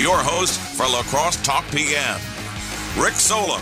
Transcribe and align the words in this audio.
your 0.00 0.16
host 0.16 0.58
for 0.58 0.84
La 0.84 1.02
Crosse 1.02 1.36
Talk 1.42 1.64
PM, 1.70 2.18
Rick 2.98 3.14
Solem. 3.14 3.60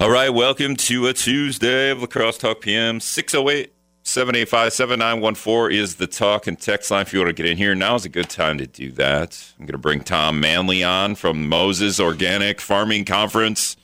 All 0.00 0.10
right, 0.10 0.30
welcome 0.30 0.76
to 0.76 1.08
a 1.08 1.12
Tuesday 1.12 1.90
of 1.90 2.00
La 2.00 2.06
Crosse 2.06 2.38
Talk 2.38 2.62
PM. 2.62 3.00
608 3.00 3.74
785 4.02 4.72
7914 4.72 5.78
is 5.78 5.96
the 5.96 6.06
talk 6.06 6.46
and 6.46 6.58
text 6.58 6.90
line 6.90 7.02
if 7.02 7.12
you 7.12 7.18
want 7.18 7.28
to 7.28 7.34
get 7.34 7.44
in 7.44 7.58
here. 7.58 7.74
Now 7.74 7.96
is 7.96 8.06
a 8.06 8.08
good 8.08 8.30
time 8.30 8.56
to 8.56 8.66
do 8.66 8.90
that. 8.92 9.52
I'm 9.58 9.66
going 9.66 9.72
to 9.72 9.78
bring 9.78 10.00
Tom 10.00 10.40
Manley 10.40 10.82
on 10.82 11.14
from 11.14 11.50
Moses 11.50 12.00
Organic 12.00 12.62
Farming 12.62 13.04
Conference, 13.04 13.76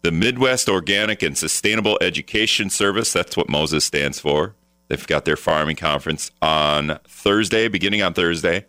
the 0.00 0.10
Midwest 0.10 0.70
Organic 0.70 1.22
and 1.22 1.36
Sustainable 1.36 1.98
Education 2.00 2.70
Service. 2.70 3.12
That's 3.12 3.36
what 3.36 3.50
Moses 3.50 3.84
stands 3.84 4.18
for. 4.18 4.54
They've 4.88 5.06
got 5.06 5.26
their 5.26 5.36
farming 5.36 5.76
conference 5.76 6.30
on 6.40 6.98
Thursday, 7.06 7.68
beginning 7.68 8.00
on 8.00 8.14
Thursday, 8.14 8.64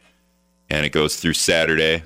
and 0.69 0.85
it 0.85 0.91
goes 0.91 1.15
through 1.15 1.33
Saturday. 1.35 2.03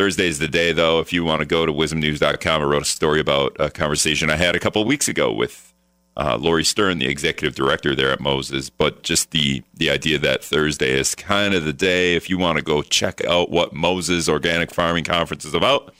Thursday's 0.00 0.38
the 0.38 0.48
day, 0.48 0.72
though. 0.72 0.98
If 0.98 1.12
you 1.12 1.24
want 1.24 1.40
to 1.40 1.44
go 1.44 1.66
to 1.66 1.72
wizmnews.com, 1.74 2.62
I 2.62 2.64
wrote 2.64 2.80
a 2.80 2.86
story 2.86 3.20
about 3.20 3.54
a 3.60 3.70
conversation 3.70 4.30
I 4.30 4.36
had 4.36 4.56
a 4.56 4.58
couple 4.58 4.82
weeks 4.86 5.08
ago 5.08 5.30
with 5.30 5.74
uh, 6.16 6.38
Lori 6.40 6.64
Stern, 6.64 7.00
the 7.00 7.06
executive 7.06 7.54
director 7.54 7.94
there 7.94 8.10
at 8.10 8.18
Moses. 8.18 8.70
But 8.70 9.02
just 9.02 9.30
the 9.32 9.62
the 9.74 9.90
idea 9.90 10.16
that 10.16 10.42
Thursday 10.42 10.98
is 10.98 11.14
kind 11.14 11.52
of 11.52 11.66
the 11.66 11.74
day 11.74 12.14
if 12.14 12.30
you 12.30 12.38
want 12.38 12.56
to 12.56 12.64
go 12.64 12.80
check 12.80 13.22
out 13.26 13.50
what 13.50 13.74
Moses 13.74 14.26
Organic 14.26 14.72
Farming 14.72 15.04
Conference 15.04 15.44
is 15.44 15.52
about. 15.52 15.92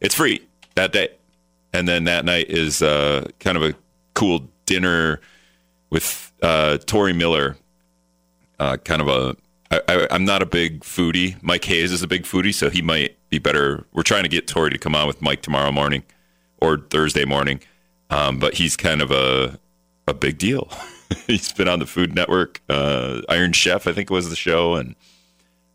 It's 0.00 0.14
free 0.14 0.40
that 0.76 0.94
day, 0.94 1.10
and 1.74 1.86
then 1.86 2.04
that 2.04 2.24
night 2.24 2.48
is 2.48 2.80
uh, 2.80 3.28
kind 3.38 3.58
of 3.58 3.62
a 3.62 3.74
cool 4.14 4.48
dinner 4.64 5.20
with 5.90 6.32
uh, 6.42 6.78
Tory 6.78 7.12
Miller, 7.12 7.58
uh, 8.58 8.78
kind 8.78 9.02
of 9.02 9.08
a 9.08 9.36
I, 9.70 10.08
am 10.10 10.24
not 10.24 10.42
a 10.42 10.46
big 10.46 10.80
foodie. 10.80 11.40
Mike 11.42 11.64
Hayes 11.66 11.92
is 11.92 12.02
a 12.02 12.08
big 12.08 12.24
foodie, 12.24 12.54
so 12.54 12.70
he 12.70 12.82
might 12.82 13.16
be 13.28 13.38
better. 13.38 13.84
We're 13.92 14.02
trying 14.02 14.24
to 14.24 14.28
get 14.28 14.48
Tory 14.48 14.70
to 14.70 14.78
come 14.78 14.96
on 14.96 15.06
with 15.06 15.22
Mike 15.22 15.42
tomorrow 15.42 15.70
morning 15.70 16.02
or 16.60 16.78
Thursday 16.78 17.24
morning, 17.24 17.60
um, 18.10 18.38
but 18.38 18.54
he's 18.54 18.76
kind 18.76 19.00
of 19.00 19.10
a 19.10 19.58
a 20.08 20.14
big 20.14 20.38
deal. 20.38 20.68
he's 21.26 21.52
been 21.52 21.68
on 21.68 21.78
the 21.78 21.86
Food 21.86 22.14
Network, 22.14 22.60
uh, 22.68 23.22
Iron 23.28 23.52
Chef, 23.52 23.86
I 23.86 23.92
think 23.92 24.10
was 24.10 24.28
the 24.28 24.36
show, 24.36 24.74
and 24.74 24.96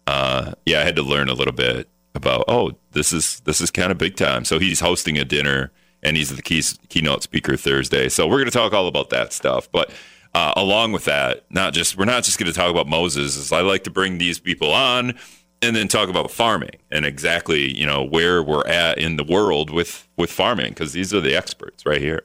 uh, 0.07 0.53
yeah, 0.65 0.81
I 0.81 0.83
had 0.83 0.97
to 0.97 1.03
learn 1.03 1.29
a 1.29 1.33
little 1.33 1.53
bit 1.53 1.87
about. 2.13 2.45
Oh, 2.49 2.73
this 2.91 3.13
is 3.13 3.39
this 3.41 3.61
is 3.61 3.71
kind 3.71 3.91
of 3.91 3.97
big 3.97 4.17
time. 4.17 4.43
So 4.43 4.59
he's 4.59 4.81
hosting 4.81 5.17
a 5.17 5.23
dinner, 5.23 5.71
and 6.03 6.17
he's 6.17 6.35
the 6.35 6.41
key, 6.41 6.63
keynote 6.89 7.23
speaker 7.23 7.55
Thursday. 7.55 8.09
So 8.09 8.27
we're 8.27 8.37
going 8.37 8.45
to 8.45 8.51
talk 8.51 8.73
all 8.73 8.87
about 8.87 9.09
that 9.11 9.31
stuff, 9.31 9.69
but 9.71 9.89
uh, 10.35 10.51
along 10.57 10.91
with 10.91 11.05
that, 11.05 11.45
not 11.49 11.73
just 11.73 11.97
we're 11.97 12.03
not 12.03 12.25
just 12.25 12.37
going 12.37 12.51
to 12.51 12.53
talk 12.53 12.69
about 12.69 12.87
Moses. 12.87 13.37
Is 13.37 13.53
I 13.53 13.61
like 13.61 13.85
to 13.85 13.89
bring 13.89 14.17
these 14.17 14.37
people 14.37 14.69
on 14.69 15.17
and 15.61 15.73
then 15.73 15.87
talk 15.87 16.09
about 16.09 16.29
farming 16.29 16.75
and 16.91 17.05
exactly 17.05 17.73
you 17.73 17.85
know 17.85 18.03
where 18.03 18.43
we're 18.43 18.67
at 18.67 18.97
in 18.97 19.15
the 19.15 19.23
world 19.23 19.69
with 19.69 20.09
with 20.17 20.29
farming 20.29 20.71
because 20.71 20.91
these 20.91 21.13
are 21.13 21.21
the 21.21 21.33
experts 21.33 21.85
right 21.85 22.01
here, 22.01 22.21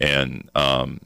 and 0.00 0.50
um, 0.54 1.00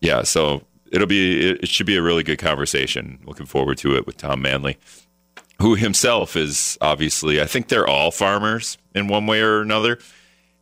yeah, 0.00 0.22
so 0.22 0.62
it'll 0.92 1.08
be 1.08 1.50
it, 1.50 1.64
it 1.64 1.68
should 1.68 1.86
be 1.86 1.96
a 1.96 2.02
really 2.02 2.22
good 2.22 2.38
conversation. 2.38 3.18
Looking 3.24 3.46
forward 3.46 3.76
to 3.78 3.96
it 3.96 4.06
with 4.06 4.16
Tom 4.16 4.40
Manley, 4.40 4.78
who 5.60 5.74
himself 5.74 6.36
is 6.36 6.78
obviously 6.80 7.42
I 7.42 7.46
think 7.46 7.66
they're 7.66 7.88
all 7.88 8.12
farmers 8.12 8.78
in 8.94 9.08
one 9.08 9.26
way 9.26 9.40
or 9.40 9.60
another 9.60 9.98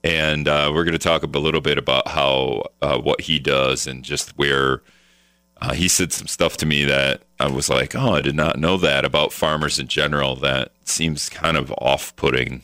and 0.03 0.49
uh, 0.49 0.71
we're 0.73 0.85
going 0.85 0.93
to 0.93 0.99
talk 0.99 1.23
a 1.23 1.27
little 1.27 1.61
bit 1.61 1.77
about 1.77 2.09
how 2.09 2.63
uh, 2.81 2.97
what 2.97 3.21
he 3.21 3.39
does 3.39 3.87
and 3.87 4.03
just 4.03 4.31
where 4.39 4.81
uh, 5.61 5.75
he 5.75 5.89
said 5.89 6.13
some 6.13 6.27
stuff 6.27 6.57
to 6.59 6.67
me 6.67 6.85
that 6.85 7.23
I 7.39 7.49
was 7.49 7.69
like, 7.69 7.95
oh, 7.95 8.15
I 8.15 8.23
did 8.23 8.35
not 8.35 8.59
know 8.59 8.77
that 8.79 9.05
about 9.05 9.33
farmers 9.33 9.79
in 9.79 9.89
general. 9.89 10.37
That 10.37 10.73
seems 10.85 11.29
kind 11.29 11.57
of 11.57 11.73
off 11.79 12.17
putting 12.17 12.63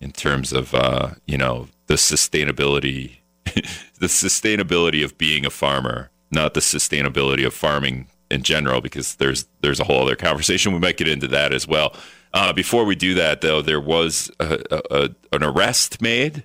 in 0.00 0.12
terms 0.12 0.52
of, 0.52 0.74
uh, 0.74 1.10
you 1.26 1.38
know, 1.38 1.68
the 1.86 1.94
sustainability, 1.94 3.16
the 3.44 4.06
sustainability 4.06 5.02
of 5.02 5.16
being 5.16 5.46
a 5.46 5.50
farmer, 5.50 6.10
not 6.30 6.54
the 6.54 6.60
sustainability 6.60 7.46
of 7.46 7.54
farming 7.54 8.06
in 8.30 8.42
general, 8.42 8.82
because 8.82 9.16
there's, 9.16 9.46
there's 9.62 9.80
a 9.80 9.84
whole 9.84 10.02
other 10.02 10.16
conversation. 10.16 10.72
We 10.74 10.78
might 10.78 10.98
get 10.98 11.08
into 11.08 11.28
that 11.28 11.54
as 11.54 11.66
well. 11.66 11.96
Uh, 12.34 12.52
before 12.52 12.84
we 12.84 12.94
do 12.94 13.14
that, 13.14 13.40
though, 13.40 13.62
there 13.62 13.80
was 13.80 14.30
a, 14.38 14.60
a, 14.90 15.10
an 15.32 15.42
arrest 15.42 16.02
made 16.02 16.44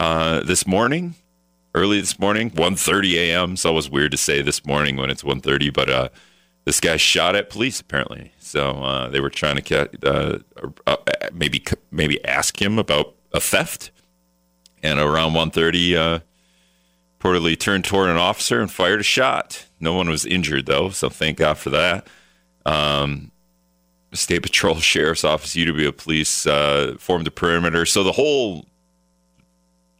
uh, 0.00 0.40
this 0.40 0.66
morning 0.66 1.14
early 1.74 2.00
this 2.00 2.18
morning, 2.18 2.50
1.30 2.50 3.14
a.m. 3.14 3.56
So 3.56 3.70
it 3.70 3.74
was 3.74 3.90
weird 3.90 4.12
to 4.12 4.16
say 4.16 4.42
this 4.42 4.64
morning 4.64 4.96
when 4.96 5.10
it's 5.10 5.22
1.30, 5.22 5.72
but 5.72 5.88
uh, 5.88 6.08
this 6.64 6.80
guy 6.80 6.96
shot 6.96 7.34
at 7.34 7.50
police 7.50 7.80
apparently. 7.80 8.32
So 8.38 8.82
uh, 8.82 9.08
they 9.08 9.20
were 9.20 9.30
trying 9.30 9.56
to 9.56 9.62
get, 9.62 10.04
uh, 10.04 10.38
uh 10.86 10.96
maybe 11.32 11.64
maybe 11.90 12.24
ask 12.24 12.60
him 12.60 12.78
about 12.78 13.14
a 13.32 13.40
theft. 13.40 13.90
And 14.82 14.98
around 14.98 15.32
1.30, 15.32 15.96
uh, 15.96 16.18
reportedly 17.20 17.58
turned 17.58 17.84
toward 17.84 18.10
an 18.10 18.16
officer 18.16 18.60
and 18.60 18.70
fired 18.70 19.00
a 19.00 19.04
shot. 19.04 19.66
No 19.80 19.94
one 19.94 20.08
was 20.08 20.26
injured 20.26 20.66
though, 20.66 20.90
so 20.90 21.08
thank 21.08 21.38
God 21.38 21.58
for 21.58 21.70
that. 21.70 22.06
Um, 22.66 23.30
State 24.12 24.42
Patrol, 24.42 24.76
Sheriff's 24.80 25.24
Office, 25.24 25.54
UW 25.54 25.96
Police 25.96 26.46
uh, 26.46 26.96
formed 26.98 27.26
a 27.26 27.30
perimeter. 27.30 27.86
So 27.86 28.02
the 28.02 28.12
whole 28.12 28.66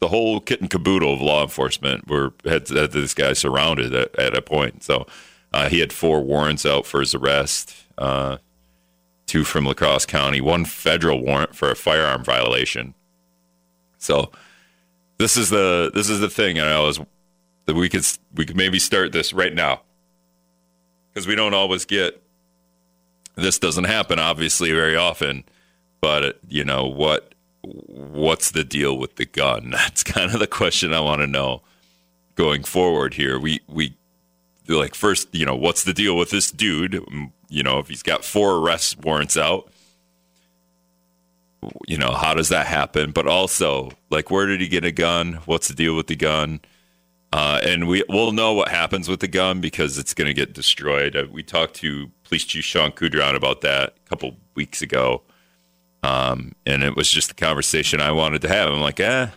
the 0.03 0.09
whole 0.09 0.41
kit 0.41 0.61
and 0.61 0.69
caboodle 0.69 1.13
of 1.13 1.21
law 1.21 1.45
enforcement 1.45 2.09
were 2.09 2.33
had, 2.45 2.69
had 2.69 2.91
this 2.91 3.15
guy 3.15 3.33
surrounded 3.35 3.95
at, 3.95 4.19
at 4.19 4.37
a 4.37 4.43
point. 4.43 4.83
So 4.83 5.07
uh, 5.53 5.69
he 5.69 5.79
had 5.79 5.93
four 5.93 6.21
warrants 6.23 6.67
out 6.67 6.87
for 6.87 6.99
his 6.99 7.15
arrest, 7.15 7.73
uh, 7.97 8.39
two 9.27 9.45
from 9.45 9.65
La 9.65 9.75
Crosse 9.75 10.05
County, 10.05 10.41
one 10.41 10.65
federal 10.65 11.23
warrant 11.23 11.55
for 11.55 11.71
a 11.71 11.77
firearm 11.77 12.25
violation. 12.25 12.95
So 13.99 14.33
this 15.19 15.37
is 15.37 15.51
the 15.51 15.93
this 15.95 16.11
is 16.11 16.19
the 16.19 16.29
thing, 16.29 16.59
and 16.59 16.69
I 16.69 16.81
was 16.81 16.99
that 17.67 17.77
we 17.77 17.89
could 17.89 18.05
we 18.35 18.45
could 18.45 18.57
maybe 18.57 18.81
start 18.81 19.13
this 19.13 19.33
right 19.33 19.55
now 19.55 19.83
because 21.15 21.29
we 21.29 21.37
don't 21.37 21.55
always 21.55 21.85
get 21.85 22.21
this 23.37 23.61
doesn't 23.61 23.85
happen 23.85 24.19
obviously 24.19 24.73
very 24.73 24.97
often, 24.97 25.45
but 26.01 26.41
you 26.49 26.65
know 26.65 26.89
what 26.89 27.32
what's 27.63 28.51
the 28.51 28.65
deal 28.65 28.99
with 28.99 29.17
the 29.17 29.25
gun? 29.25 29.71
That's 29.73 30.03
kind 30.03 30.33
of 30.33 30.41
the 30.41 30.47
question 30.47 30.93
I 30.93 31.01
want 31.01 31.21
to 31.21 31.27
know 31.27 31.63
going 32.35 32.65
forward 32.65 33.15
here. 33.15 33.39
We 33.39 33.61
we 33.69 33.97
like 34.69 34.95
first, 34.95 35.35
you 35.35 35.47
know, 35.47 35.57
what's 35.57 35.85
the 35.85 35.93
deal 35.93 36.17
with 36.17 36.31
this 36.31 36.51
dude? 36.51 37.05
You 37.49 37.63
know, 37.63 37.79
if 37.79 37.89
he's 37.89 38.03
got 38.03 38.25
four 38.25 38.57
arrest 38.57 38.99
warrants 39.05 39.37
out, 39.37 39.71
you 41.87 41.99
know, 41.99 42.13
how 42.13 42.35
does 42.35 42.49
that 42.49 42.67
happen? 42.67 43.13
But 43.13 43.27
also, 43.27 43.91
like, 44.11 44.31
where 44.31 44.47
did 44.47 44.61
he 44.61 44.69
get 44.69 44.85
a 44.85 44.93
gun? 44.93 45.35
What's 45.45 45.69
the 45.69 45.75
deal 45.75 45.97
with 45.97 46.07
the 46.07 46.17
gun? 46.17 46.61
Uh, 47.33 47.61
and 47.65 47.89
we 47.89 48.05
will 48.09 48.33
know 48.33 48.53
what 48.53 48.69
happens 48.69 49.09
with 49.09 49.21
the 49.21 49.29
gun 49.29 49.61
because 49.61 49.97
it's 49.97 50.13
going 50.13 50.27
to 50.27 50.35
get 50.35 50.53
destroyed. 50.53 51.17
Uh, 51.17 51.27
we 51.31 51.43
talked 51.43 51.75
to 51.75 52.11
Police 52.25 52.45
Chief 52.45 52.65
Shawn 52.65 52.93
Kudron 52.93 53.35
about 53.35 53.63
that 53.63 53.95
a 54.05 54.09
couple 54.09 54.37
weeks 54.55 54.83
ago. 54.83 55.23
Um, 56.03 56.53
and 56.67 56.83
it 56.83 56.97
was 56.97 57.11
just 57.11 57.29
the 57.29 57.35
conversation 57.35 58.01
I 58.01 58.13
wanted 58.13 58.43
to 58.43 58.49
have. 58.49 58.71
I'm 58.71 58.81
like, 58.81 59.01
eh, 59.01 59.29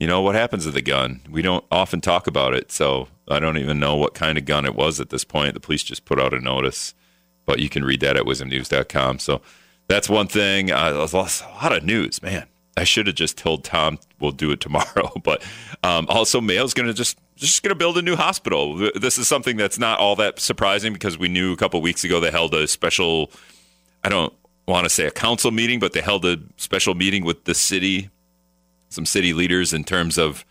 you 0.00 0.06
know, 0.06 0.22
what 0.22 0.34
happens 0.34 0.64
to 0.64 0.70
the 0.70 0.82
gun? 0.82 1.20
We 1.30 1.42
don't 1.42 1.64
often 1.70 2.00
talk 2.00 2.26
about 2.26 2.54
it. 2.54 2.72
So 2.72 3.08
I 3.28 3.38
don't 3.38 3.58
even 3.58 3.78
know 3.78 3.96
what 3.96 4.14
kind 4.14 4.38
of 4.38 4.44
gun 4.44 4.64
it 4.64 4.74
was 4.74 4.98
at 4.98 5.10
this 5.10 5.24
point. 5.24 5.54
The 5.54 5.60
police 5.60 5.82
just 5.82 6.04
put 6.04 6.18
out 6.18 6.34
a 6.34 6.40
notice, 6.40 6.94
but 7.46 7.60
you 7.60 7.68
can 7.68 7.84
read 7.84 8.00
that 8.00 8.16
at 8.16 8.24
wizmnews.com. 8.24 9.18
So 9.18 9.42
that's 9.88 10.08
one 10.08 10.26
thing. 10.26 10.72
Uh, 10.72 11.06
a 11.12 11.16
lot 11.16 11.76
of 11.76 11.84
news, 11.84 12.22
man. 12.22 12.46
I 12.76 12.84
should 12.84 13.08
have 13.08 13.16
just 13.16 13.36
told 13.36 13.62
Tom 13.62 13.98
we'll 14.20 14.32
do 14.32 14.50
it 14.50 14.60
tomorrow. 14.60 15.12
But 15.22 15.42
um, 15.84 16.06
also, 16.08 16.40
Mayo's 16.40 16.72
going 16.72 16.88
to 16.88 16.94
just 16.94 17.18
just 17.36 17.62
going 17.62 17.70
to 17.70 17.74
build 17.74 17.98
a 17.98 18.02
new 18.02 18.16
hospital. 18.16 18.90
This 18.94 19.16
is 19.18 19.26
something 19.26 19.56
that's 19.56 19.78
not 19.78 19.98
all 19.98 20.16
that 20.16 20.38
surprising 20.38 20.92
because 20.92 21.18
we 21.18 21.28
knew 21.28 21.52
a 21.52 21.56
couple 21.56 21.80
weeks 21.80 22.04
ago 22.04 22.20
they 22.20 22.30
held 22.30 22.54
a 22.54 22.66
special. 22.66 23.30
I 24.02 24.08
don't 24.08 24.32
want 24.70 24.84
to 24.84 24.90
say 24.90 25.06
a 25.06 25.10
council 25.10 25.50
meeting, 25.50 25.80
but 25.80 25.92
they 25.92 26.00
held 26.00 26.24
a 26.24 26.38
special 26.56 26.94
meeting 26.94 27.24
with 27.24 27.44
the 27.44 27.54
city, 27.54 28.08
some 28.88 29.04
city 29.04 29.32
leaders 29.32 29.72
in 29.72 29.84
terms 29.84 30.16
of, 30.16 30.44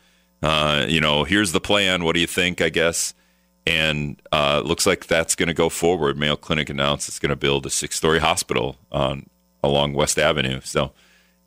uh, 0.44 0.86
you 0.88 1.02
know, 1.02 1.24
here's 1.24 1.52
the 1.52 1.62
plan. 1.62 2.04
What 2.04 2.14
do 2.14 2.22
you 2.22 2.28
think? 2.28 2.62
I 2.62 2.70
guess. 2.70 3.14
And 3.66 4.22
uh, 4.32 4.62
looks 4.66 4.86
like 4.86 5.08
that's 5.08 5.36
going 5.36 5.48
to 5.48 5.54
go 5.54 5.70
forward. 5.70 6.18
Mayo 6.18 6.36
Clinic 6.36 6.70
announced 6.70 7.08
it's 7.08 7.20
going 7.20 7.30
to 7.30 7.36
build 7.36 7.66
a 7.66 7.70
six-story 7.70 8.20
hospital 8.20 8.78
on 8.92 9.30
along 9.64 9.94
West 9.94 10.18
Avenue. 10.18 10.62
So 10.64 10.92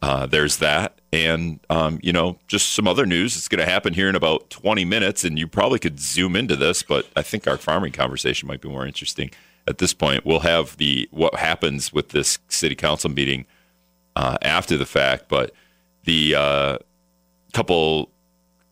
uh, 0.02 0.26
there's 0.26 0.58
that, 0.58 1.00
and 1.12 1.60
um, 1.70 1.98
you 2.02 2.12
know, 2.12 2.38
just 2.48 2.72
some 2.72 2.86
other 2.86 3.06
news. 3.06 3.36
It's 3.36 3.48
going 3.48 3.64
to 3.64 3.70
happen 3.70 3.94
here 3.94 4.08
in 4.08 4.14
about 4.14 4.50
20 4.50 4.84
minutes, 4.84 5.24
and 5.24 5.38
you 5.38 5.46
probably 5.46 5.78
could 5.78 5.98
zoom 5.98 6.36
into 6.36 6.56
this, 6.56 6.82
but 6.82 7.06
I 7.16 7.22
think 7.22 7.46
our 7.46 7.56
farming 7.56 7.92
conversation 7.92 8.48
might 8.48 8.60
be 8.60 8.68
more 8.68 8.86
interesting 8.86 9.30
at 9.66 9.78
this 9.78 9.94
point. 9.94 10.24
We'll 10.24 10.40
have 10.40 10.76
the 10.76 11.08
what 11.10 11.34
happens 11.36 11.92
with 11.92 12.10
this 12.10 12.38
city 12.48 12.74
council 12.74 13.10
meeting 13.10 13.46
uh, 14.16 14.38
after 14.42 14.76
the 14.76 14.86
fact, 14.86 15.28
but 15.28 15.52
the 16.04 16.34
uh, 16.34 16.78
couple 17.52 18.10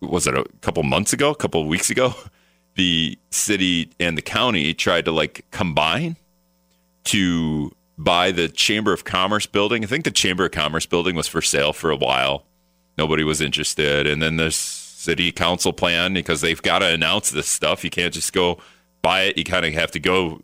was 0.00 0.26
it 0.26 0.36
a 0.36 0.44
couple 0.60 0.82
months 0.82 1.12
ago, 1.12 1.30
a 1.30 1.36
couple 1.36 1.66
weeks 1.66 1.90
ago, 1.90 2.14
the 2.74 3.18
city 3.30 3.90
and 4.00 4.16
the 4.16 4.22
county 4.22 4.74
tried 4.74 5.04
to 5.04 5.12
like 5.12 5.44
combine 5.50 6.16
to 7.04 7.74
buy 7.98 8.30
the 8.30 8.48
Chamber 8.48 8.92
of 8.92 9.04
Commerce 9.04 9.46
building. 9.46 9.84
I 9.84 9.86
think 9.86 10.04
the 10.04 10.10
Chamber 10.10 10.46
of 10.46 10.52
Commerce 10.52 10.86
building 10.86 11.16
was 11.16 11.28
for 11.28 11.42
sale 11.42 11.72
for 11.72 11.90
a 11.90 11.96
while. 11.96 12.44
Nobody 12.96 13.24
was 13.24 13.40
interested. 13.40 14.06
And 14.06 14.22
then 14.22 14.36
there's 14.36 14.56
city 14.56 15.32
council 15.32 15.72
plan 15.72 16.14
because 16.14 16.40
they've 16.40 16.60
got 16.60 16.80
to 16.80 16.86
announce 16.86 17.30
this 17.30 17.48
stuff. 17.48 17.84
You 17.84 17.90
can't 17.90 18.12
just 18.12 18.32
go 18.32 18.58
buy 19.02 19.22
it. 19.22 19.38
You 19.38 19.44
kind 19.44 19.66
of 19.66 19.72
have 19.74 19.90
to 19.92 20.00
go 20.00 20.40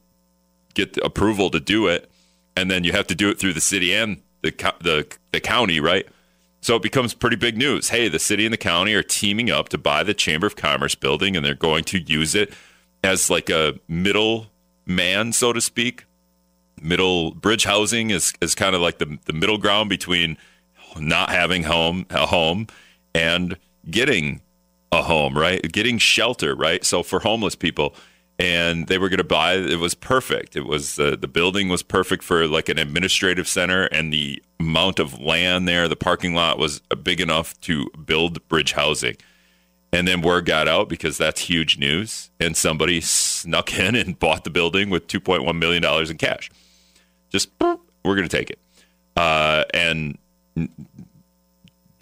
get 0.77 0.97
approval 0.99 1.51
to 1.51 1.59
do 1.59 1.89
it. 1.89 2.09
And 2.57 2.71
then 2.71 2.85
you 2.85 2.93
have 2.93 3.09
to 3.09 3.15
do 3.15 3.29
it 3.29 3.39
through 3.39 3.55
the 3.55 3.61
city 3.61 3.93
and 3.93 4.23
the, 4.43 4.53
the, 4.81 5.07
the 5.33 5.41
county, 5.41 5.81
right? 5.81 6.07
So 6.61 6.77
it 6.77 6.83
becomes 6.83 7.15
pretty 7.15 7.37
big 7.37 7.57
news. 7.57 7.89
Hey, 7.89 8.09
the 8.09 8.19
city 8.19 8.47
and 8.47 8.53
the 8.53 8.59
county 8.59 8.95
are 8.95 9.03
teaming 9.03 9.51
up 9.51 9.69
to 9.71 9.79
buy 9.79 10.03
the 10.03 10.15
Chamber 10.15 10.47
of 10.47 10.57
Commerce 10.57 10.95
building 10.95 11.37
and 11.37 11.45
they're 11.45 11.55
going 11.55 11.85
to 11.85 11.99
use 11.99 12.35
it 12.35 12.53
as 13.03 13.29
like 13.29 13.51
a 13.51 13.79
middle 13.89 14.47
man, 14.87 15.33
so 15.33 15.53
to 15.53 15.61
speak. 15.61 16.05
Middle 16.81 17.33
bridge 17.33 17.65
housing 17.65 18.11
is, 18.11 18.33
is 18.41 18.55
kind 18.55 18.75
of 18.75 18.81
like 18.81 18.99
the, 18.99 19.19
the 19.25 19.33
middle 19.33 19.59
ground 19.59 19.89
between 19.89 20.37
not 20.99 21.31
having 21.31 21.63
home 21.63 22.07
a 22.11 22.27
home 22.27 22.67
and 23.15 23.57
getting 23.91 24.41
a 24.93 25.03
home, 25.03 25.37
right? 25.37 25.61
Getting 25.73 25.99
shelter, 25.99 26.55
right? 26.55 26.85
So 26.85 27.03
for 27.03 27.21
homeless 27.21 27.55
people, 27.55 27.95
and 28.39 28.87
they 28.87 28.99
were 28.99 29.09
going 29.09 29.19
to 29.19 29.25
buy 29.25 29.55
it 29.55 29.79
was 29.79 29.95
perfect. 29.95 30.57
It 30.57 30.67
was 30.67 30.99
uh, 30.99 31.17
the 31.19 31.29
building 31.29 31.69
was 31.69 31.83
perfect 31.83 32.23
for 32.23 32.47
like 32.47 32.69
an 32.69 32.79
administrative 32.79 33.49
center, 33.49 33.85
and 33.85 34.13
the 34.13 34.43
amount 34.61 34.99
of 34.99 35.19
land 35.19 35.67
there, 35.67 35.89
the 35.89 35.97
parking 35.97 36.35
lot 36.35 36.59
was 36.59 36.81
big 37.03 37.21
enough 37.21 37.59
to 37.63 37.89
build 38.05 38.47
bridge 38.49 38.73
housing. 38.73 39.17
And 39.93 40.07
then 40.07 40.21
word 40.21 40.45
got 40.45 40.69
out 40.69 40.89
because 40.89 41.17
that's 41.17 41.41
huge 41.41 41.79
news, 41.79 42.31
and 42.39 42.57
somebody 42.57 43.01
snuck 43.01 43.79
in 43.79 43.95
and 43.95 44.19
bought 44.19 44.45
the 44.45 44.51
building 44.51 44.91
with 44.91 45.07
2.1 45.07 45.57
million 45.59 45.83
dollars 45.83 46.11
in 46.11 46.19
cash. 46.19 46.51
Just 47.31 47.49
we're 47.61 48.17
going 48.17 48.29
to 48.29 48.37
take 48.37 48.51
it, 48.51 48.59
uh, 49.17 49.65
and 49.73 50.19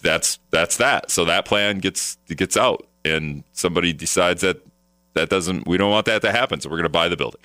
that's 0.01 0.39
that's 0.51 0.77
that. 0.77 1.11
So 1.11 1.25
that 1.25 1.45
plan 1.45 1.77
gets 1.79 2.17
gets 2.27 2.57
out, 2.57 2.87
and 3.05 3.43
somebody 3.53 3.93
decides 3.93 4.41
that 4.41 4.61
that 5.15 5.29
doesn't. 5.29 5.67
We 5.67 5.77
don't 5.77 5.89
want 5.89 6.05
that 6.05 6.21
to 6.21 6.31
happen, 6.31 6.61
so 6.61 6.69
we're 6.69 6.77
going 6.77 6.83
to 6.83 6.89
buy 6.89 7.09
the 7.09 7.17
building. 7.17 7.41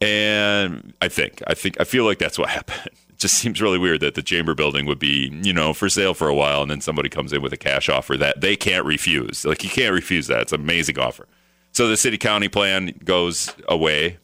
And 0.00 0.92
I 1.02 1.08
think 1.08 1.42
I 1.46 1.54
think 1.54 1.80
I 1.80 1.84
feel 1.84 2.04
like 2.04 2.18
that's 2.18 2.38
what 2.38 2.48
happened. 2.60 2.90
It 3.08 3.18
just 3.18 3.34
seems 3.34 3.60
really 3.60 3.78
weird 3.78 4.00
that 4.00 4.14
the 4.14 4.22
chamber 4.22 4.54
building 4.54 4.86
would 4.86 4.98
be 4.98 5.30
you 5.42 5.52
know 5.52 5.72
for 5.72 5.88
sale 5.88 6.14
for 6.14 6.28
a 6.28 6.34
while, 6.34 6.62
and 6.62 6.70
then 6.70 6.80
somebody 6.80 7.08
comes 7.08 7.32
in 7.32 7.42
with 7.42 7.52
a 7.52 7.56
cash 7.56 7.88
offer 7.88 8.16
that 8.16 8.40
they 8.40 8.56
can't 8.56 8.84
refuse. 8.84 9.44
Like 9.44 9.64
you 9.64 9.70
can't 9.70 9.94
refuse 9.94 10.28
that. 10.28 10.42
It's 10.42 10.52
an 10.52 10.60
amazing 10.60 10.98
offer. 10.98 11.26
So 11.72 11.88
the 11.88 11.96
city 11.96 12.18
county 12.18 12.48
plan 12.48 12.98
goes 13.04 13.54
away 13.68 14.18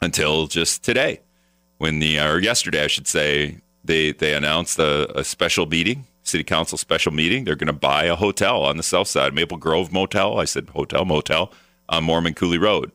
until 0.00 0.46
just 0.46 0.84
today, 0.84 1.20
when 1.78 1.98
the 1.98 2.20
or 2.20 2.38
yesterday 2.38 2.84
I 2.84 2.88
should 2.88 3.08
say 3.08 3.58
they 3.84 4.12
they 4.12 4.34
announced 4.34 4.78
a, 4.78 5.18
a 5.18 5.24
special 5.24 5.66
meeting 5.66 6.06
city 6.28 6.44
council 6.44 6.76
special 6.78 7.10
meeting. 7.10 7.44
They're 7.44 7.56
going 7.56 7.68
to 7.68 7.72
buy 7.72 8.04
a 8.04 8.14
hotel 8.14 8.62
on 8.62 8.76
the 8.76 8.82
south 8.82 9.08
side, 9.08 9.34
Maple 9.34 9.56
Grove 9.56 9.90
Motel. 9.90 10.38
I 10.38 10.44
said 10.44 10.68
hotel, 10.68 11.06
motel 11.06 11.52
on 11.88 12.04
Mormon 12.04 12.34
Coulee 12.34 12.58
Road. 12.58 12.92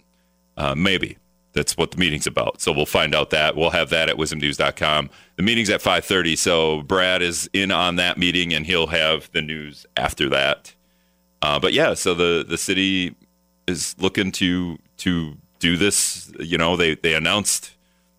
Uh, 0.57 0.75
maybe 0.75 1.17
that's 1.53 1.77
what 1.77 1.91
the 1.91 1.97
meeting's 1.97 2.27
about. 2.27 2.61
So 2.61 2.71
we'll 2.71 2.85
find 2.85 3.15
out 3.15 3.29
that. 3.29 3.55
We'll 3.55 3.69
have 3.69 3.89
that 3.91 4.09
at 4.09 4.17
wizmnews.com. 4.17 5.09
The 5.35 5.43
meeting's 5.43 5.69
at 5.69 5.81
5:30, 5.81 6.35
so 6.37 6.81
Brad 6.81 7.21
is 7.21 7.49
in 7.53 7.71
on 7.71 7.95
that 7.97 8.17
meeting, 8.17 8.53
and 8.53 8.65
he'll 8.65 8.87
have 8.87 9.31
the 9.31 9.41
news 9.41 9.85
after 9.95 10.29
that. 10.29 10.73
Uh, 11.41 11.59
but 11.59 11.73
yeah, 11.73 11.93
so 11.93 12.13
the 12.13 12.45
the 12.47 12.57
city 12.57 13.15
is 13.67 13.95
looking 13.99 14.31
to 14.33 14.77
to 14.97 15.37
do 15.59 15.77
this. 15.77 16.31
You 16.39 16.57
know, 16.57 16.75
they 16.75 16.95
they 16.95 17.13
announced 17.13 17.71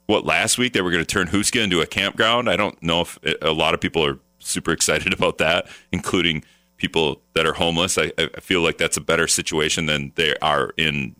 what 0.06 0.25
last 0.25 0.59
week 0.59 0.73
they 0.73 0.82
were 0.82 0.91
going 0.91 1.05
to 1.05 1.12
turn 1.12 1.29
Houska 1.29 1.62
into 1.62 1.81
a 1.81 1.87
campground. 1.87 2.49
I 2.49 2.56
don't 2.56 2.81
know 2.82 3.00
if 3.00 3.19
a 3.43 3.53
lot 3.53 3.75
of 3.75 3.81
people 3.81 4.05
are 4.05 4.19
super 4.38 4.73
excited 4.73 5.12
about 5.19 5.38
that, 5.38 5.67
including 5.93 6.44
people 6.85 7.23
that 7.33 7.47
are 7.47 7.55
homeless. 7.55 7.97
I, 7.97 8.13
I 8.19 8.41
feel 8.41 8.61
like 8.61 8.77
that's 8.77 8.99
a 8.99 9.01
better 9.01 9.27
situation 9.27 9.87
than 9.87 10.13
they 10.17 10.35
are 10.43 10.73
in 10.77 11.17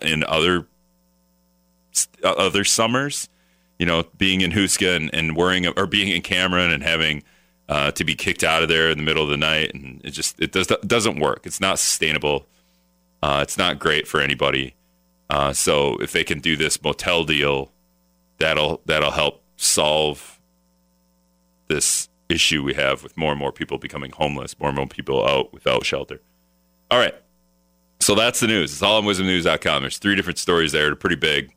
in 0.00 0.24
other 0.24 0.66
other 2.24 2.64
summers. 2.64 3.28
You 3.78 3.84
know, 3.84 4.04
being 4.16 4.40
in 4.40 4.52
Houska 4.52 4.96
and, 4.96 5.12
and 5.12 5.36
worrying 5.36 5.66
or 5.66 5.86
being 5.86 6.08
in 6.08 6.22
Cameron 6.22 6.72
and 6.72 6.82
having 6.82 7.24
uh, 7.68 7.90
to 7.92 8.04
be 8.04 8.14
kicked 8.14 8.42
out 8.42 8.62
of 8.62 8.70
there 8.70 8.90
in 8.90 8.96
the 8.96 9.04
middle 9.04 9.22
of 9.22 9.28
the 9.28 9.36
night, 9.36 9.74
and 9.74 10.00
it 10.02 10.12
just 10.12 10.40
it 10.40 10.52
does 10.52 10.68
doesn't 10.86 11.20
work. 11.20 11.42
It's 11.44 11.60
not 11.60 11.78
sustainable. 11.78 12.46
Uh, 13.22 13.40
it's 13.42 13.58
not 13.58 13.78
great 13.78 14.08
for 14.08 14.20
anybody. 14.20 14.74
Uh, 15.28 15.52
so 15.52 15.98
if 16.00 16.12
they 16.12 16.24
can 16.24 16.40
do 16.40 16.56
this 16.56 16.82
motel 16.82 17.24
deal, 17.24 17.70
that'll 18.38 18.80
that'll 18.86 19.10
help 19.10 19.42
solve 19.56 20.40
this 21.68 22.08
issue 22.32 22.62
we 22.62 22.74
have 22.74 23.02
with 23.02 23.16
more 23.16 23.30
and 23.30 23.38
more 23.38 23.52
people 23.52 23.78
becoming 23.78 24.10
homeless, 24.12 24.58
more 24.58 24.68
and 24.70 24.76
more 24.76 24.86
people 24.86 25.26
out 25.26 25.52
without 25.52 25.84
shelter. 25.84 26.20
All 26.90 26.98
right. 26.98 27.14
So 28.00 28.14
that's 28.14 28.40
the 28.40 28.48
news. 28.48 28.72
It's 28.72 28.82
all 28.82 28.98
on 28.98 29.04
wizmnews.com. 29.04 29.82
There's 29.82 29.98
three 29.98 30.16
different 30.16 30.38
stories 30.38 30.72
there. 30.72 30.86
They're 30.86 30.96
pretty 30.96 31.16
big. 31.16 31.54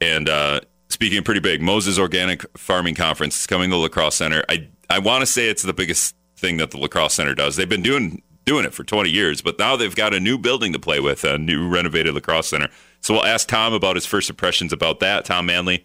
And 0.00 0.28
uh, 0.28 0.60
speaking 0.88 1.18
of 1.18 1.24
pretty 1.24 1.40
big, 1.40 1.60
Moses 1.60 1.98
Organic 1.98 2.44
Farming 2.56 2.94
Conference 2.94 3.40
is 3.40 3.46
coming 3.46 3.70
to 3.70 3.76
the 3.76 3.82
La 3.82 3.88
Crosse 3.88 4.14
Center. 4.16 4.44
I, 4.48 4.68
I 4.88 4.98
want 4.98 5.22
to 5.22 5.26
say 5.26 5.48
it's 5.48 5.62
the 5.62 5.74
biggest 5.74 6.16
thing 6.36 6.56
that 6.56 6.70
the 6.70 6.78
La 6.78 6.88
Crosse 6.88 7.14
Center 7.14 7.34
does. 7.34 7.56
They've 7.56 7.68
been 7.68 7.82
doing 7.82 8.22
doing 8.44 8.64
it 8.64 8.74
for 8.74 8.84
20 8.84 9.08
years, 9.08 9.40
but 9.40 9.58
now 9.58 9.74
they've 9.74 9.96
got 9.96 10.12
a 10.12 10.20
new 10.20 10.36
building 10.36 10.72
to 10.74 10.78
play 10.78 11.00
with, 11.00 11.24
a 11.24 11.38
new 11.38 11.66
renovated 11.66 12.14
La 12.14 12.20
Crosse 12.20 12.48
Center. 12.48 12.68
So 13.00 13.14
we'll 13.14 13.24
ask 13.24 13.48
Tom 13.48 13.72
about 13.72 13.96
his 13.96 14.06
first 14.06 14.28
impressions 14.28 14.72
about 14.72 15.00
that. 15.00 15.24
Tom 15.24 15.46
Manley 15.46 15.84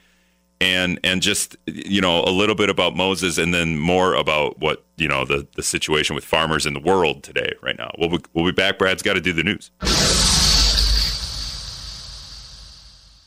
and 0.61 0.99
and 1.03 1.21
just 1.21 1.55
you 1.65 2.01
know 2.01 2.23
a 2.23 2.31
little 2.31 2.55
bit 2.55 2.69
about 2.69 2.95
Moses, 2.95 3.37
and 3.37 3.53
then 3.53 3.77
more 3.77 4.13
about 4.13 4.59
what 4.59 4.83
you 4.97 5.07
know 5.07 5.25
the 5.25 5.47
the 5.55 5.63
situation 5.63 6.15
with 6.15 6.25
farmers 6.25 6.65
in 6.65 6.73
the 6.73 6.79
world 6.79 7.23
today, 7.23 7.53
right 7.61 7.77
now. 7.77 7.91
We'll 7.97 8.09
be, 8.09 8.19
we'll 8.33 8.45
be 8.45 8.51
back. 8.51 8.77
Brad's 8.77 9.01
got 9.01 9.13
to 9.13 9.21
do 9.21 9.33
the 9.33 9.43
news. 9.43 9.71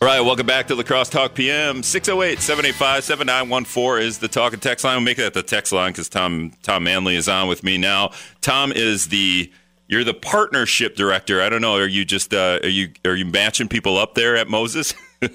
All 0.02 0.08
right, 0.08 0.20
welcome 0.20 0.46
back 0.46 0.66
to 0.66 0.74
La 0.74 0.82
Crosse 0.82 1.08
Talk 1.08 1.36
PM. 1.36 1.84
608 1.84 2.40
785 2.40 3.04
7914 3.04 4.04
is 4.04 4.18
the 4.18 4.26
talk 4.26 4.52
and 4.52 4.60
text 4.60 4.84
line. 4.84 4.96
We'll 4.96 5.04
make 5.04 5.18
that 5.18 5.32
the 5.32 5.44
text 5.44 5.72
line 5.72 5.92
because 5.92 6.08
Tom, 6.08 6.54
Tom 6.64 6.82
Manley 6.82 7.14
is 7.14 7.28
on 7.28 7.46
with 7.46 7.62
me 7.62 7.78
now. 7.78 8.10
Tom 8.40 8.72
is 8.72 9.08
the. 9.08 9.52
You're 9.86 10.04
the 10.04 10.14
partnership 10.14 10.96
director. 10.96 11.42
I 11.42 11.50
don't 11.50 11.60
know. 11.60 11.74
Are 11.76 11.86
you 11.86 12.04
just 12.04 12.32
uh, 12.34 12.60
are 12.62 12.68
you 12.68 12.92
are 13.04 13.14
you 13.14 13.26
matching 13.26 13.68
people 13.68 13.98
up 13.98 14.14
there 14.14 14.36
at 14.36 14.48
Moses? 14.48 14.94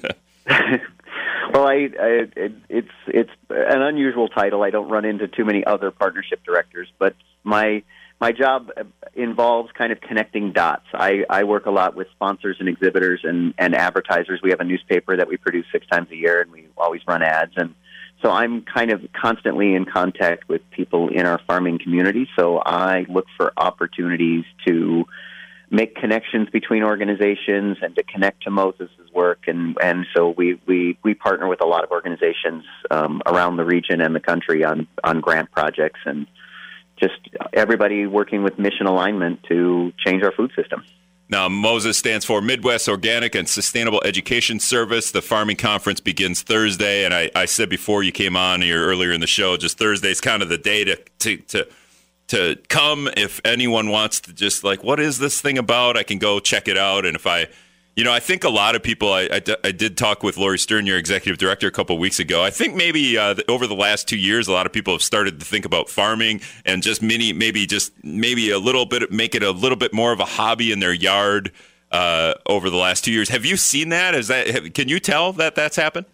Well, 1.53 1.67
I, 1.67 1.89
I 1.99 2.27
it, 2.35 2.53
it's 2.69 2.91
it's 3.07 3.31
an 3.49 3.81
unusual 3.81 4.27
title. 4.27 4.63
I 4.63 4.69
don't 4.69 4.89
run 4.89 5.05
into 5.05 5.27
too 5.27 5.45
many 5.45 5.65
other 5.65 5.91
partnership 5.91 6.43
directors, 6.43 6.89
but 6.99 7.15
my 7.43 7.83
my 8.19 8.31
job 8.31 8.71
involves 9.13 9.71
kind 9.73 9.91
of 9.91 10.01
connecting 10.01 10.51
dots. 10.51 10.85
I, 10.93 11.23
I 11.29 11.43
work 11.43 11.67
a 11.67 11.71
lot 11.71 11.95
with 11.95 12.07
sponsors 12.11 12.57
and 12.59 12.67
exhibitors 12.67 13.21
and, 13.23 13.53
and 13.59 13.75
advertisers. 13.75 14.41
We 14.41 14.49
have 14.49 14.59
a 14.59 14.63
newspaper 14.63 15.15
that 15.17 15.27
we 15.27 15.37
produce 15.37 15.65
six 15.71 15.85
times 15.87 16.09
a 16.11 16.15
year, 16.15 16.41
and 16.41 16.51
we 16.51 16.67
always 16.77 17.01
run 17.07 17.21
ads. 17.21 17.53
And 17.55 17.75
so 18.23 18.31
I'm 18.31 18.63
kind 18.63 18.91
of 18.91 19.01
constantly 19.13 19.75
in 19.75 19.85
contact 19.85 20.49
with 20.49 20.61
people 20.71 21.09
in 21.09 21.27
our 21.27 21.39
farming 21.45 21.79
community. 21.79 22.27
So 22.35 22.59
I 22.65 23.05
look 23.07 23.27
for 23.37 23.53
opportunities 23.55 24.45
to 24.65 25.05
make 25.69 25.95
connections 25.95 26.49
between 26.49 26.83
organizations 26.83 27.77
and 27.81 27.95
to 27.95 28.03
connect 28.03 28.43
to 28.43 28.51
Moses' 28.51 28.89
work. 29.13 29.47
And, 29.47 29.77
and 29.81 30.05
so 30.15 30.29
we, 30.29 30.59
we, 30.65 30.97
we 31.03 31.13
partner 31.13 31.47
with 31.47 31.61
a 31.61 31.65
lot 31.65 31.83
of 31.83 31.91
organizations 31.91 32.63
um, 32.89 33.21
around 33.25 33.57
the 33.57 33.65
region 33.65 33.99
and 34.01 34.15
the 34.15 34.19
country 34.19 34.63
on, 34.63 34.87
on 35.03 35.19
grant 35.19 35.51
projects 35.51 35.99
and 36.05 36.27
just 36.97 37.15
everybody 37.53 38.07
working 38.07 38.43
with 38.43 38.57
mission 38.57 38.87
alignment 38.87 39.43
to 39.43 39.91
change 40.05 40.23
our 40.23 40.31
food 40.31 40.51
system. 40.55 40.83
Now, 41.29 41.49
Moses 41.49 41.97
stands 41.97 42.23
for 42.23 42.41
Midwest 42.41 42.87
Organic 42.87 43.35
and 43.35 43.49
Sustainable 43.49 44.01
Education 44.05 44.61
Service. 44.61 45.11
The 45.11 45.21
farming 45.21 45.57
conference 45.57 45.99
begins 45.99 46.41
Thursday. 46.41 47.03
And 47.03 47.13
I, 47.13 47.29
I 47.35 47.45
said 47.45 47.69
before 47.69 48.01
you 48.01 48.13
came 48.13 48.37
on 48.37 48.61
here 48.61 48.81
earlier 48.85 49.11
in 49.11 49.19
the 49.19 49.27
show, 49.27 49.57
just 49.57 49.77
Thursday 49.77 50.09
is 50.09 50.21
kind 50.21 50.41
of 50.41 50.47
the 50.47 50.57
day 50.57 50.85
to, 50.85 50.95
to, 51.19 51.37
to 51.37 51.67
to 52.27 52.57
come 52.69 53.09
if 53.15 53.39
anyone 53.45 53.89
wants 53.89 54.19
to 54.21 54.33
just 54.33 54.63
like 54.63 54.83
what 54.83 54.99
is 54.99 55.19
this 55.19 55.41
thing 55.41 55.57
about? 55.57 55.97
I 55.97 56.03
can 56.03 56.19
go 56.19 56.39
check 56.39 56.67
it 56.67 56.77
out. 56.77 57.05
And 57.05 57.15
if 57.15 57.25
i 57.25 57.47
you 57.95 58.03
know 58.03 58.13
i 58.13 58.19
think 58.19 58.43
a 58.43 58.49
lot 58.49 58.75
of 58.75 58.83
people 58.83 59.11
i, 59.11 59.23
I, 59.23 59.41
I 59.63 59.71
did 59.71 59.97
talk 59.97 60.21
with 60.21 60.37
lori 60.37 60.59
stern 60.59 60.85
your 60.85 60.99
executive 60.99 61.39
director 61.39 61.67
a 61.67 61.71
couple 61.71 61.97
weeks 61.97 62.19
ago. 62.19 62.43
I 62.43 62.51
think 62.51 62.75
maybe 62.75 63.17
uh, 63.17 63.35
over 63.49 63.65
the 63.65 63.75
last 63.75 64.07
two 64.07 64.17
years 64.17 64.47
a 64.47 64.51
lot 64.51 64.65
of 64.67 64.71
people 64.71 64.93
have 64.93 65.01
started 65.01 65.39
to 65.39 65.45
think 65.45 65.65
about 65.65 65.89
farming 65.89 66.41
and 66.63 66.83
just 66.83 67.01
many 67.01 67.33
maybe 67.33 67.65
just 67.65 67.91
maybe 68.03 68.51
a 68.51 68.59
little 68.59 68.85
bit 68.85 69.11
make 69.11 69.33
it 69.33 69.41
a 69.41 69.51
little 69.51 69.77
bit 69.77 69.93
more 69.93 70.11
of 70.11 70.19
a 70.19 70.25
hobby 70.25 70.71
in 70.71 70.79
their 70.79 70.93
yard 70.93 71.51
uh, 71.91 72.33
over 72.45 72.69
the 72.69 72.77
last 72.77 73.03
two 73.05 73.11
years. 73.11 73.29
Have 73.29 73.45
you 73.45 73.57
seen 73.57 73.89
that? 73.89 74.15
Is 74.15 74.27
that 74.27 74.47
have, 74.47 74.73
can 74.73 74.87
you 74.87 74.99
tell 74.99 75.33
that 75.33 75.55
that's 75.55 75.75
happened? 75.75 76.05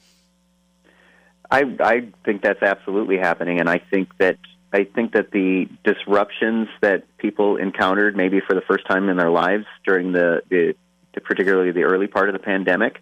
I, 1.51 1.75
I 1.79 2.07
think 2.25 2.41
that's 2.41 2.63
absolutely 2.63 3.17
happening, 3.17 3.59
and 3.59 3.69
I 3.69 3.77
think 3.77 4.09
that 4.17 4.37
I 4.73 4.85
think 4.85 5.13
that 5.13 5.31
the 5.31 5.67
disruptions 5.83 6.67
that 6.81 7.03
people 7.17 7.57
encountered, 7.57 8.17
maybe 8.17 8.41
for 8.45 8.55
the 8.55 8.61
first 8.61 8.87
time 8.87 9.07
in 9.07 9.17
their 9.17 9.29
lives 9.29 9.65
during 9.85 10.11
the, 10.11 10.41
the, 10.49 10.73
the 11.13 11.21
particularly 11.21 11.71
the 11.71 11.83
early 11.83 12.07
part 12.07 12.27
of 12.27 12.33
the 12.33 12.39
pandemic, 12.39 12.99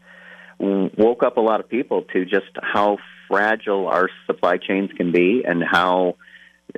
woke 0.59 1.23
up 1.23 1.37
a 1.37 1.41
lot 1.41 1.59
of 1.59 1.69
people 1.69 2.03
to 2.13 2.25
just 2.25 2.51
how 2.61 2.97
fragile 3.27 3.87
our 3.87 4.09
supply 4.27 4.57
chains 4.57 4.91
can 4.95 5.11
be 5.11 5.43
and 5.47 5.63
how 5.63 6.15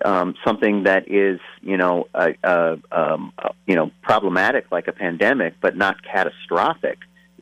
um, 0.06 0.36
something 0.46 0.84
that 0.84 1.12
is, 1.12 1.40
you 1.62 1.78
know, 1.78 2.08
um, 2.44 3.34
you 3.66 3.76
know, 3.76 3.92
problematic 4.04 4.72
like 4.72 4.88
a 4.88 4.94
pandemic, 4.94 5.56
but 5.60 5.76
not 5.76 6.04
catastrophic, 6.04 7.00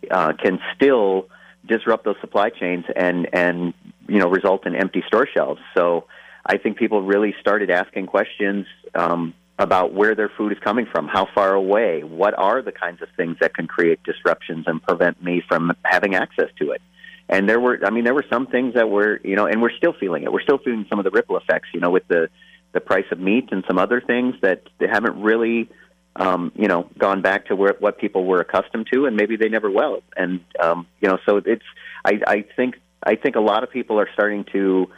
uh, 0.10 0.34
can 0.42 0.60
still 0.76 1.28
disrupt 1.66 2.06
those 2.06 2.16
supply 2.22 2.50
chains 2.50 2.86
and 2.96 3.28
and 3.34 3.74
you 4.08 4.18
know 4.18 4.28
result 4.30 4.66
in 4.66 4.76
empty 4.76 5.04
store 5.08 5.28
shelves. 5.32 5.62
So 5.78 6.06
I 6.46 6.58
think 6.58 6.78
people 6.78 7.02
really 7.02 7.36
started 7.40 7.70
asking 7.70 8.08
questions 8.08 8.66
um, 8.96 9.34
about 9.60 9.94
where 9.94 10.16
their 10.16 10.30
food 10.30 10.52
is 10.52 10.60
coming 10.60 10.88
from, 10.92 11.08
how 11.08 11.28
far 11.36 11.54
away, 11.54 12.04
what 12.04 12.34
are 12.38 12.62
the 12.62 12.72
kinds 12.72 13.02
of 13.02 13.10
things 13.16 13.38
that 13.42 13.54
can 13.54 13.68
create 13.68 14.02
disruptions 14.04 14.66
and 14.68 14.82
prevent 14.82 15.24
me 15.24 15.44
from 15.48 15.72
having 15.84 16.16
access 16.16 16.50
to 16.58 16.72
it. 16.72 16.82
And 17.30 17.48
there 17.48 17.60
were, 17.60 17.80
I 17.86 17.92
mean, 17.92 18.04
there 18.04 18.14
were 18.14 18.26
some 18.30 18.48
things 18.48 18.74
that 18.74 18.90
were, 18.90 19.20
you 19.24 19.36
know, 19.36 19.46
and 19.46 19.62
we're 19.62 19.72
still 19.72 19.94
feeling 19.94 20.24
it. 20.24 20.34
We're 20.34 20.42
still 20.42 20.58
feeling 20.58 20.86
some 20.90 21.00
of 21.00 21.06
the 21.06 21.12
ripple 21.12 21.38
effects, 21.38 21.70
you 21.74 21.80
know, 21.80 21.90
with 21.90 22.08
the 22.08 22.30
the 22.74 22.80
price 22.80 23.06
of 23.12 23.20
meat 23.20 23.50
and 23.52 23.64
some 23.68 23.78
other 23.78 24.00
things 24.00 24.36
that 24.42 24.64
they 24.80 24.88
haven't 24.88 25.22
really, 25.22 25.70
um, 26.16 26.52
you 26.56 26.68
know, 26.68 26.90
gone 26.98 27.22
back 27.22 27.48
to 27.48 27.56
where 27.56 27.76
what 27.80 27.98
people 27.98 28.26
were 28.26 28.40
accustomed 28.40 28.88
to, 28.94 29.06
and 29.06 29.16
maybe 29.16 29.36
they 29.36 29.50
never 29.50 29.70
will. 29.70 30.02
And 30.16 30.40
um, 30.60 30.88
you 31.02 31.10
know, 31.10 31.20
so 31.26 31.38
it's, 31.38 31.66
I, 32.04 32.20
I 32.26 32.46
think, 32.56 32.76
I 33.04 33.16
think 33.16 33.36
a 33.36 33.42
lot 33.42 33.64
of 33.64 33.72
people 33.72 34.00
are 34.00 34.10
starting 34.14 34.46
to 34.54 34.90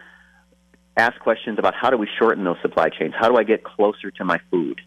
ask 0.95 1.19
questions 1.19 1.59
about 1.59 1.73
how 1.73 1.89
do 1.89 1.97
we 1.97 2.07
shorten 2.19 2.43
those 2.43 2.57
supply 2.61 2.89
chains? 2.89 3.13
How 3.17 3.29
do 3.29 3.37
I 3.37 3.43
get 3.43 3.63
closer 3.63 4.11
to 4.11 4.25
my 4.25 4.39
food? 4.51 4.81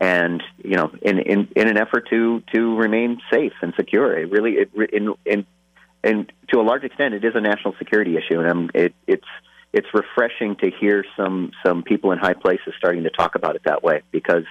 And 0.00 0.42
you 0.64 0.76
know, 0.76 0.90
in 1.02 1.18
in, 1.18 1.48
in 1.54 1.68
an 1.68 1.76
effort 1.76 2.08
to 2.10 2.42
to 2.54 2.76
remain 2.76 3.20
safe 3.32 3.52
and 3.60 3.74
secure, 3.76 4.18
it 4.18 4.30
really 4.30 4.52
it, 4.52 4.70
in 4.92 5.14
in 5.26 5.46
and 6.02 6.32
to 6.48 6.60
a 6.60 6.62
large 6.62 6.84
extent, 6.84 7.14
it 7.14 7.24
is 7.24 7.34
a 7.34 7.40
national 7.40 7.74
security 7.78 8.16
issue, 8.16 8.40
and 8.40 8.48
I'm, 8.48 8.70
it, 8.72 8.94
it's 9.06 9.26
it's 9.72 9.86
refreshing 9.92 10.56
to 10.56 10.70
hear 10.70 11.04
some 11.16 11.52
some 11.64 11.82
people 11.82 12.12
in 12.12 12.18
high 12.18 12.34
places 12.34 12.72
starting 12.78 13.02
to 13.02 13.10
talk 13.10 13.34
about 13.34 13.56
it 13.56 13.62
that 13.64 13.82
way 13.82 14.02
because 14.10 14.44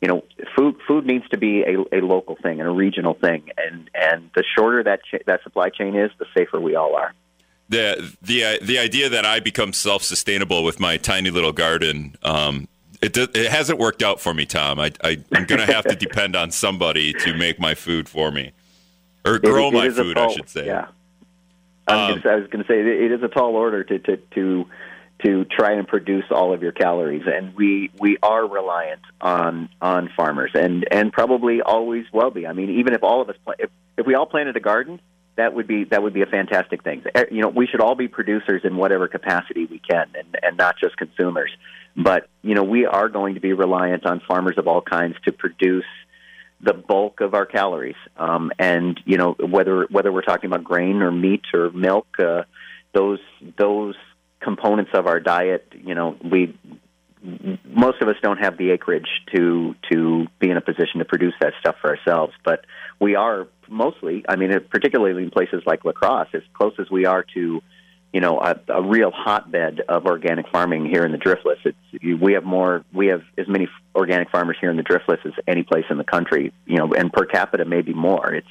you 0.00 0.08
know 0.08 0.24
food 0.56 0.76
food 0.88 1.04
needs 1.04 1.28
to 1.28 1.36
be 1.36 1.62
a, 1.62 1.98
a 1.98 2.00
local 2.00 2.36
thing 2.42 2.60
and 2.60 2.68
a 2.68 2.72
regional 2.72 3.12
thing, 3.12 3.50
and 3.58 3.90
and 3.94 4.30
the 4.34 4.44
shorter 4.56 4.82
that 4.84 5.00
ch- 5.04 5.24
that 5.26 5.42
supply 5.42 5.68
chain 5.68 5.94
is, 5.94 6.10
the 6.18 6.26
safer 6.34 6.58
we 6.58 6.74
all 6.74 6.96
are 6.96 7.12
the 7.68 8.14
the 8.22 8.58
the 8.62 8.78
idea 8.78 9.08
that 9.08 9.24
I 9.24 9.40
become 9.40 9.72
self 9.72 10.02
sustainable 10.02 10.64
with 10.64 10.78
my 10.80 10.96
tiny 10.96 11.30
little 11.30 11.52
garden. 11.52 12.16
Um, 12.22 12.68
it, 13.02 13.16
it 13.16 13.50
hasn't 13.50 13.78
worked 13.78 14.02
out 14.02 14.20
for 14.20 14.32
me, 14.32 14.46
Tom. 14.46 14.80
I, 14.80 14.90
I 15.04 15.18
am 15.34 15.44
going 15.44 15.60
to 15.60 15.66
have 15.72 15.84
to 15.84 15.94
depend 15.94 16.34
on 16.34 16.50
somebody 16.50 17.12
to 17.12 17.34
make 17.34 17.60
my 17.60 17.74
food 17.74 18.08
for 18.08 18.30
me, 18.30 18.52
or 19.24 19.38
grow 19.38 19.66
it, 19.66 19.74
it 19.74 19.74
my 19.74 19.90
food, 19.90 20.16
tall, 20.16 20.30
I 20.30 20.34
should 20.34 20.48
say. 20.48 20.66
Yeah, 20.66 20.88
um, 21.88 22.22
I 22.24 22.36
was 22.36 22.48
going 22.48 22.64
to 22.64 22.66
say 22.66 22.80
it 22.80 23.12
is 23.12 23.22
a 23.22 23.28
tall 23.28 23.54
order 23.54 23.84
to 23.84 23.98
to 23.98 24.16
to 24.16 24.66
to 25.24 25.44
try 25.46 25.72
and 25.72 25.86
produce 25.88 26.24
all 26.30 26.52
of 26.52 26.62
your 26.62 26.72
calories, 26.72 27.24
and 27.26 27.54
we 27.54 27.90
we 27.98 28.16
are 28.22 28.46
reliant 28.46 29.02
on 29.20 29.68
on 29.80 30.10
farmers, 30.16 30.52
and 30.54 30.86
and 30.90 31.12
probably 31.12 31.60
always 31.62 32.06
will 32.12 32.30
be. 32.30 32.46
I 32.46 32.52
mean, 32.52 32.70
even 32.78 32.94
if 32.94 33.02
all 33.02 33.20
of 33.20 33.28
us 33.28 33.36
if 33.58 33.70
if 33.96 34.06
we 34.06 34.14
all 34.14 34.26
planted 34.26 34.56
a 34.56 34.60
garden 34.60 35.00
that 35.36 35.54
would 35.54 35.66
be 35.66 35.84
that 35.84 36.02
would 36.02 36.14
be 36.14 36.22
a 36.22 36.26
fantastic 36.26 36.82
thing. 36.82 37.02
Eh, 37.14 37.24
you 37.30 37.42
know, 37.42 37.48
we 37.48 37.66
should 37.66 37.80
all 37.80 37.94
be 37.94 38.08
producers 38.08 38.62
in 38.64 38.76
whatever 38.76 39.08
capacity 39.08 39.66
we 39.66 39.78
can, 39.78 40.08
and 40.14 40.36
and 40.42 40.56
not 40.56 40.76
just 40.78 40.96
consumers. 40.96 41.50
But 41.96 42.28
you 42.42 42.54
know, 42.54 42.64
we 42.64 42.86
are 42.86 43.08
going 43.08 43.34
to 43.34 43.40
be 43.40 43.52
reliant 43.52 44.06
on 44.06 44.20
farmers 44.26 44.58
of 44.58 44.66
all 44.66 44.82
kinds 44.82 45.16
to 45.24 45.32
produce 45.32 45.84
the 46.60 46.72
bulk 46.72 47.20
of 47.20 47.34
our 47.34 47.46
calories. 47.46 47.96
Um, 48.16 48.50
and 48.58 48.98
you 49.04 49.18
know, 49.18 49.32
whether 49.32 49.86
whether 49.90 50.12
we're 50.12 50.22
talking 50.22 50.50
about 50.50 50.64
grain 50.64 51.02
or 51.02 51.10
meat 51.10 51.44
or 51.54 51.70
milk, 51.70 52.06
uh, 52.18 52.42
those 52.94 53.20
those 53.58 53.94
components 54.40 54.92
of 54.94 55.06
our 55.06 55.20
diet, 55.20 55.72
you 55.74 55.94
know, 55.94 56.16
we 56.24 56.56
most 57.64 58.00
of 58.00 58.08
us 58.08 58.16
don't 58.22 58.38
have 58.38 58.56
the 58.56 58.70
acreage 58.70 59.08
to 59.34 59.74
to 59.90 60.26
be 60.38 60.50
in 60.50 60.56
a 60.56 60.60
position 60.60 60.98
to 60.98 61.04
produce 61.04 61.34
that 61.40 61.52
stuff 61.60 61.76
for 61.80 61.96
ourselves, 61.96 62.32
but 62.44 62.64
we 63.00 63.14
are 63.14 63.48
mostly. 63.68 64.24
I 64.28 64.36
mean, 64.36 64.52
particularly 64.70 65.22
in 65.22 65.30
places 65.30 65.62
like 65.66 65.84
La 65.84 65.92
Crosse, 65.92 66.28
as 66.34 66.42
close 66.54 66.74
as 66.78 66.90
we 66.90 67.06
are 67.06 67.24
to, 67.34 67.62
you 68.12 68.20
know, 68.20 68.40
a, 68.40 68.56
a 68.68 68.82
real 68.82 69.10
hotbed 69.10 69.80
of 69.88 70.06
organic 70.06 70.48
farming 70.48 70.86
here 70.86 71.04
in 71.04 71.12
the 71.12 71.18
Driftless. 71.18 71.58
It's 71.64 72.20
we 72.20 72.34
have 72.34 72.44
more. 72.44 72.84
We 72.92 73.08
have 73.08 73.22
as 73.36 73.48
many 73.48 73.68
organic 73.94 74.30
farmers 74.30 74.56
here 74.60 74.70
in 74.70 74.76
the 74.76 74.82
Driftless 74.82 75.24
as 75.26 75.32
any 75.46 75.62
place 75.62 75.84
in 75.90 75.98
the 75.98 76.04
country. 76.04 76.52
You 76.66 76.78
know, 76.78 76.94
and 76.94 77.12
per 77.12 77.26
capita 77.26 77.64
maybe 77.64 77.92
more. 77.92 78.34
It's 78.34 78.48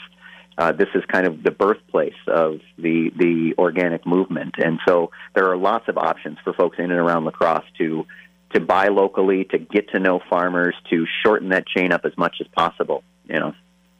uh, 0.58 0.72
this 0.72 0.90
is 0.94 1.04
kind 1.06 1.25
of 1.25 1.44
the 1.44 1.52
birthplace 1.52 2.14
of 2.28 2.60
the 2.78 3.12
the 3.18 3.56
organic 3.58 4.06
movement, 4.06 4.56
and 4.58 4.80
so 4.88 5.12
there 5.34 5.50
are 5.50 5.58
lots 5.58 5.88
of 5.88 5.98
options 5.98 6.38
for 6.44 6.54
folks 6.54 6.78
in 6.78 6.86
and 6.86 7.00
around 7.00 7.25
La 7.25 7.32
Crosse 7.32 7.66
to 7.80 8.06
to 8.54 8.62
buy 8.62 8.88
locally, 8.88 9.44
to 9.46 9.58
get 9.58 9.90
to 9.90 10.00
know 10.00 10.22
farmers, 10.30 10.75
to 10.90 11.06
shorten 11.25 11.50
that 11.50 11.66
chain 11.68 11.92
up 11.92 12.06
as 12.06 12.16
much 12.18 12.36
as 12.40 12.48
possible. 12.56 13.04
You 13.25 13.40
know. 13.40 13.54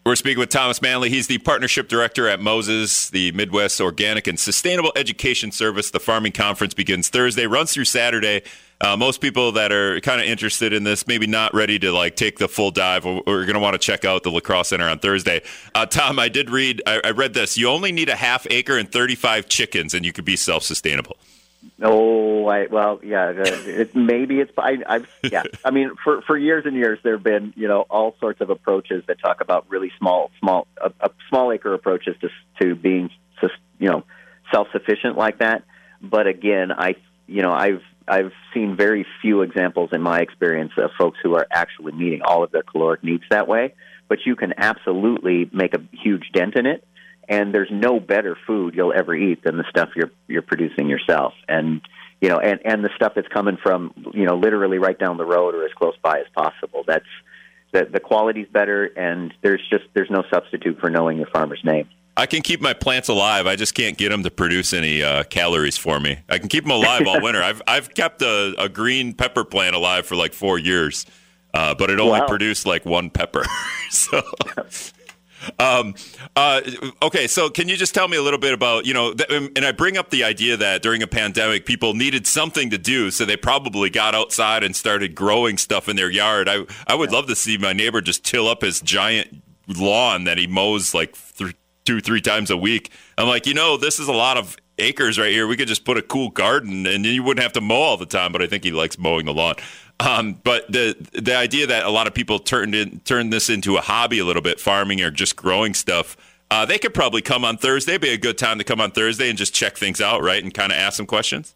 We're 0.06 0.16
speaking 0.16 0.38
with 0.38 0.50
Thomas 0.50 0.84
Manley. 0.84 1.10
He's 1.10 1.26
the 1.26 1.40
partnership 1.40 1.88
director 1.88 2.28
at 2.28 2.40
Moses, 2.40 3.10
the 3.10 3.32
Midwest 3.32 3.82
Organic 3.82 4.28
and 4.28 4.40
Sustainable 4.40 4.92
Education 4.96 5.52
Service. 5.52 5.90
The 5.90 6.00
farming 6.00 6.34
conference 6.34 6.76
begins 6.76 7.10
Thursday, 7.10 7.48
runs 7.48 7.74
through 7.74 7.86
Saturday. 7.86 8.44
Uh, 8.80 8.96
most 8.96 9.20
people 9.20 9.54
that 9.54 9.72
are 9.72 10.00
kind 10.02 10.22
of 10.22 10.28
interested 10.28 10.74
in 10.74 10.84
this, 10.84 11.08
maybe 11.08 11.26
not 11.26 11.56
ready 11.56 11.80
to 11.80 11.92
like 11.92 12.16
take 12.16 12.38
the 12.38 12.48
full 12.48 12.70
dive, 12.70 13.04
are 13.04 13.22
going 13.24 13.56
to 13.56 13.60
want 13.60 13.74
to 13.74 13.80
check 13.80 14.06
out 14.06 14.22
the 14.22 14.30
La 14.30 14.42
Crosse 14.42 14.70
Center 14.70 14.88
on 14.88 15.00
Thursday. 15.00 15.42
Uh, 15.74 15.88
Tom, 15.88 16.20
I 16.20 16.30
did 16.30 16.52
read, 16.52 16.84
I, 16.86 17.02
I 17.04 17.10
read 17.10 17.34
this. 17.34 17.58
You 17.58 17.70
only 17.70 17.92
need 17.92 18.08
a 18.08 18.16
half 18.16 18.46
acre 18.52 18.78
and 18.78 18.92
35 18.92 19.50
chickens, 19.50 19.96
and 19.96 20.06
you 20.06 20.14
could 20.14 20.26
be 20.26 20.36
self 20.36 20.62
sustainable. 20.62 21.18
Oh, 21.81 22.48
I, 22.48 22.67
well, 22.67 23.00
yeah. 23.03 23.34
It, 23.36 23.95
maybe 23.95 24.39
it's. 24.39 24.51
I, 24.57 24.77
I've 24.88 25.07
yeah. 25.24 25.43
I 25.63 25.72
mean, 25.72 25.91
for 26.03 26.22
for 26.22 26.38
years 26.38 26.65
and 26.65 26.75
years, 26.75 27.00
there 27.03 27.13
have 27.13 27.24
been 27.24 27.53
you 27.55 27.67
know 27.67 27.81
all 27.89 28.15
sorts 28.19 28.41
of 28.41 28.50
approaches 28.50 29.03
that 29.07 29.19
talk 29.19 29.41
about 29.41 29.69
really 29.69 29.91
small, 29.98 30.31
small, 30.39 30.67
a, 30.81 31.10
small 31.29 31.51
acre 31.51 31.74
approaches 31.74 32.15
to 32.22 32.29
to 32.62 32.75
being 32.75 33.10
you 33.79 33.89
know 33.89 34.03
self 34.51 34.67
sufficient 34.72 35.17
like 35.17 35.39
that. 35.39 35.63
But 36.01 36.27
again, 36.27 36.72
I 36.72 36.95
you 37.27 37.41
know 37.41 37.51
I've 37.51 37.81
I've 38.07 38.31
seen 38.53 38.75
very 38.75 39.05
few 39.22 39.41
examples 39.41 39.89
in 39.91 40.01
my 40.01 40.19
experience 40.19 40.72
of 40.77 40.91
folks 40.98 41.17
who 41.22 41.36
are 41.36 41.48
actually 41.51 41.93
meeting 41.93 42.22
all 42.24 42.43
of 42.43 42.51
their 42.51 42.63
caloric 42.63 43.03
needs 43.03 43.24
that 43.29 43.48
way. 43.48 43.74
But 44.07 44.19
you 44.25 44.36
can 44.36 44.53
absolutely 44.57 45.50
make 45.51 45.74
a 45.74 45.81
huge 45.91 46.29
dent 46.31 46.55
in 46.55 46.67
it 46.67 46.86
and 47.27 47.53
there's 47.53 47.70
no 47.72 48.00
better 48.00 48.38
food 48.48 48.75
you'll 48.75 48.94
ever 48.94 49.15
eat 49.15 49.44
than 49.44 49.58
the 49.58 49.65
stuff 49.70 49.89
you're 49.96 50.12
you're 50.27 50.41
producing 50.41 50.89
yourself 50.89 51.34
and 51.48 51.82
you 52.22 52.29
know 52.29 52.39
and 52.39 52.60
and 52.65 52.84
the 52.84 52.89
stuff 52.96 53.13
that's 53.15 53.27
coming 53.27 53.58
from 53.62 53.94
you 54.13 54.25
know 54.25 54.36
literally 54.36 54.77
right 54.77 54.98
down 55.00 55.17
the 55.17 55.25
road 55.25 55.55
or 55.55 55.65
as 55.65 55.74
close 55.74 55.96
by 56.01 56.20
as 56.20 56.27
possible 56.36 56.84
that's 56.88 57.05
the 57.72 57.86
the 57.91 58.00
quality's 58.00 58.48
better 58.48 58.86
and 58.86 59.34
there's 59.41 59.62
just 59.70 59.86
there's 59.94 60.10
no 60.10 60.24
substitute 60.34 60.79
for 60.79 60.89
knowing 60.89 61.17
your 61.17 61.27
farmer's 61.27 61.62
name 61.63 61.88
I 62.17 62.27
can 62.27 62.41
keep 62.44 62.62
my 62.62 62.74
plants 62.74 63.10
alive. 63.10 63.46
I 63.46 63.58
just 63.58 63.75
can't 63.75 63.98
get 63.98 64.08
them 64.08 64.24
to 64.24 64.32
produce 64.32 64.72
any 64.72 65.03
uh, 65.03 65.24
calories 65.25 65.77
for 65.77 66.00
me. 66.00 66.20
I 66.29 66.38
can 66.38 66.48
keep 66.48 66.63
them 66.63 66.72
alive 66.72 67.05
all 67.05 67.20
winter. 67.22 67.44
I've 67.44 67.62
I've 67.67 67.94
kept 67.94 68.22
a, 68.22 68.55
a, 68.58 68.70
green 68.70 69.13
pepper 69.13 69.44
plant 69.44 69.75
alive 69.75 70.05
for 70.05 70.15
like 70.15 70.34
four 70.34 70.58
years, 70.58 71.05
uh, 71.53 71.75
but 71.75 71.89
it 71.89 72.00
only 72.00 72.22
wow. 72.22 72.27
produced 72.27 72.65
like 72.65 72.86
one 72.86 73.10
pepper. 73.10 73.44
so 73.89 74.22
um, 75.60 75.96
uh, 76.36 76.62
okay, 77.02 77.28
so 77.28 77.50
can 77.50 77.70
you 77.70 77.78
just 77.78 77.94
tell 77.94 78.08
me 78.08 78.18
a 78.18 78.22
little 78.22 78.40
bit 78.40 78.54
about 78.54 78.86
you 78.86 78.94
know? 78.94 79.14
Th- 79.14 79.52
and 79.56 79.66
I 79.66 79.72
bring 79.72 79.98
up 79.98 80.10
the 80.10 80.24
idea 80.24 80.58
that 80.58 80.82
during 80.82 81.02
a 81.04 81.08
pandemic, 81.08 81.66
people 81.66 81.94
needed 81.94 82.28
something 82.28 82.70
to 82.70 82.78
do, 82.78 83.12
so 83.12 83.25
they 83.25 83.38
probably 83.38 83.90
got 83.90 84.16
outside 84.16 84.64
and 84.64 84.75
started 84.75 85.16
growing 85.16 85.58
stuff 85.58 85.90
in 85.90 85.96
their 85.96 86.10
yard. 86.10 86.50
I 86.50 86.66
I 86.88 86.96
would 86.96 87.12
yeah. 87.12 87.18
love 87.18 87.28
to 87.28 87.36
see 87.36 87.58
my 87.58 87.74
neighbor 87.74 88.02
just 88.02 88.24
till 88.24 88.48
up 88.48 88.62
his 88.62 88.82
giant 88.82 89.44
lawn 89.68 90.25
that 90.25 90.38
he 90.38 90.48
mows 90.48 90.94
like 90.94 91.16
th- 91.38 91.56
two 91.86 92.02
three 92.02 92.22
times 92.22 92.50
a 92.50 92.58
week. 92.58 92.92
I'm 93.18 93.28
like, 93.28 93.46
you 93.46 93.54
know, 93.54 93.78
this 93.78 94.00
is 94.00 94.08
a 94.08 94.14
lot 94.14 94.38
of 94.38 94.58
acres 94.78 95.18
right 95.18 95.32
here. 95.32 95.48
We 95.48 95.58
could 95.58 95.68
just 95.68 95.86
put 95.86 95.98
a 95.98 96.02
cool 96.02 96.30
garden, 96.30 96.86
and 96.86 97.06
you 97.06 97.24
wouldn't 97.24 97.44
have 97.44 97.54
to 97.54 97.62
mow 97.62 97.75
all 97.75 97.98
the 97.98 98.06
time. 98.06 98.32
But 98.32 98.42
I 98.42 98.48
think 98.48 98.64
he 98.64 98.72
likes 98.72 98.98
mowing 98.98 99.25
the 99.25 99.34
lawn. 99.34 99.56
Um, 100.00 100.40
but 100.44 100.70
the 100.72 100.96
the 101.14 101.36
idea 101.36 101.68
that 101.68 101.86
a 101.86 101.90
lot 101.90 102.08
of 102.08 102.14
people 102.14 102.40
turned 102.40 102.75
in 102.75 103.00
turned 103.02 103.32
this 103.32 103.50
into 103.50 103.78
a 103.78 103.82
hobby 103.82 104.20
a 104.20 104.25
little 104.25 104.42
bit, 104.42 104.60
farming 104.60 105.02
or 105.02 105.12
just 105.12 105.36
growing 105.36 105.74
stuff. 105.74 106.18
Uh, 106.52 106.66
they 106.66 106.78
could 106.78 106.94
probably 106.94 107.22
come 107.22 107.44
on 107.44 107.58
Thursday. 107.58 107.98
Be 107.98 108.10
a 108.10 108.18
good 108.18 108.38
time 108.38 108.58
to 108.58 108.64
come 108.64 108.80
on 108.80 108.92
Thursday 108.92 109.30
and 109.30 109.38
just 109.38 109.54
check 109.54 109.78
things 109.78 110.02
out, 110.02 110.22
right, 110.22 110.44
and 110.44 110.54
kind 110.54 110.72
of 110.72 110.78
ask 110.78 110.98
some 110.98 111.06
questions. 111.06 111.56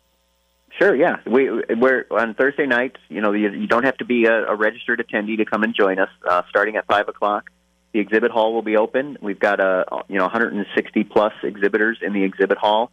Sure, 0.79 0.96
yeah. 0.96 1.17
We 1.25 1.51
we're 1.75 2.05
on 2.10 2.34
Thursday 2.34 2.65
nights. 2.65 2.98
You 3.10 3.19
know, 3.19 3.34
you, 3.34 3.51
you 3.51 3.67
don't 3.67 3.84
have 3.84 3.98
to 3.98 4.05
be 4.05 4.25
a, 4.25 4.46
a, 4.46 4.55
registered 4.55 5.05
attendee 5.05 5.38
to 5.38 5.46
come 5.46 5.63
and 5.63 5.75
join 5.75 6.00
us. 6.00 6.10
Uh, 6.27 6.43
starting 6.50 6.77
at 6.77 6.86
five 6.88 7.10
o'clock, 7.10 7.50
the 7.91 8.00
exhibit 8.00 8.31
hall 8.31 8.53
will 8.53 8.62
be 8.62 8.77
open. 8.77 9.17
We've 9.22 9.39
got 9.39 9.60
a 9.60 9.86
you 10.08 10.17
know 10.17 10.24
160 10.24 11.03
plus 11.03 11.34
exhibitors 11.43 12.00
in 12.01 12.13
the 12.13 12.24
exhibit 12.24 12.58
hall. 12.58 12.91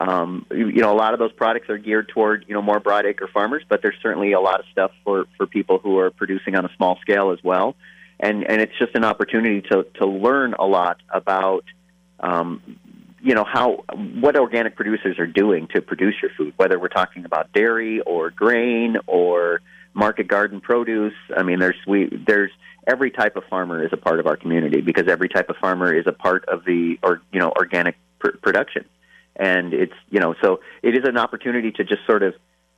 Um, 0.00 0.46
you 0.50 0.80
know, 0.80 0.92
a 0.92 0.96
lot 0.96 1.12
of 1.12 1.18
those 1.18 1.32
products 1.32 1.68
are 1.68 1.78
geared 1.78 2.08
toward 2.08 2.44
you 2.46 2.54
know 2.54 2.62
more 2.62 2.78
broad 2.78 3.04
acre 3.04 3.28
farmers, 3.32 3.64
but 3.68 3.82
there's 3.82 3.96
certainly 4.00 4.32
a 4.32 4.40
lot 4.40 4.60
of 4.60 4.66
stuff 4.70 4.92
for 5.04 5.26
for 5.36 5.46
people 5.46 5.78
who 5.78 5.98
are 5.98 6.10
producing 6.10 6.54
on 6.54 6.64
a 6.64 6.70
small 6.76 6.98
scale 7.00 7.32
as 7.32 7.38
well. 7.42 7.74
And 8.20 8.44
and 8.48 8.60
it's 8.60 8.76
just 8.78 8.94
an 8.94 9.04
opportunity 9.04 9.60
to 9.70 9.84
to 9.94 10.06
learn 10.06 10.54
a 10.54 10.66
lot 10.66 10.98
about 11.10 11.64
um, 12.20 12.62
you 13.20 13.34
know 13.34 13.44
how 13.44 13.84
what 14.20 14.36
organic 14.36 14.76
producers 14.76 15.18
are 15.18 15.26
doing 15.26 15.68
to 15.74 15.82
produce 15.82 16.14
your 16.22 16.30
food, 16.36 16.54
whether 16.56 16.78
we're 16.78 16.88
talking 16.88 17.24
about 17.24 17.52
dairy 17.52 18.00
or 18.00 18.30
grain 18.30 18.98
or 19.06 19.60
market 19.94 20.28
garden 20.28 20.60
produce. 20.60 21.14
I 21.36 21.42
mean, 21.42 21.58
there's 21.58 21.76
we 21.86 22.08
there's 22.26 22.52
every 22.86 23.10
type 23.10 23.36
of 23.36 23.44
farmer 23.50 23.84
is 23.84 23.90
a 23.92 23.96
part 23.96 24.20
of 24.20 24.26
our 24.26 24.36
community 24.36 24.80
because 24.80 25.08
every 25.08 25.28
type 25.28 25.50
of 25.50 25.56
farmer 25.56 25.92
is 25.92 26.06
a 26.06 26.12
part 26.12 26.44
of 26.46 26.64
the 26.64 26.98
or 27.02 27.20
you 27.32 27.40
know 27.40 27.52
organic 27.56 27.96
pr- 28.20 28.36
production, 28.40 28.84
and 29.38 29.72
it's 29.72 29.94
you 30.10 30.20
know 30.20 30.34
so 30.42 30.60
it 30.82 30.96
is 30.96 31.04
an 31.04 31.16
opportunity 31.16 31.70
to 31.72 31.84
just 31.84 32.04
sort 32.06 32.22
of 32.22 32.34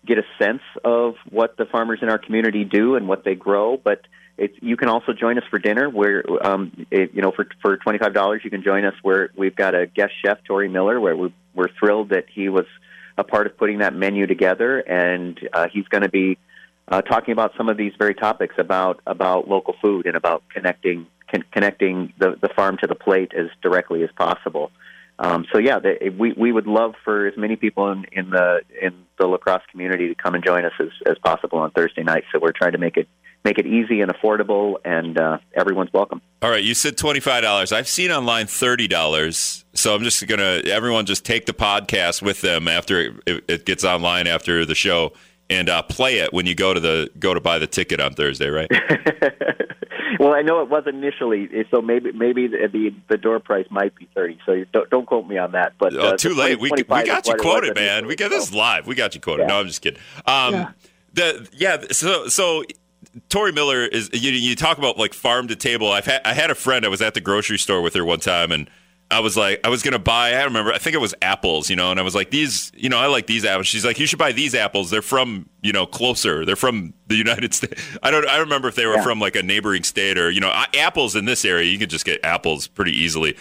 get 0.07 0.19
a 0.19 0.25
sense 0.43 0.63
of 0.85 1.15
what 1.31 1.57
the 1.57 1.67
farmers 1.67 1.99
in 2.03 2.09
our 2.09 2.19
community 2.19 2.65
do 2.65 2.97
and 2.97 3.07
what 3.07 3.25
they 3.25 3.35
grow, 3.35 3.77
but 3.77 4.01
it's, 4.39 4.57
you 4.63 4.77
can 4.77 4.89
also 4.89 5.13
join 5.13 5.37
us 5.37 5.45
for 5.51 5.59
dinner. 5.59 5.91
Where 5.91 6.25
um, 6.45 6.87
it, 6.91 7.11
you 7.13 7.21
know 7.21 7.31
for 7.31 7.47
for 7.61 7.77
twenty 7.77 7.99
five 7.99 8.15
dollars, 8.15 8.41
you 8.43 8.51
can 8.51 8.63
join 8.63 8.85
us. 8.85 8.95
Where 9.03 9.31
we've 9.37 9.55
got 9.55 9.75
a 9.75 9.87
guest 9.87 10.13
chef, 10.25 10.39
Tory 10.45 10.69
Miller. 10.69 10.99
Where 10.99 11.17
we're, 11.17 11.33
we're 11.55 11.69
thrilled 11.79 12.11
that 12.11 12.25
he 12.33 12.49
was 12.49 12.65
a 13.19 13.25
part 13.25 13.47
of 13.47 13.59
putting 13.59 13.79
that 13.79 13.95
menu 13.95 14.27
together, 14.27 14.79
and 14.79 15.39
uh, 15.53 15.67
he's 15.71 15.87
going 15.89 16.03
to 16.03 16.09
be 16.09 16.39
uh, 16.89 17.03
talking 17.03 17.33
about 17.33 17.53
some 17.59 17.69
of 17.69 17.77
these 17.77 17.93
very 17.99 18.15
topics 18.15 18.55
about 18.57 19.01
about 19.07 19.47
local 19.47 19.75
food 19.83 20.07
and 20.07 20.17
about 20.17 20.43
connecting 20.49 21.07
con- 21.31 21.45
connecting 21.53 22.15
the 22.19 22.37
the 22.41 22.49
farm 22.49 22.79
to 22.79 22.87
the 22.87 22.95
plate 22.95 23.33
as 23.37 23.49
directly 23.61 24.03
as 24.03 24.11
possible. 24.17 24.71
Um, 25.23 25.45
so 25.53 25.59
yeah, 25.59 25.79
the, 25.79 26.09
we 26.19 26.33
we 26.33 26.51
would 26.51 26.67
love 26.67 26.95
for 27.05 27.27
as 27.27 27.37
many 27.37 27.57
people 27.57 27.93
in, 27.93 28.07
in 28.11 28.31
the 28.31 28.63
in 28.81 29.05
the 29.19 29.27
La 29.27 29.37
Crosse 29.37 29.63
community 29.71 30.09
to 30.09 30.15
come 30.15 30.35
and 30.35 30.43
join 30.43 30.65
us 30.65 30.73
as, 30.81 30.89
as 31.07 31.19
possible 31.19 31.59
on 31.59 31.71
Thursday 31.73 32.03
night. 32.03 32.25
So 32.33 32.39
we're 32.41 32.53
trying 32.53 32.73
to 32.73 32.79
make 32.79 32.97
it 32.97 33.07
make 33.45 33.59
it 33.59 33.67
easy 33.67 34.01
and 34.01 34.11
affordable, 34.11 34.77
and 34.83 35.21
uh, 35.21 35.39
everyone's 35.55 35.93
welcome. 35.93 36.23
All 36.41 36.49
right, 36.49 36.65
you 36.65 36.73
said 36.73 36.97
twenty 36.97 37.21
five 37.21 37.43
dollars. 37.43 37.71
I've 37.71 37.89
seen 37.89 38.11
online 38.11 38.47
thirty 38.47 38.89
dollars. 38.89 39.67
So 39.75 39.95
I'm 39.95 40.03
just 40.03 40.27
gonna 40.27 40.63
everyone 40.65 41.05
just 41.05 41.27
take 41.27 41.45
the 41.45 41.53
podcast 41.53 42.23
with 42.23 42.41
them 42.41 42.67
after 42.67 43.21
it, 43.27 43.45
it 43.47 43.67
gets 43.67 43.85
online 43.85 44.27
after 44.27 44.65
the 44.65 44.75
show 44.75 45.13
and 45.51 45.69
uh, 45.69 45.83
play 45.83 46.19
it 46.19 46.33
when 46.33 46.47
you 46.47 46.55
go 46.55 46.73
to 46.73 46.81
the 46.81 47.11
go 47.19 47.35
to 47.35 47.41
buy 47.41 47.59
the 47.59 47.67
ticket 47.67 48.01
on 48.01 48.15
Thursday, 48.15 48.49
right? 48.49 48.71
well, 50.21 50.33
I 50.33 50.43
know 50.43 50.63
it 50.63 50.69
was 50.69 50.85
initially, 50.87 51.49
so 51.71 51.83
maybe 51.83 52.13
maybe 52.13 52.47
the 52.47 52.69
the, 52.73 52.95
the 53.09 53.17
door 53.17 53.41
price 53.41 53.67
might 53.71 53.95
be 53.95 54.09
thirty. 54.15 54.39
So 54.47 54.65
don't, 54.73 54.89
don't 54.91 55.07
quote 55.07 55.27
me 55.27 55.39
on 55.39 55.53
that. 55.53 55.75
But 55.79 55.95
oh, 55.95 56.01
uh, 56.01 56.17
too 56.17 56.35
late. 56.35 56.61
We, 56.61 56.71
we 56.71 56.83
got 56.85 57.27
you 57.27 57.35
quoted, 57.35 57.75
man. 57.75 58.07
We 58.07 58.17
got 58.17 58.31
this 58.31 58.53
live. 58.53 58.87
We 58.87 58.95
got 58.95 59.15
you 59.15 59.21
quoted. 59.21 59.43
Yeah. 59.43 59.49
No, 59.49 59.61
I'm 59.61 59.67
just 59.67 59.83
kidding. 59.83 60.01
Um, 60.27 60.55
yeah. 60.55 60.71
The 61.13 61.49
yeah. 61.53 61.85
So 61.91 62.29
so 62.29 62.65
Tory 63.29 63.53
Miller 63.53 63.85
is 63.85 64.11
you, 64.13 64.31
you 64.31 64.55
talk 64.55 64.79
about 64.79 64.99
like 64.99 65.15
farm 65.15 65.49
to 65.49 65.57
table. 65.57 65.91
I've 65.91 66.07
had 66.07 66.23
I 66.25 66.35
had 66.35 66.51
a 66.51 66.55
friend. 66.55 66.85
I 66.85 66.89
was 66.89 67.03
at 67.03 67.15
the 67.15 67.21
grocery 67.21 67.59
store 67.59 67.83
with 67.83 67.95
her 67.95 68.05
one 68.05 68.21
time, 68.21 68.53
and 68.53 68.71
I 69.11 69.21
was 69.21 69.37
like, 69.37 69.61
I 69.65 69.69
was 69.69 69.83
gonna 69.83 69.99
buy. 69.99 70.35
I 70.35 70.45
remember. 70.45 70.73
I 70.73 70.79
think 70.79 70.95
it 70.95 71.01
was 71.01 71.15
apples, 71.21 71.69
you 71.69 71.77
know, 71.77 71.91
and 71.91 71.99
I 71.99 72.03
was 72.03 72.15
like, 72.15 72.31
these, 72.31 72.71
you 72.75 72.89
know, 72.89 72.99
I 72.99 73.07
like 73.07 73.27
these 73.27 73.45
apples. 73.45 73.67
She's 73.67 73.85
like, 73.85 73.99
you 73.99 74.07
should 74.07 74.19
buy 74.19 74.33
these 74.33 74.55
apples. 74.55 74.91
They're 74.91 75.03
from, 75.03 75.49
you 75.63 75.73
know, 75.73 75.85
closer. 75.87 76.45
They're 76.45 76.57
from 76.57 76.95
the 77.09 77.17
United 77.17 77.53
States. 77.55 77.83
I 78.03 78.11
don't. 78.11 78.27
I 78.29 78.39
remember 78.39 78.69
if 78.69 78.77
they 78.77 78.87
were 78.87 78.97
yeah. 78.97 79.03
from 79.03 79.19
like 79.19 79.37
a 79.37 79.43
neighboring 79.43 79.83
state 79.83 80.17
or, 80.17 80.31
you 80.31 80.41
know, 80.41 80.53
apples 80.77 81.17
in 81.17 81.25
this 81.25 81.45
area. 81.45 81.71
You 81.71 81.79
can 81.79 81.89
just 81.89 82.05
get 82.05 82.25
apples 82.25 82.69
pretty 82.69 82.93
easily. 82.93 83.37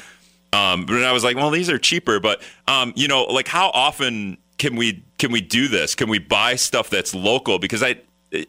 Um, 0.51 0.85
but 0.85 1.03
I 1.03 1.11
was 1.11 1.23
like, 1.23 1.35
well, 1.35 1.51
these 1.51 1.69
are 1.69 1.77
cheaper. 1.77 2.19
But, 2.19 2.41
um, 2.67 2.93
you 2.95 3.07
know, 3.07 3.23
like 3.25 3.47
how 3.47 3.69
often 3.69 4.37
can 4.57 4.75
we 4.75 5.03
can 5.17 5.31
we 5.31 5.41
do 5.41 5.67
this? 5.67 5.95
Can 5.95 6.09
we 6.09 6.19
buy 6.19 6.55
stuff 6.55 6.89
that's 6.89 7.13
local? 7.13 7.59
Because 7.59 7.83
I 7.83 8.01
it, 8.31 8.47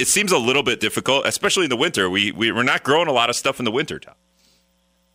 it 0.00 0.08
seems 0.08 0.32
a 0.32 0.38
little 0.38 0.62
bit 0.62 0.80
difficult, 0.80 1.26
especially 1.26 1.64
in 1.64 1.70
the 1.70 1.76
winter. 1.76 2.10
We, 2.10 2.32
we 2.32 2.50
we're 2.52 2.62
not 2.62 2.82
growing 2.82 3.08
a 3.08 3.12
lot 3.12 3.30
of 3.30 3.36
stuff 3.36 3.58
in 3.58 3.64
the 3.64 3.70
winter 3.70 3.98
time. 3.98 4.14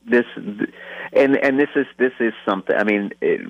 This 0.07 0.25
and 0.35 1.37
and 1.37 1.59
this 1.59 1.69
is 1.75 1.85
this 1.97 2.13
is 2.19 2.33
something. 2.47 2.75
I 2.75 2.83
mean, 2.83 3.11
it, 3.21 3.41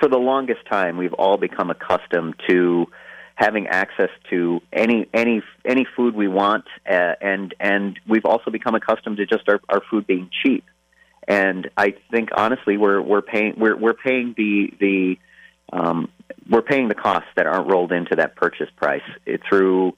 for 0.00 0.08
the 0.08 0.18
longest 0.18 0.60
time, 0.70 0.96
we've 0.96 1.12
all 1.12 1.36
become 1.36 1.70
accustomed 1.70 2.34
to 2.48 2.86
having 3.34 3.66
access 3.66 4.10
to 4.30 4.60
any 4.72 5.08
any 5.14 5.42
any 5.64 5.86
food 5.96 6.14
we 6.14 6.28
want, 6.28 6.64
uh, 6.88 7.14
and 7.20 7.54
and 7.60 7.98
we've 8.08 8.24
also 8.24 8.50
become 8.50 8.74
accustomed 8.74 9.16
to 9.18 9.26
just 9.26 9.48
our, 9.48 9.60
our 9.68 9.82
food 9.90 10.06
being 10.06 10.30
cheap. 10.42 10.64
And 11.26 11.70
I 11.76 11.94
think 12.10 12.30
honestly, 12.36 12.76
we're 12.76 13.00
we're 13.00 13.22
paying 13.22 13.54
we're 13.56 13.76
we're 13.76 13.94
paying 13.94 14.34
the 14.36 14.72
the 14.80 15.18
um, 15.72 16.08
we're 16.50 16.62
paying 16.62 16.88
the 16.88 16.94
costs 16.94 17.28
that 17.36 17.46
aren't 17.46 17.70
rolled 17.70 17.92
into 17.92 18.16
that 18.16 18.36
purchase 18.36 18.68
price 18.76 19.02
it, 19.26 19.40
through 19.48 19.96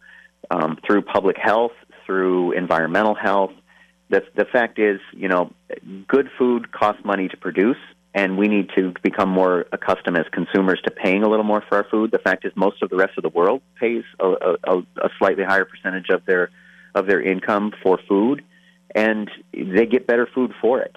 um, 0.50 0.78
through 0.86 1.02
public 1.02 1.36
health, 1.38 1.72
through 2.06 2.52
environmental 2.52 3.14
health. 3.14 3.52
The, 4.10 4.22
the 4.36 4.44
fact 4.44 4.78
is, 4.78 5.00
you 5.12 5.28
know, 5.28 5.52
good 6.06 6.28
food 6.38 6.72
costs 6.72 7.04
money 7.04 7.28
to 7.28 7.36
produce, 7.36 7.78
and 8.14 8.36
we 8.36 8.48
need 8.48 8.70
to 8.76 8.92
become 9.02 9.28
more 9.28 9.66
accustomed 9.72 10.18
as 10.18 10.26
consumers 10.30 10.80
to 10.84 10.90
paying 10.90 11.22
a 11.22 11.28
little 11.28 11.44
more 11.44 11.62
for 11.68 11.78
our 11.78 11.84
food. 11.84 12.10
The 12.10 12.18
fact 12.18 12.44
is, 12.44 12.52
most 12.54 12.82
of 12.82 12.90
the 12.90 12.96
rest 12.96 13.14
of 13.16 13.22
the 13.22 13.30
world 13.30 13.62
pays 13.80 14.04
a, 14.20 14.56
a, 14.64 14.78
a 14.78 15.08
slightly 15.18 15.44
higher 15.44 15.64
percentage 15.64 16.10
of 16.10 16.24
their 16.26 16.50
of 16.94 17.06
their 17.06 17.20
income 17.20 17.72
for 17.82 17.98
food, 18.08 18.44
and 18.94 19.28
they 19.52 19.86
get 19.86 20.06
better 20.06 20.28
food 20.32 20.52
for 20.60 20.80
it. 20.80 20.94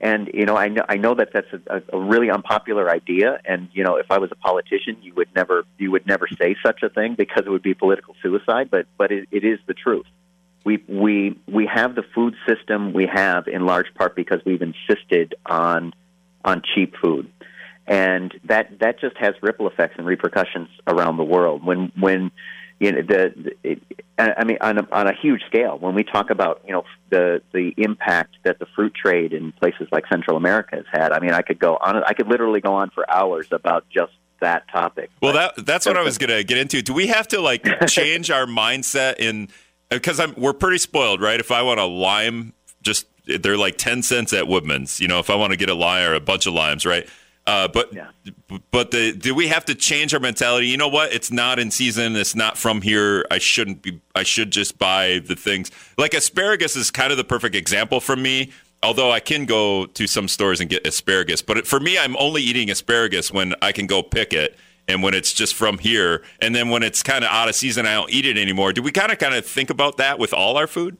And 0.00 0.30
you 0.32 0.44
know, 0.44 0.56
I 0.56 0.68
know 0.68 0.84
I 0.88 0.96
know 0.96 1.14
that 1.14 1.30
that's 1.32 1.48
a, 1.68 1.82
a 1.92 2.00
really 2.00 2.30
unpopular 2.30 2.90
idea. 2.90 3.40
And 3.44 3.68
you 3.72 3.82
know, 3.82 3.96
if 3.96 4.06
I 4.10 4.18
was 4.18 4.30
a 4.30 4.36
politician, 4.36 4.96
you 5.02 5.14
would 5.14 5.28
never 5.34 5.64
you 5.76 5.90
would 5.90 6.06
never 6.06 6.28
say 6.40 6.54
such 6.64 6.82
a 6.82 6.88
thing 6.88 7.14
because 7.14 7.44
it 7.46 7.50
would 7.50 7.62
be 7.62 7.74
political 7.74 8.14
suicide. 8.22 8.68
But 8.70 8.86
but 8.96 9.10
it, 9.10 9.28
it 9.32 9.44
is 9.44 9.58
the 9.66 9.74
truth. 9.74 10.06
We 10.68 10.84
we 10.86 11.40
we 11.46 11.64
have 11.64 11.94
the 11.94 12.02
food 12.14 12.34
system 12.46 12.92
we 12.92 13.08
have 13.10 13.48
in 13.48 13.64
large 13.64 13.86
part 13.94 14.14
because 14.14 14.40
we've 14.44 14.60
insisted 14.60 15.34
on 15.46 15.94
on 16.44 16.60
cheap 16.74 16.94
food, 17.02 17.30
and 17.86 18.38
that 18.44 18.78
that 18.80 19.00
just 19.00 19.16
has 19.16 19.32
ripple 19.40 19.66
effects 19.66 19.94
and 19.96 20.06
repercussions 20.06 20.68
around 20.86 21.16
the 21.16 21.24
world. 21.24 21.64
When 21.64 21.90
when 21.98 22.30
you 22.80 22.92
know 22.92 23.00
the, 23.00 23.54
it, 23.64 23.82
I 24.18 24.44
mean 24.44 24.58
on 24.60 24.76
a, 24.76 24.88
on 24.92 25.06
a 25.06 25.14
huge 25.14 25.40
scale 25.46 25.78
when 25.78 25.94
we 25.94 26.04
talk 26.04 26.28
about 26.28 26.60
you 26.66 26.72
know 26.72 26.84
the 27.08 27.40
the 27.54 27.72
impact 27.78 28.36
that 28.44 28.58
the 28.58 28.66
fruit 28.76 28.92
trade 28.94 29.32
in 29.32 29.52
places 29.52 29.88
like 29.90 30.04
Central 30.12 30.36
America 30.36 30.76
has 30.76 30.84
had 30.92 31.12
I 31.12 31.20
mean 31.20 31.32
I 31.32 31.40
could 31.40 31.58
go 31.58 31.78
on 31.78 32.04
I 32.04 32.12
could 32.12 32.28
literally 32.28 32.60
go 32.60 32.74
on 32.74 32.90
for 32.90 33.10
hours 33.10 33.48
about 33.52 33.86
just 33.88 34.12
that 34.40 34.68
topic. 34.70 35.08
Well 35.22 35.32
that 35.32 35.64
that's 35.64 35.86
what 35.86 35.96
I 35.96 36.02
was 36.02 36.18
going 36.18 36.28
to 36.28 36.44
get 36.44 36.58
into. 36.58 36.82
Do 36.82 36.92
we 36.92 37.06
have 37.06 37.26
to 37.28 37.40
like 37.40 37.64
change 37.88 38.30
our 38.30 38.44
mindset 38.44 39.14
in 39.18 39.48
because 39.90 40.20
I'm 40.20 40.34
we're 40.36 40.52
pretty 40.52 40.78
spoiled 40.78 41.20
right 41.20 41.40
if 41.40 41.50
I 41.50 41.62
want 41.62 41.80
a 41.80 41.84
lime 41.84 42.52
just 42.82 43.06
they're 43.26 43.56
like 43.56 43.76
10 43.76 44.02
cents 44.02 44.32
at 44.32 44.48
Woodman's 44.48 45.00
you 45.00 45.08
know 45.08 45.18
if 45.18 45.30
I 45.30 45.34
want 45.34 45.52
to 45.52 45.56
get 45.56 45.68
a 45.68 45.74
lime 45.74 46.10
or 46.10 46.14
a 46.14 46.20
bunch 46.20 46.46
of 46.46 46.54
limes 46.54 46.86
right 46.86 47.08
uh, 47.48 47.66
but 47.66 47.90
yeah. 47.94 48.10
but 48.70 48.90
the, 48.90 49.10
do 49.10 49.34
we 49.34 49.48
have 49.48 49.64
to 49.64 49.74
change 49.74 50.12
our 50.12 50.20
mentality? 50.20 50.66
You 50.66 50.76
know 50.76 50.88
what? 50.88 51.14
It's 51.14 51.32
not 51.32 51.58
in 51.58 51.70
season. 51.70 52.14
It's 52.14 52.34
not 52.34 52.58
from 52.58 52.82
here. 52.82 53.24
I 53.30 53.38
shouldn't 53.38 53.80
be. 53.80 54.02
I 54.14 54.22
should 54.22 54.50
just 54.50 54.78
buy 54.78 55.22
the 55.24 55.34
things. 55.34 55.70
Like 55.96 56.12
asparagus 56.12 56.76
is 56.76 56.90
kind 56.90 57.10
of 57.10 57.16
the 57.16 57.24
perfect 57.24 57.54
example 57.54 58.00
for 58.00 58.16
me. 58.16 58.52
Although 58.82 59.10
I 59.10 59.20
can 59.20 59.46
go 59.46 59.86
to 59.86 60.06
some 60.06 60.28
stores 60.28 60.60
and 60.60 60.68
get 60.68 60.86
asparagus, 60.86 61.40
but 61.40 61.66
for 61.66 61.80
me, 61.80 61.98
I'm 61.98 62.18
only 62.18 62.42
eating 62.42 62.70
asparagus 62.70 63.32
when 63.32 63.54
I 63.62 63.72
can 63.72 63.86
go 63.86 64.02
pick 64.02 64.34
it 64.34 64.58
and 64.88 65.02
when 65.02 65.14
it's 65.14 65.32
just 65.32 65.54
from 65.54 65.78
here. 65.78 66.24
And 66.40 66.54
then 66.54 66.70
when 66.70 66.82
it's 66.82 67.02
kind 67.02 67.22
of 67.22 67.30
out 67.30 67.48
of 67.48 67.54
season, 67.54 67.86
I 67.86 67.94
don't 67.94 68.10
eat 68.10 68.26
it 68.26 68.36
anymore. 68.36 68.72
Do 68.72 68.82
we 68.82 68.90
kind 68.90 69.12
of 69.12 69.18
kind 69.18 69.34
of 69.34 69.46
think 69.46 69.70
about 69.70 69.98
that 69.98 70.18
with 70.18 70.32
all 70.32 70.56
our 70.56 70.66
food? 70.66 70.96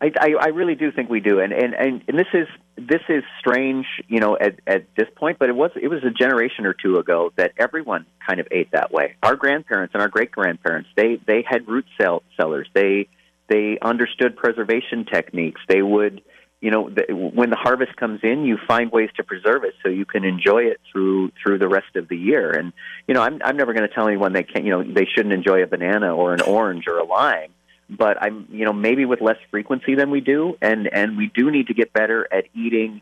I, 0.00 0.12
I, 0.20 0.34
I 0.38 0.46
really 0.48 0.74
do 0.74 0.92
think 0.92 1.08
we 1.08 1.20
do, 1.20 1.40
and, 1.40 1.54
and 1.54 1.72
and 1.72 2.02
and 2.06 2.18
this 2.18 2.26
is 2.34 2.46
this 2.76 3.00
is 3.08 3.24
strange, 3.40 3.86
you 4.08 4.20
know, 4.20 4.36
at 4.36 4.60
at 4.66 4.84
this 4.94 5.08
point, 5.16 5.38
but 5.38 5.48
it 5.48 5.56
was 5.56 5.70
it 5.74 5.88
was 5.88 6.04
a 6.04 6.10
generation 6.10 6.66
or 6.66 6.74
two 6.74 6.98
ago 6.98 7.32
that 7.36 7.52
everyone 7.56 8.04
kind 8.26 8.38
of 8.38 8.46
ate 8.50 8.70
that 8.72 8.92
way. 8.92 9.16
Our 9.22 9.36
grandparents 9.36 9.94
and 9.94 10.02
our 10.02 10.08
great 10.08 10.30
grandparents, 10.30 10.90
they 10.96 11.18
they 11.26 11.42
had 11.48 11.66
root 11.66 11.86
cell 11.98 12.22
cellars. 12.36 12.68
They 12.74 13.08
they 13.48 13.78
understood 13.80 14.36
preservation 14.36 15.06
techniques. 15.06 15.60
They 15.68 15.80
would, 15.80 16.20
you 16.60 16.70
know, 16.70 16.88
the, 16.88 17.14
when 17.14 17.50
the 17.50 17.56
harvest 17.56 17.96
comes 17.96 18.20
in, 18.22 18.44
you 18.44 18.58
find 18.66 18.90
ways 18.90 19.10
to 19.16 19.24
preserve 19.24 19.64
it 19.64 19.74
so 19.82 19.90
you 19.90 20.04
can 20.04 20.24
enjoy 20.24 20.64
it 20.64 20.80
through 20.90 21.32
through 21.42 21.58
the 21.58 21.68
rest 21.68 21.96
of 21.96 22.08
the 22.08 22.16
year. 22.16 22.50
And 22.50 22.72
you 23.06 23.14
know, 23.14 23.22
I'm 23.22 23.40
I'm 23.44 23.56
never 23.56 23.72
going 23.74 23.86
to 23.86 23.94
tell 23.94 24.08
anyone 24.08 24.32
they 24.32 24.42
can't, 24.42 24.64
you 24.64 24.70
know, 24.70 24.82
they 24.82 25.06
shouldn't 25.06 25.34
enjoy 25.34 25.62
a 25.62 25.66
banana 25.66 26.14
or 26.14 26.32
an 26.32 26.40
orange 26.40 26.84
or 26.86 26.98
a 26.98 27.04
lime 27.04 27.52
but 27.88 28.20
I'm 28.20 28.48
you 28.50 28.64
know 28.64 28.72
maybe 28.72 29.04
with 29.04 29.20
less 29.20 29.36
frequency 29.50 29.94
than 29.94 30.10
we 30.10 30.20
do, 30.20 30.56
and 30.60 30.88
and 30.92 31.16
we 31.16 31.30
do 31.34 31.50
need 31.50 31.68
to 31.68 31.74
get 31.74 31.92
better 31.92 32.26
at 32.32 32.44
eating 32.54 33.00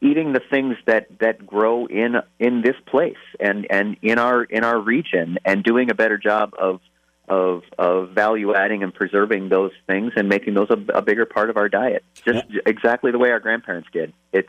eating 0.00 0.32
the 0.32 0.40
things 0.50 0.76
that 0.86 1.06
that 1.20 1.46
grow 1.46 1.86
in 1.86 2.16
in 2.38 2.62
this 2.62 2.76
place 2.86 3.14
and 3.40 3.66
and 3.70 3.96
in 4.02 4.18
our 4.18 4.42
in 4.42 4.64
our 4.64 4.78
region, 4.78 5.38
and 5.44 5.62
doing 5.62 5.90
a 5.90 5.94
better 5.94 6.18
job 6.18 6.54
of 6.58 6.80
of 7.28 7.62
of 7.78 8.10
value 8.10 8.54
adding 8.54 8.82
and 8.82 8.94
preserving 8.94 9.48
those 9.48 9.72
things 9.86 10.12
and 10.16 10.28
making 10.28 10.54
those 10.54 10.68
a, 10.70 10.78
a 10.92 11.02
bigger 11.02 11.26
part 11.26 11.50
of 11.50 11.56
our 11.56 11.68
diet, 11.68 12.04
just 12.24 12.46
exactly 12.66 13.10
the 13.10 13.18
way 13.18 13.30
our 13.30 13.40
grandparents 13.40 13.88
did. 13.92 14.12
It's 14.32 14.48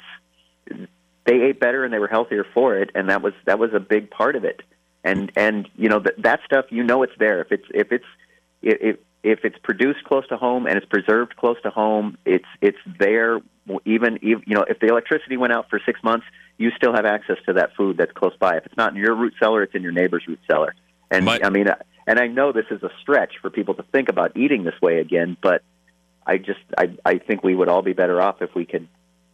they 1.26 1.42
ate 1.42 1.60
better 1.60 1.84
and 1.84 1.94
they 1.94 2.00
were 2.00 2.08
healthier 2.08 2.46
for 2.54 2.78
it, 2.78 2.92
and 2.96 3.10
that 3.10 3.22
was 3.22 3.34
that 3.46 3.60
was 3.60 3.74
a 3.74 3.80
big 3.80 4.10
part 4.10 4.36
of 4.36 4.44
it. 4.44 4.62
And 5.04 5.32
and 5.36 5.70
you 5.76 5.90
know 5.90 6.00
that 6.00 6.22
that 6.22 6.40
stuff 6.46 6.66
you 6.70 6.84
know 6.84 7.04
it's 7.04 7.14
there 7.18 7.42
if 7.42 7.52
it's 7.52 7.66
if 7.74 7.92
it's 7.92 8.06
if 8.62 8.98
if 9.24 9.40
it's 9.44 9.58
produced 9.60 10.04
close 10.04 10.28
to 10.28 10.38
home 10.38 10.68
and 10.68 10.78
it's 10.78 10.86
preserved 10.86 11.36
close 11.36 11.58
to 11.64 11.70
home, 11.70 12.18
it's 12.26 12.46
it's 12.62 12.78
there. 13.00 13.40
Even, 13.84 14.18
even 14.22 14.44
you 14.48 14.56
know, 14.56 14.64
if 14.70 14.80
the 14.80 14.88
electricity 14.88 15.36
went 15.36 15.52
out 15.52 15.70
for 15.70 15.82
six 15.86 16.02
months, 16.02 16.26
you 16.58 16.72
still 16.72 16.94
have 16.94 17.06
access 17.06 17.36
to 17.46 17.54
that 17.54 17.76
food 17.76 17.98
that's 17.98 18.14
close 18.14 18.34
by. 18.40 18.56
If 18.56 18.66
it's 18.66 18.78
not 18.78 18.92
in 18.94 18.98
your 18.98 19.14
root 19.14 19.34
cellar, 19.40 19.64
it's 19.64 19.76
in 19.76 19.84
your 19.84 19.92
neighbor's 19.92 20.26
root 20.28 20.40
cellar. 20.50 20.74
And 21.12 21.26
My- 21.26 21.40
I 21.44 21.50
mean, 21.50 21.68
uh, 21.68 21.76
and 22.08 22.18
I 22.20 22.28
know 22.28 22.54
this 22.54 22.66
is 22.72 22.82
a 22.82 22.90
stretch 23.02 23.34
for 23.42 23.50
people 23.50 23.76
to 23.76 23.84
think 23.84 24.10
about 24.10 24.36
eating 24.38 24.64
this 24.64 24.80
way 24.82 25.00
again, 25.00 25.36
but 25.44 25.62
I 26.26 26.38
just 26.38 26.60
I 26.78 26.96
I 27.06 27.20
think 27.20 27.44
we 27.44 27.54
would 27.54 27.68
all 27.68 27.82
be 27.82 27.94
better 27.94 28.22
off 28.22 28.42
if 28.42 28.56
we 28.56 28.66
could, 28.66 28.88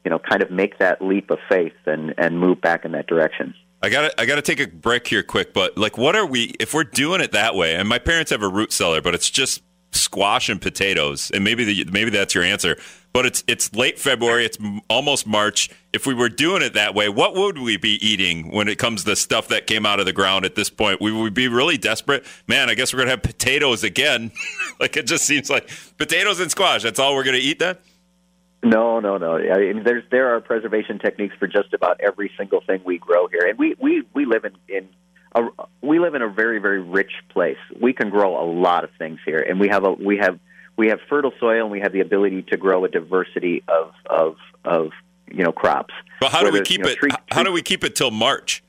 you 0.04 0.10
know, 0.10 0.20
kind 0.20 0.42
of 0.42 0.52
make 0.52 0.80
that 0.80 1.02
leap 1.02 1.30
of 1.30 1.38
faith 1.48 1.74
and 1.86 2.16
and 2.18 2.40
move 2.40 2.60
back 2.60 2.84
in 2.84 2.92
that 2.94 3.08
direction. 3.08 3.54
I 3.82 3.90
got 3.90 4.12
I 4.18 4.26
got 4.26 4.36
to 4.36 4.42
take 4.42 4.60
a 4.60 4.68
break 4.68 5.08
here 5.08 5.24
quick, 5.24 5.54
but 5.54 5.78
like 5.78 5.98
what 5.98 6.16
are 6.16 6.26
we 6.26 6.56
if 6.60 6.74
we're 6.74 6.84
doing 6.84 7.22
it 7.22 7.32
that 7.32 7.56
way? 7.56 7.76
And 7.76 7.88
my 7.88 8.00
parents 8.00 8.32
have 8.32 8.42
a 8.42 8.48
root 8.48 8.74
cellar, 8.74 9.02
but 9.02 9.14
it's 9.14 9.30
just 9.30 9.62
squash 9.96 10.50
and 10.50 10.62
potatoes. 10.62 11.32
And 11.34 11.44
maybe 11.44 11.64
the, 11.64 11.92
maybe 11.92 12.10
that's 12.10 12.36
your 12.36 12.44
answer. 12.44 12.78
But 13.14 13.28
it's 13.28 13.44
it's 13.48 13.74
late 13.76 14.00
February, 14.00 14.46
it's 14.46 14.58
almost 14.90 15.28
March. 15.28 15.70
If 15.94 16.08
we 16.08 16.16
were 16.16 16.30
doing 16.30 16.64
it 16.64 16.74
that 16.74 16.96
way, 16.96 17.10
what 17.10 17.36
would 17.36 17.60
we 17.60 17.78
be 17.78 18.04
eating 18.06 18.52
when 18.52 18.68
it 18.68 18.80
comes 18.80 19.04
to 19.04 19.16
stuff 19.16 19.50
that 19.50 19.68
came 19.68 19.86
out 19.86 20.00
of 20.00 20.08
the 20.08 20.14
ground 20.14 20.46
at 20.46 20.56
this 20.56 20.72
point? 20.72 21.00
We 21.00 21.12
would 21.12 21.36
be 21.36 21.48
really 21.48 21.78
desperate. 21.78 22.26
Man, 22.48 22.72
I 22.72 22.74
guess 22.74 22.92
we're 22.92 23.04
to 23.04 23.12
have 23.12 23.22
potatoes 23.22 23.84
again. 23.84 24.32
like 24.80 24.98
it 24.98 25.06
just 25.06 25.26
seems 25.26 25.50
like 25.50 25.70
potatoes 26.00 26.40
and 26.40 26.50
squash, 26.50 26.82
that's 26.82 26.98
all 26.98 27.14
we're 27.14 27.24
to 27.24 27.38
eat 27.38 27.60
then? 27.60 27.78
No, 28.64 29.02
no, 29.02 29.18
no. 29.18 29.38
I 29.38 29.58
mean, 29.58 29.84
there's 29.84 30.04
there 30.10 30.34
are 30.34 30.40
preservation 30.40 30.98
techniques 30.98 31.36
for 31.38 31.48
just 31.48 31.74
about 31.74 32.00
every 32.02 32.32
single 32.38 32.62
thing 32.62 32.82
we 32.86 32.98
grow 32.98 33.28
here, 33.28 33.46
and 33.46 33.60
we 33.60 33.76
we 33.78 34.04
we 34.14 34.26
live 34.26 34.46
in 34.46 34.54
in 34.70 34.88
a, 35.36 35.42
we 35.82 36.00
live 36.00 36.16
in 36.16 36.22
a 36.22 36.30
very 36.30 36.60
very 36.60 36.82
rich 36.82 37.12
place. 37.30 37.58
We 37.80 37.94
can 37.94 38.10
grow 38.10 38.42
a 38.42 38.46
lot 38.50 38.84
of 38.84 38.92
things 38.98 39.20
here, 39.26 39.40
and 39.40 39.60
we 39.60 39.68
have 39.70 39.84
a 39.84 39.92
we 39.92 40.18
have 40.18 40.40
we 40.78 40.88
have 40.88 41.00
fertile 41.10 41.34
soil, 41.40 41.64
and 41.64 41.72
we 41.72 41.80
have 41.82 41.92
the 41.94 42.02
ability 42.02 42.44
to 42.44 42.58
grow 42.58 42.86
a 42.86 42.90
diversity 42.90 43.64
of 43.68 43.94
of 44.06 44.36
of 44.64 44.92
you 45.32 45.44
know 45.44 45.52
crops. 45.52 45.94
But 46.20 46.32
how 46.32 46.44
do 46.44 46.52
we 46.52 46.62
keep 46.62 46.80
you 46.80 46.86
know, 46.86 46.92
it 46.92 46.98
tree- 46.98 47.12
how 47.32 47.44
do 47.44 47.52
we 47.52 47.62
keep 47.62 47.84
it 47.84 47.96
till 47.96 48.12
March? 48.12 48.64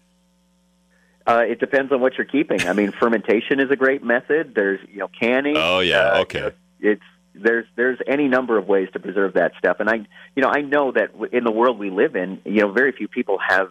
Uh, 1.26 1.42
it 1.48 1.58
depends 1.58 1.90
on 1.90 2.00
what 2.00 2.18
you're 2.18 2.26
keeping. 2.26 2.60
I 2.66 2.74
mean, 2.74 2.92
fermentation 2.92 3.58
is 3.58 3.70
a 3.70 3.76
great 3.76 4.04
method. 4.04 4.54
There's 4.54 4.80
you 4.90 4.98
know 4.98 5.08
canning. 5.08 5.56
Oh, 5.56 5.80
yeah, 5.80 6.12
Uh, 6.12 6.20
okay. 6.22 6.38
you 6.38 6.44
know, 6.44 6.52
it's 6.92 7.02
there's 7.34 7.66
there's 7.76 7.98
any 8.06 8.28
number 8.28 8.58
of 8.58 8.66
ways 8.68 8.88
to 8.92 9.00
preserve 9.00 9.34
that 9.34 9.52
stuff, 9.58 9.78
and 9.80 9.88
I 9.88 9.96
you 10.36 10.42
know 10.42 10.48
I 10.48 10.60
know 10.60 10.92
that 10.92 11.12
in 11.32 11.44
the 11.44 11.50
world 11.52 11.78
we 11.78 11.90
live 11.90 12.14
in, 12.16 12.40
you 12.44 12.60
know, 12.60 12.72
very 12.72 12.92
few 12.92 13.08
people 13.08 13.38
have 13.46 13.70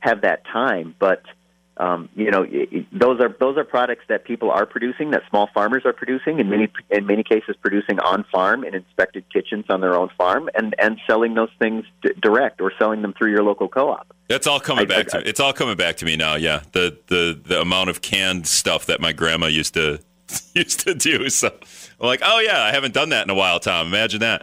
have 0.00 0.22
that 0.22 0.44
time, 0.46 0.94
but. 0.98 1.22
Um, 1.78 2.10
you 2.14 2.30
know, 2.30 2.44
i 2.44 2.68
i 2.70 2.86
those 2.92 3.18
are 3.20 3.34
those 3.40 3.56
are 3.56 3.64
products 3.64 4.04
that 4.08 4.24
people 4.24 4.50
are 4.50 4.66
producing, 4.66 5.10
that 5.12 5.22
small 5.30 5.48
farmers 5.54 5.84
are 5.86 5.94
producing, 5.94 6.38
in 6.38 6.50
many 6.50 6.68
in 6.90 7.06
many 7.06 7.22
cases 7.22 7.56
producing 7.62 7.98
on 8.00 8.24
farm 8.30 8.62
in 8.62 8.74
inspected 8.74 9.24
kitchens 9.32 9.64
on 9.70 9.80
their 9.80 9.94
own 9.98 10.10
farm, 10.18 10.50
and 10.54 10.74
and 10.78 10.98
selling 11.06 11.34
those 11.34 11.48
things 11.58 11.86
d- 12.02 12.10
direct 12.20 12.60
or 12.60 12.72
selling 12.78 13.00
them 13.00 13.14
through 13.14 13.30
your 13.30 13.42
local 13.42 13.68
co-op. 13.68 14.06
That's 14.28 14.46
all 14.46 14.60
coming 14.60 14.84
I- 14.84 14.86
back 14.86 15.14
I- 15.14 15.20
to 15.22 15.28
it's 15.28 15.40
all 15.40 15.54
coming 15.54 15.76
back 15.76 15.96
to 15.98 16.04
me 16.04 16.14
now. 16.16 16.34
Yeah, 16.34 16.60
the 16.72 16.98
the 17.06 17.40
the 17.42 17.60
amount 17.62 17.88
of 17.88 18.02
canned 18.02 18.46
stuff 18.46 18.84
that 18.86 19.00
my 19.00 19.12
grandma 19.12 19.46
used 19.46 19.72
to 19.74 19.98
used 20.54 20.80
to 20.80 20.94
do. 20.94 21.30
So 21.30 21.48
I'm 22.00 22.06
like, 22.06 22.20
oh 22.22 22.38
yeah, 22.40 22.62
I 22.62 22.70
haven't 22.72 22.92
done 22.92 23.08
that 23.10 23.24
in 23.24 23.30
a 23.30 23.34
while, 23.34 23.60
Tom. 23.60 23.86
Imagine 23.86 24.20
that. 24.20 24.42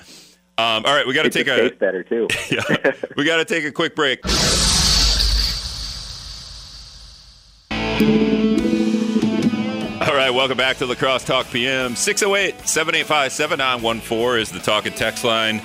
Um, 0.58 0.84
all 0.84 0.94
right, 0.96 1.06
we 1.08 1.14
got 1.14 1.24
to 1.24 1.30
take 1.30 1.48
a 1.48 1.70
better 1.70 2.04
too. 2.04 2.28
yeah, 2.52 2.92
we 3.16 3.24
got 3.24 3.38
to 3.38 3.46
take 3.46 3.64
a 3.66 3.72
quick 3.72 3.96
break. 3.96 4.20
All 8.00 8.06
right, 10.16 10.30
welcome 10.30 10.56
back 10.56 10.78
to 10.78 10.86
La 10.86 10.96
Crosse 10.96 11.26
Talk 11.26 11.52
PM. 11.52 11.98
608 11.98 12.66
785 12.66 13.32
7914 13.34 14.42
is 14.42 14.50
the 14.52 14.60
talk 14.60 14.86
and 14.86 14.96
text 14.96 15.26
line. 15.26 15.62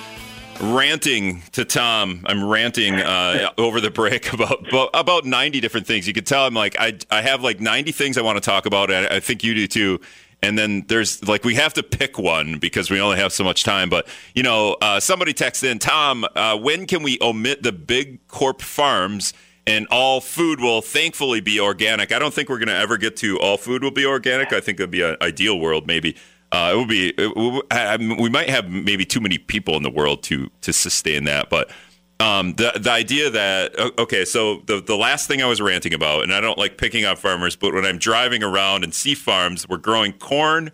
Ranting 0.59 1.43
to 1.53 1.63
Tom. 1.63 2.25
I'm 2.25 2.43
ranting 2.43 2.95
uh, 2.95 3.51
over 3.57 3.79
the 3.79 3.89
break 3.89 4.33
about, 4.33 4.67
about 4.67 4.89
about 4.93 5.23
90 5.23 5.61
different 5.61 5.87
things. 5.87 6.07
You 6.07 6.13
could 6.13 6.25
tell 6.25 6.45
I'm 6.45 6.53
like, 6.53 6.75
I, 6.77 6.97
I 7.09 7.21
have 7.21 7.41
like 7.41 7.61
90 7.61 7.93
things 7.93 8.17
I 8.17 8.21
want 8.21 8.35
to 8.35 8.41
talk 8.41 8.65
about. 8.65 8.91
And 8.91 9.07
I 9.07 9.21
think 9.21 9.41
you 9.45 9.53
do 9.53 9.67
too. 9.67 10.01
And 10.43 10.59
then 10.59 10.83
there's 10.89 11.25
like, 11.25 11.45
we 11.45 11.55
have 11.55 11.73
to 11.75 11.83
pick 11.83 12.19
one 12.19 12.59
because 12.59 12.91
we 12.91 12.99
only 12.99 13.17
have 13.17 13.31
so 13.31 13.45
much 13.45 13.63
time. 13.63 13.89
But, 13.89 14.09
you 14.33 14.43
know, 14.43 14.75
uh, 14.81 14.99
somebody 14.99 15.33
texted 15.33 15.71
in, 15.71 15.79
Tom, 15.79 16.25
uh, 16.35 16.57
when 16.57 16.85
can 16.85 17.01
we 17.01 17.17
omit 17.21 17.63
the 17.63 17.71
big 17.71 18.27
corp 18.27 18.61
farms 18.61 19.33
and 19.67 19.87
all 19.89 20.21
food 20.21 20.59
will 20.59 20.81
thankfully 20.81 21.41
be 21.41 21.59
organic. 21.59 22.11
I 22.11 22.19
don't 22.19 22.33
think 22.33 22.49
we're 22.49 22.59
going 22.59 22.67
to 22.67 22.75
ever 22.75 22.97
get 22.97 23.17
to 23.17 23.39
all 23.39 23.57
food 23.57 23.83
will 23.83 23.91
be 23.91 24.05
organic. 24.05 24.53
I 24.53 24.59
think 24.59 24.79
it'd 24.79 24.91
be 24.91 25.01
an 25.01 25.17
ideal 25.21 25.59
world, 25.59 25.87
maybe. 25.87 26.15
Uh, 26.51 26.71
it 26.73 26.77
would 26.77 26.87
be. 26.87 27.09
It, 27.17 28.19
we 28.19 28.29
might 28.29 28.49
have 28.49 28.69
maybe 28.69 29.05
too 29.05 29.19
many 29.19 29.37
people 29.37 29.75
in 29.75 29.83
the 29.83 29.89
world 29.89 30.23
to 30.23 30.49
to 30.61 30.73
sustain 30.73 31.25
that, 31.25 31.49
but. 31.49 31.71
Um, 32.17 32.53
the 32.53 32.71
the 32.79 32.91
idea 32.91 33.29
that 33.29 33.77
okay, 33.99 34.23
so 34.23 34.61
the 34.67 34.79
the 34.79 34.95
last 34.95 35.27
thing 35.27 35.41
I 35.41 35.47
was 35.47 35.59
ranting 35.59 35.93
about, 35.93 36.23
and 36.23 36.33
I 36.33 36.39
don't 36.39 36.57
like 36.57 36.77
picking 36.77 37.03
on 37.03 37.17
farmers, 37.17 37.57
but 37.57 37.73
when 37.73 37.85
I'm 37.85 37.97
driving 37.97 38.41
around 38.41 38.85
and 38.85 38.93
see 38.93 39.15
farms, 39.15 39.67
we're 39.67 39.75
growing 39.75 40.13
corn, 40.13 40.71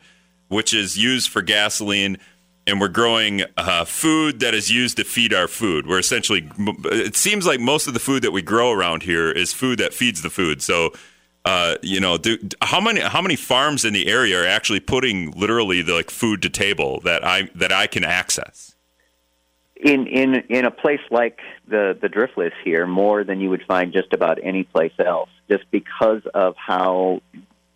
which 0.50 0.72
is 0.72 1.00
used 1.00 1.32
for 1.32 1.42
gasoline, 1.42 2.20
and 2.68 2.80
we're 2.80 2.88
growing 2.88 3.44
uh, 3.58 3.86
food 3.86 4.40
that 4.40 4.54
is 4.54 4.72
used 4.72 4.98
to 4.98 5.04
feed 5.04 5.34
our 5.34 5.48
food. 5.48 5.88
We're 5.88 6.00
essentially, 6.00 6.50
it 6.86 7.16
seems 7.16 7.46
like 7.46 7.60
most 7.60 7.88
of 7.88 7.94
the 7.94 8.00
food 8.00 8.24
that 8.24 8.32
we 8.32 8.42
grow 8.42 8.72
around 8.72 9.04
here 9.04 9.32
is 9.32 9.54
food 9.54 9.80
that 9.80 9.94
feeds 9.94 10.22
the 10.22 10.30
food. 10.30 10.62
So, 10.62 10.94
uh, 11.44 11.78
you 11.82 12.00
know, 12.00 12.18
do, 12.18 12.38
how 12.62 12.80
many 12.80 13.02
how 13.02 13.22
many 13.22 13.36
farms 13.36 13.84
in 13.84 13.94
the 13.94 14.08
area 14.08 14.40
are 14.42 14.48
actually 14.48 14.80
putting 14.80 15.32
literally 15.32 15.82
the, 15.82 15.94
like 15.94 16.12
food 16.12 16.42
to 16.44 16.50
table 16.50 17.00
that 17.02 17.26
I 17.26 17.50
that 17.56 17.72
I 17.72 17.88
can 17.88 18.04
access? 18.04 18.76
in 19.82 20.06
in 20.08 20.36
in 20.50 20.66
a 20.66 20.72
place 20.72 21.02
like 21.10 21.40
the 21.68 21.98
the 22.00 22.08
Driftless 22.08 22.54
here, 22.64 22.86
more 22.86 23.24
than 23.24 23.42
you 23.42 23.50
would 23.50 23.64
find 23.68 23.92
just 23.92 24.14
about 24.14 24.38
any 24.44 24.64
place 24.64 24.94
else, 25.00 25.30
just 25.50 25.70
because 25.72 26.22
of 26.34 26.56
how 26.56 27.22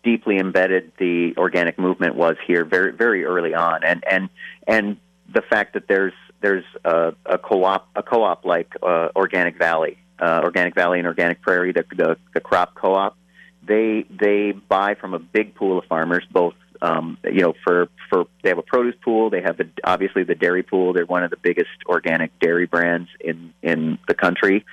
deeply 0.06 0.38
embedded 0.38 0.92
the 0.98 1.34
organic 1.36 1.78
movement 1.78 2.14
was 2.14 2.36
here 2.46 2.64
very 2.64 2.92
very 2.92 3.24
early 3.24 3.54
on, 3.54 3.82
and 3.84 4.04
and 4.08 4.28
and 4.66 4.96
the 5.34 5.42
fact 5.42 5.74
that 5.74 5.88
there's 5.88 6.14
there's 6.40 6.64
a, 6.84 7.12
a 7.26 7.38
co-op 7.38 7.88
a 7.96 8.02
co-op 8.02 8.44
like 8.44 8.72
uh, 8.82 9.08
Organic 9.16 9.58
Valley, 9.58 9.98
uh, 10.20 10.40
Organic 10.44 10.74
Valley 10.76 10.98
and 11.00 11.08
Organic 11.08 11.42
Prairie, 11.42 11.72
the, 11.72 11.84
the 11.94 12.16
the 12.34 12.40
crop 12.40 12.74
co-op. 12.76 13.16
They 13.66 14.06
they 14.08 14.52
buy 14.52 14.94
from 14.94 15.12
a 15.12 15.18
big 15.18 15.56
pool 15.56 15.78
of 15.80 15.84
farmers, 15.86 16.24
both 16.30 16.54
um, 16.80 17.18
you 17.24 17.40
know, 17.40 17.54
for 17.64 17.88
for 18.08 18.26
they 18.42 18.50
have 18.50 18.58
a 18.58 18.62
produce 18.62 18.94
pool. 19.04 19.28
They 19.28 19.42
have 19.42 19.56
the 19.56 19.68
obviously 19.82 20.22
the 20.22 20.36
dairy 20.36 20.62
pool. 20.62 20.92
They're 20.92 21.04
one 21.04 21.24
of 21.24 21.30
the 21.30 21.36
biggest 21.36 21.70
organic 21.86 22.38
dairy 22.38 22.66
brands 22.66 23.08
in 23.18 23.52
in 23.60 23.98
the 24.06 24.14
country, 24.14 24.64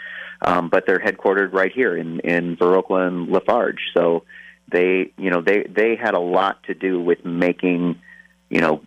um, 0.43 0.69
but 0.69 0.85
they're 0.85 0.99
headquartered 0.99 1.53
right 1.53 1.71
here 1.71 1.97
in 1.97 2.19
in 2.19 2.55
Viroqua 2.57 3.07
and 3.07 3.29
La 3.29 3.39
Farge. 3.39 3.81
So 3.95 4.25
they 4.73 5.13
you 5.17 5.29
know 5.29 5.41
they 5.41 5.63
they 5.63 5.95
had 5.95 6.15
a 6.15 6.19
lot 6.19 6.61
to 6.63 6.73
do 6.73 6.99
with 6.99 7.23
making 7.23 8.01
you 8.49 8.59
know 8.59 8.81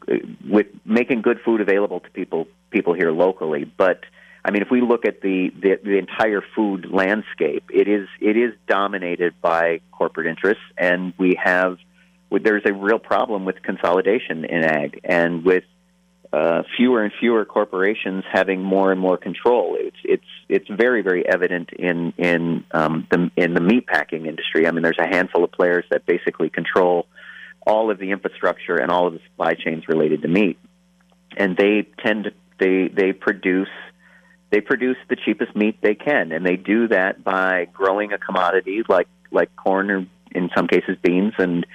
with 0.46 0.66
making 0.84 1.22
good 1.22 1.38
food 1.44 1.62
available 1.62 2.00
to 2.00 2.10
people 2.10 2.46
people 2.70 2.92
here 2.92 3.12
locally. 3.12 3.64
But 3.64 4.00
I 4.44 4.50
mean, 4.50 4.62
if 4.62 4.70
we 4.70 4.80
look 4.80 5.06
at 5.06 5.22
the, 5.22 5.50
the 5.60 5.78
the 5.82 5.98
entire 5.98 6.42
food 6.54 6.86
landscape, 6.90 7.64
it 7.72 7.88
is 7.88 8.06
it 8.20 8.36
is 8.36 8.52
dominated 8.68 9.34
by 9.40 9.80
corporate 9.92 10.26
interests, 10.26 10.62
and 10.76 11.14
we 11.18 11.38
have 11.42 11.78
there's 12.30 12.62
a 12.66 12.72
real 12.72 12.98
problem 12.98 13.44
with 13.44 13.62
consolidation 13.62 14.44
in 14.44 14.64
ag 14.64 15.00
and 15.04 15.44
with 15.44 15.64
uh, 16.32 16.62
fewer 16.76 17.02
and 17.02 17.12
fewer 17.18 17.44
corporations 17.44 18.24
having 18.30 18.62
more 18.62 18.90
and 18.90 19.00
more 19.00 19.16
control. 19.16 19.76
It's 19.78 19.96
it's 20.04 20.24
it's 20.48 20.68
very 20.68 21.02
very 21.02 21.26
evident 21.26 21.70
in 21.72 22.12
in 22.18 22.64
um, 22.72 23.06
the 23.10 23.30
in 23.36 23.54
the 23.54 23.60
meat 23.60 23.86
packing 23.86 24.26
industry. 24.26 24.66
I 24.66 24.70
mean, 24.70 24.82
there's 24.82 24.98
a 24.98 25.06
handful 25.06 25.44
of 25.44 25.52
players 25.52 25.84
that 25.90 26.06
basically 26.06 26.50
control 26.50 27.06
all 27.66 27.90
of 27.90 27.98
the 27.98 28.10
infrastructure 28.10 28.76
and 28.76 28.90
all 28.90 29.06
of 29.06 29.14
the 29.14 29.20
supply 29.30 29.54
chains 29.54 29.88
related 29.88 30.22
to 30.22 30.28
meat, 30.28 30.58
and 31.36 31.56
they 31.56 31.86
tend 32.04 32.24
to 32.24 32.30
they 32.58 32.88
they 32.88 33.12
produce 33.12 33.68
they 34.50 34.60
produce 34.60 34.96
the 35.08 35.16
cheapest 35.16 35.54
meat 35.54 35.78
they 35.82 35.94
can, 35.94 36.32
and 36.32 36.44
they 36.44 36.56
do 36.56 36.88
that 36.88 37.22
by 37.22 37.66
growing 37.72 38.12
a 38.12 38.18
commodity 38.18 38.82
like 38.88 39.08
like 39.30 39.54
corn 39.56 39.90
or 39.90 40.06
in 40.32 40.50
some 40.56 40.66
cases 40.66 40.96
beans, 41.02 41.34
and 41.38 41.66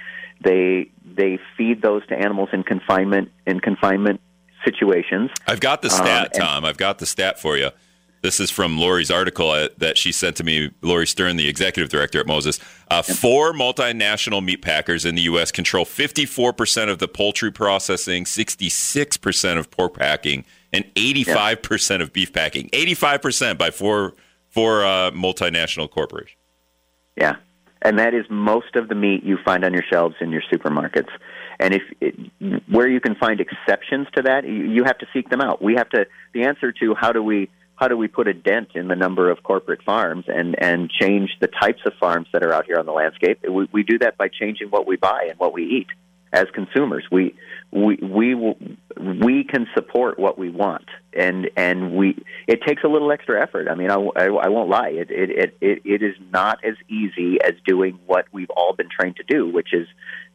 they 0.42 0.90
they 1.04 1.38
feed 1.56 1.80
those 1.82 2.06
to 2.08 2.14
animals 2.14 2.48
in 2.52 2.62
confinement 2.62 3.30
in 3.46 3.60
confinement 3.60 4.20
situations. 4.64 5.30
I've 5.46 5.60
got 5.60 5.82
the 5.82 5.88
Um, 5.88 5.96
stat, 5.96 6.30
and- 6.34 6.42
Tom. 6.42 6.64
I've 6.64 6.76
got 6.76 6.98
the 6.98 7.06
stat 7.06 7.40
for 7.40 7.56
you. 7.56 7.70
This 8.22 8.38
is 8.38 8.52
from 8.52 8.78
Lori's 8.78 9.10
article 9.10 9.50
uh, 9.50 9.68
that 9.78 9.98
she 9.98 10.12
sent 10.12 10.36
to 10.36 10.44
me. 10.44 10.70
Lori 10.80 11.08
Stern, 11.08 11.34
the 11.36 11.48
executive 11.48 11.90
director 11.90 12.20
at 12.20 12.26
Moses. 12.26 12.60
Uh, 12.88 13.02
four 13.02 13.52
multinational 13.52 14.44
meat 14.44 14.62
packers 14.62 15.04
in 15.04 15.16
the 15.16 15.22
U.S. 15.22 15.50
control 15.50 15.84
54% 15.84 16.88
of 16.88 17.00
the 17.00 17.08
poultry 17.08 17.50
processing, 17.50 18.24
66% 18.24 19.58
of 19.58 19.72
pork 19.72 19.94
packing, 19.94 20.44
and 20.72 20.84
85% 20.94 22.00
of 22.00 22.12
beef 22.12 22.32
packing. 22.32 22.68
85% 22.70 23.58
by 23.58 23.70
four 23.70 24.14
four 24.50 24.84
uh, 24.84 25.10
multinational 25.10 25.90
corporations. 25.90 26.36
Yeah, 27.16 27.36
and 27.80 27.98
that 27.98 28.14
is 28.14 28.24
most 28.30 28.76
of 28.76 28.88
the 28.88 28.94
meat 28.94 29.24
you 29.24 29.36
find 29.44 29.64
on 29.64 29.72
your 29.72 29.82
shelves 29.90 30.14
in 30.20 30.30
your 30.30 30.42
supermarkets. 30.42 31.08
And 31.62 31.74
if 31.74 31.82
it, 32.00 32.62
where 32.68 32.88
you 32.88 33.00
can 33.00 33.14
find 33.14 33.40
exceptions 33.40 34.08
to 34.16 34.22
that, 34.22 34.44
you, 34.44 34.82
have 34.82 34.98
to 34.98 35.06
seek 35.12 35.30
them 35.30 35.40
out. 35.40 35.62
We 35.62 35.74
have 35.74 35.88
to. 35.90 36.06
The 36.34 36.42
answer 36.42 36.72
to 36.72 36.96
how 36.96 37.12
do 37.12 37.22
we 37.22 37.50
how 37.76 37.86
do 37.86 37.96
we 37.96 38.08
put 38.08 38.26
a 38.26 38.34
dent 38.34 38.70
in 38.74 38.88
the 38.88 38.96
number 38.96 39.30
of 39.30 39.44
corporate 39.44 39.80
farms 39.84 40.24
and 40.26 40.56
and 40.60 40.90
change 40.90 41.30
the 41.40 41.46
types 41.46 41.80
of 41.86 41.92
farms 42.00 42.26
that 42.32 42.42
are 42.42 42.52
out 42.52 42.66
here 42.66 42.80
on 42.80 42.86
the 42.86 42.92
landscape? 42.92 43.44
We, 43.48 43.68
we 43.72 43.84
do 43.84 43.98
that 44.00 44.18
by 44.18 44.26
changing 44.28 44.70
what 44.70 44.88
we 44.88 44.96
buy 44.96 45.28
and 45.30 45.38
what 45.38 45.52
we 45.52 45.62
eat 45.62 45.86
as 46.32 46.46
consumers. 46.52 47.04
We 47.12 47.36
we 47.72 47.96
we 47.96 48.34
we 48.98 49.44
can 49.44 49.66
support 49.74 50.18
what 50.18 50.38
we 50.38 50.50
want, 50.50 50.84
and 51.14 51.50
and 51.56 51.96
we 51.96 52.22
it 52.46 52.60
takes 52.66 52.84
a 52.84 52.88
little 52.88 53.10
extra 53.10 53.42
effort. 53.42 53.66
I 53.68 53.74
mean, 53.74 53.90
I, 53.90 53.94
I, 53.94 54.26
I 54.26 54.48
won't 54.48 54.68
lie. 54.68 54.90
It, 54.90 55.10
it 55.10 55.56
it 55.60 55.82
it 55.84 56.02
is 56.02 56.14
not 56.30 56.62
as 56.64 56.74
easy 56.88 57.40
as 57.42 57.54
doing 57.66 57.98
what 58.06 58.26
we've 58.30 58.50
all 58.50 58.74
been 58.74 58.90
trained 58.90 59.16
to 59.16 59.22
do, 59.22 59.48
which 59.50 59.72
is 59.72 59.88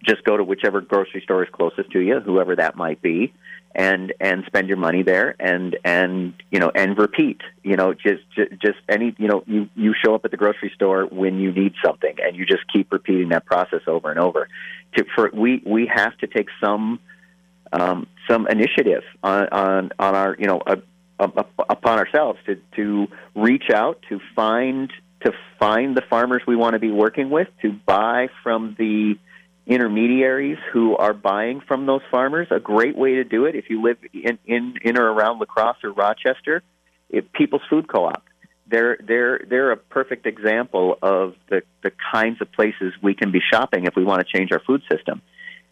just 0.03 0.23
go 0.23 0.35
to 0.35 0.43
whichever 0.43 0.81
grocery 0.81 1.21
store 1.21 1.43
is 1.43 1.49
closest 1.51 1.91
to 1.91 1.99
you, 1.99 2.19
whoever 2.19 2.55
that 2.55 2.75
might 2.75 3.03
be, 3.03 3.31
and 3.75 4.13
and 4.19 4.43
spend 4.47 4.67
your 4.67 4.77
money 4.77 5.03
there, 5.03 5.35
and 5.39 5.77
and 5.85 6.33
you 6.49 6.59
know 6.59 6.71
and 6.73 6.97
repeat. 6.97 7.41
You 7.61 7.75
know, 7.75 7.93
just, 7.93 8.23
just 8.35 8.79
any 8.89 9.15
you 9.19 9.27
know 9.27 9.43
you 9.45 9.69
you 9.75 9.93
show 10.03 10.15
up 10.15 10.25
at 10.25 10.31
the 10.31 10.37
grocery 10.37 10.71
store 10.73 11.05
when 11.05 11.39
you 11.39 11.51
need 11.51 11.75
something, 11.85 12.15
and 12.19 12.35
you 12.35 12.47
just 12.47 12.63
keep 12.73 12.91
repeating 12.91 13.29
that 13.29 13.45
process 13.45 13.81
over 13.85 14.09
and 14.09 14.19
over. 14.19 14.49
To 14.95 15.05
for 15.13 15.29
we 15.31 15.61
we 15.63 15.85
have 15.93 16.17
to 16.17 16.27
take 16.27 16.47
some 16.59 16.99
um, 17.71 18.07
some 18.29 18.47
initiative 18.47 19.03
on, 19.23 19.47
on, 19.49 19.91
on 19.99 20.15
our, 20.15 20.35
you 20.39 20.47
know, 20.47 20.61
uh, 20.65 20.75
upon 21.19 21.99
ourselves 21.99 22.39
to, 22.45 22.61
to 22.75 23.07
reach 23.35 23.69
out 23.73 23.99
to 24.09 24.19
find 24.35 24.91
to 25.21 25.31
find 25.59 25.97
the 25.97 26.03
farmers 26.09 26.43
we 26.47 26.55
want 26.55 26.73
to 26.73 26.79
be 26.79 26.91
working 26.91 27.31
with, 27.31 27.47
to 27.63 27.71
buy 27.71 28.27
from 28.43 28.75
the 28.77 29.15
intermediaries 29.65 30.59
who 30.71 30.95
are 30.95 31.13
buying 31.13 31.59
from 31.59 31.85
those 31.87 32.01
farmers. 32.11 32.47
A 32.51 32.59
great 32.59 32.95
way 32.95 33.15
to 33.15 33.23
do 33.23 33.45
it 33.45 33.55
if 33.55 33.69
you 33.69 33.81
live 33.81 33.97
in 34.13 34.37
in, 34.45 34.75
in 34.83 34.97
or 34.97 35.11
around 35.11 35.39
La 35.39 35.45
Crosse 35.45 35.77
or 35.83 35.91
Rochester, 35.91 36.61
it, 37.09 37.31
People's 37.33 37.63
Food 37.69 37.87
Co-op. 37.87 38.23
They're 38.67 38.97
they're 39.03 39.39
they're 39.49 39.71
a 39.71 39.77
perfect 39.77 40.25
example 40.25 40.97
of 41.01 41.35
the 41.49 41.63
the 41.81 41.91
kinds 42.13 42.41
of 42.41 42.51
places 42.51 42.93
we 43.01 43.15
can 43.15 43.31
be 43.31 43.39
shopping 43.51 43.85
if 43.85 43.95
we 43.95 44.03
want 44.03 44.25
to 44.25 44.37
change 44.37 44.51
our 44.51 44.59
food 44.59 44.83
system. 44.91 45.21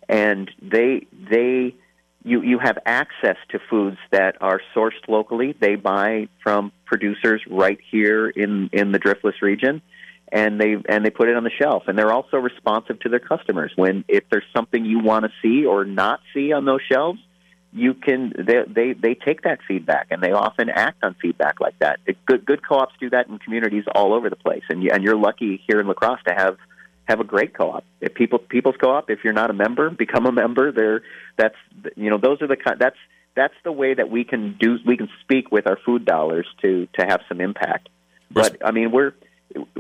And 0.10 0.50
they 0.62 1.06
they 1.12 1.76
you 2.26 2.42
you 2.42 2.60
have 2.60 2.78
access 2.86 3.38
to 3.50 3.60
foods 3.70 3.98
that 4.12 4.38
are 4.42 4.60
sourced 4.76 5.08
locally. 5.08 5.56
They 5.58 5.76
buy 5.76 6.28
from 6.44 6.72
producers 6.86 7.42
right 7.50 7.78
here 7.92 8.28
in 8.28 8.70
in 8.74 8.92
the 8.92 9.00
Driftless 9.00 9.42
region, 9.42 9.82
and 10.32 10.60
they 10.60 10.76
and 10.90 11.06
they 11.06 11.12
put 11.12 11.30
it 11.30 11.38
on 11.38 11.44
the 11.44 11.52
shelf. 11.52 11.84
And 11.88 11.98
they're 11.98 12.12
also 12.12 12.38
responsive 12.38 13.00
to 13.02 13.10
their 13.10 13.20
customers. 13.20 13.72
When 13.76 14.04
if 14.08 14.24
there's 14.32 14.46
something 14.56 14.86
you 14.86 15.00
want 15.00 15.26
to 15.26 15.32
see 15.42 15.66
or 15.66 15.86
not 15.86 16.20
see 16.34 16.52
on 16.52 16.66
those 16.66 16.82
shelves, 16.92 17.20
you 17.72 17.94
can 17.94 18.34
they 18.36 18.64
they 18.68 18.94
they 18.94 19.14
take 19.14 19.44
that 19.44 19.60
feedback 19.68 20.08
and 20.10 20.24
they 20.24 20.32
often 20.32 20.70
act 20.70 21.04
on 21.04 21.16
feedback 21.22 21.60
like 21.60 21.78
that. 21.80 22.00
It, 22.08 22.18
good 22.26 22.44
good 22.44 22.68
co-ops 22.68 22.96
do 23.00 23.12
that 23.12 23.28
in 23.28 23.38
communities 23.38 23.84
all 23.94 24.14
over 24.14 24.32
the 24.32 24.36
place, 24.36 24.64
and 24.70 24.82
you, 24.82 24.90
and 24.92 25.04
you're 25.04 25.18
lucky 25.18 25.62
here 25.68 25.80
in 25.80 25.86
La 25.88 25.94
Crosse 25.94 26.24
to 26.28 26.34
have 26.34 26.58
have 27.08 27.20
a 27.20 27.24
great 27.24 27.54
co-op. 27.54 27.84
If 28.02 28.14
people 28.14 28.40
people's 28.40 28.76
co-op, 28.82 29.10
if 29.10 29.20
you're 29.24 29.34
not 29.34 29.50
a 29.50 29.54
member, 29.54 29.90
become 29.90 30.26
a 30.26 30.32
member. 30.32 30.72
There, 30.72 31.02
that's 31.38 31.56
you 31.96 32.10
know 32.10 32.18
those 32.18 32.42
are 32.42 32.48
the 32.48 32.58
kind 32.58 32.78
that's 32.80 32.98
that's 33.36 33.54
the 33.64 33.72
way 33.72 33.94
that 33.94 34.10
we 34.10 34.24
can 34.24 34.58
do 34.60 34.78
we 34.86 34.98
can 34.98 35.10
speak 35.22 35.52
with 35.52 35.68
our 35.68 35.78
food 35.86 36.06
dollars 36.06 36.48
to 36.62 36.88
to 37.00 37.06
have 37.06 37.22
some 37.30 37.42
impact. 37.42 37.90
But 38.32 38.58
I 38.66 38.72
mean 38.72 38.92
we're 38.92 39.14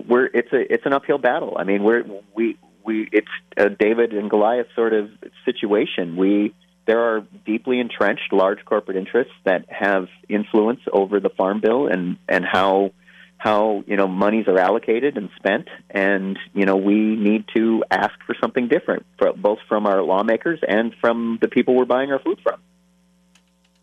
we're 0.07 0.25
it's 0.25 0.53
a 0.53 0.73
it's 0.73 0.85
an 0.85 0.93
uphill 0.93 1.17
battle. 1.17 1.55
I 1.57 1.63
mean 1.63 1.83
we're 1.83 2.03
we 2.35 2.57
we 2.83 3.09
it's 3.11 3.27
a 3.57 3.69
David 3.69 4.13
and 4.13 4.29
Goliath 4.29 4.67
sort 4.75 4.93
of 4.93 5.09
situation. 5.45 6.15
We 6.15 6.53
there 6.85 6.99
are 6.99 7.25
deeply 7.45 7.79
entrenched 7.79 8.31
large 8.31 8.63
corporate 8.65 8.97
interests 8.97 9.33
that 9.45 9.65
have 9.69 10.07
influence 10.29 10.81
over 10.91 11.19
the 11.19 11.29
farm 11.29 11.61
bill 11.61 11.87
and 11.87 12.17
and 12.29 12.45
how 12.45 12.91
how 13.37 13.83
you 13.87 13.95
know 13.95 14.07
monies 14.07 14.47
are 14.47 14.57
allocated 14.57 15.17
and 15.17 15.29
spent, 15.35 15.67
and 15.89 16.37
you 16.53 16.65
know 16.65 16.77
we 16.77 17.15
need 17.15 17.45
to 17.55 17.83
ask 17.91 18.13
for 18.25 18.35
something 18.41 18.67
different, 18.67 19.05
both 19.37 19.59
from 19.67 19.85
our 19.85 20.01
lawmakers 20.01 20.59
and 20.67 20.93
from 21.01 21.37
the 21.41 21.47
people 21.47 21.75
we're 21.75 21.85
buying 21.85 22.11
our 22.11 22.19
food 22.19 22.39
from. 22.41 22.59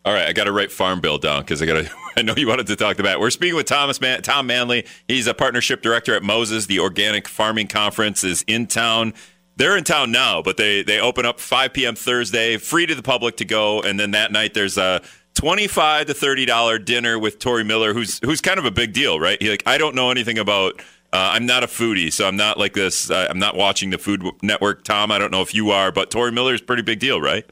All 0.04 0.12
right, 0.12 0.26
I 0.26 0.32
got 0.32 0.44
to 0.44 0.52
write 0.52 0.72
Farm 0.72 1.00
Bill 1.00 1.18
down 1.18 1.42
because 1.42 1.62
I 1.62 1.66
got 1.66 1.74
to. 1.74 1.90
I 2.16 2.22
know 2.22 2.34
you 2.36 2.48
wanted 2.48 2.66
to 2.66 2.76
talk 2.76 2.98
about. 2.98 3.20
We're 3.20 3.30
speaking 3.30 3.54
with 3.54 3.66
Thomas 3.66 4.00
Man, 4.00 4.20
Tom 4.22 4.46
Manley. 4.46 4.84
He's 5.06 5.26
a 5.26 5.34
partnership 5.34 5.80
director 5.80 6.14
at 6.14 6.22
Moses. 6.22 6.66
The 6.66 6.80
Organic 6.80 7.28
Farming 7.28 7.68
Conference 7.68 8.24
is 8.24 8.44
in 8.46 8.66
town. 8.66 9.14
They're 9.56 9.76
in 9.76 9.84
town 9.84 10.10
now, 10.10 10.42
but 10.42 10.56
they 10.56 10.82
they 10.82 10.98
open 10.98 11.24
up 11.24 11.38
5 11.38 11.72
p.m. 11.72 11.94
Thursday, 11.94 12.56
free 12.56 12.86
to 12.86 12.94
the 12.94 13.02
public 13.02 13.36
to 13.36 13.44
go, 13.44 13.80
and 13.80 14.00
then 14.00 14.10
that 14.10 14.32
night 14.32 14.54
there's 14.54 14.76
a 14.76 15.02
twenty-five 15.34 16.06
to 16.06 16.14
thirty 16.14 16.44
dollar 16.44 16.78
dinner 16.78 17.18
with 17.18 17.38
Tory 17.38 17.64
Miller, 17.64 17.94
who's 17.94 18.20
who's 18.24 18.40
kind 18.40 18.58
of 18.58 18.64
a 18.64 18.70
big 18.70 18.92
deal, 18.92 19.18
right? 19.18 19.40
He, 19.40 19.50
like 19.50 19.62
I 19.66 19.78
don't 19.78 19.94
know 19.94 20.10
anything 20.10 20.38
about. 20.38 20.80
Uh, 21.14 21.32
I'm 21.34 21.44
not 21.44 21.62
a 21.62 21.66
foodie, 21.66 22.10
so 22.10 22.26
I'm 22.26 22.36
not 22.36 22.58
like 22.58 22.72
this. 22.72 23.10
Uh, 23.10 23.26
I'm 23.28 23.38
not 23.38 23.54
watching 23.54 23.90
the 23.90 23.98
Food 23.98 24.24
Network. 24.42 24.82
Tom, 24.82 25.12
I 25.12 25.18
don't 25.18 25.30
know 25.30 25.42
if 25.42 25.54
you 25.54 25.70
are, 25.70 25.92
but 25.92 26.10
Tory 26.10 26.32
Miller 26.32 26.54
is 26.54 26.62
pretty 26.62 26.80
big 26.80 27.00
deal, 27.00 27.20
right? 27.20 27.44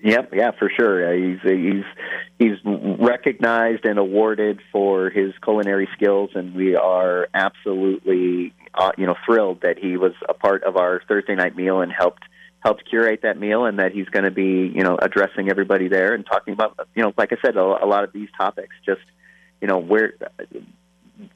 Yep, 0.00 0.34
yeah, 0.34 0.50
for 0.58 0.70
sure. 0.74 1.08
Uh, 1.08 1.16
he's 1.16 1.40
he's 1.42 1.84
he's 2.38 2.58
recognized 2.64 3.84
and 3.84 3.98
awarded 3.98 4.60
for 4.70 5.10
his 5.10 5.32
culinary 5.42 5.88
skills, 5.94 6.30
and 6.34 6.54
we 6.54 6.76
are 6.76 7.28
absolutely 7.34 8.54
uh, 8.74 8.92
you 8.96 9.06
know 9.06 9.16
thrilled 9.24 9.62
that 9.62 9.78
he 9.78 9.96
was 9.96 10.12
a 10.28 10.34
part 10.34 10.64
of 10.64 10.76
our 10.76 11.02
Thursday 11.08 11.34
night 11.34 11.56
meal 11.56 11.80
and 11.80 11.90
helped 11.90 12.24
helped 12.60 12.88
curate 12.88 13.20
that 13.22 13.38
meal 13.38 13.64
and 13.64 13.78
that 13.78 13.92
he's 13.92 14.08
going 14.08 14.24
to 14.24 14.30
be, 14.30 14.72
you 14.74 14.82
know, 14.82 14.96
addressing 15.00 15.50
everybody 15.50 15.88
there 15.88 16.14
and 16.14 16.26
talking 16.26 16.54
about, 16.54 16.76
you 16.94 17.02
know, 17.02 17.12
like 17.16 17.32
I 17.32 17.36
said, 17.44 17.56
a, 17.56 17.60
a 17.60 17.86
lot 17.86 18.04
of 18.04 18.12
these 18.12 18.28
topics. 18.36 18.74
Just, 18.84 19.02
you 19.60 19.68
know, 19.68 19.78
where, 19.78 20.14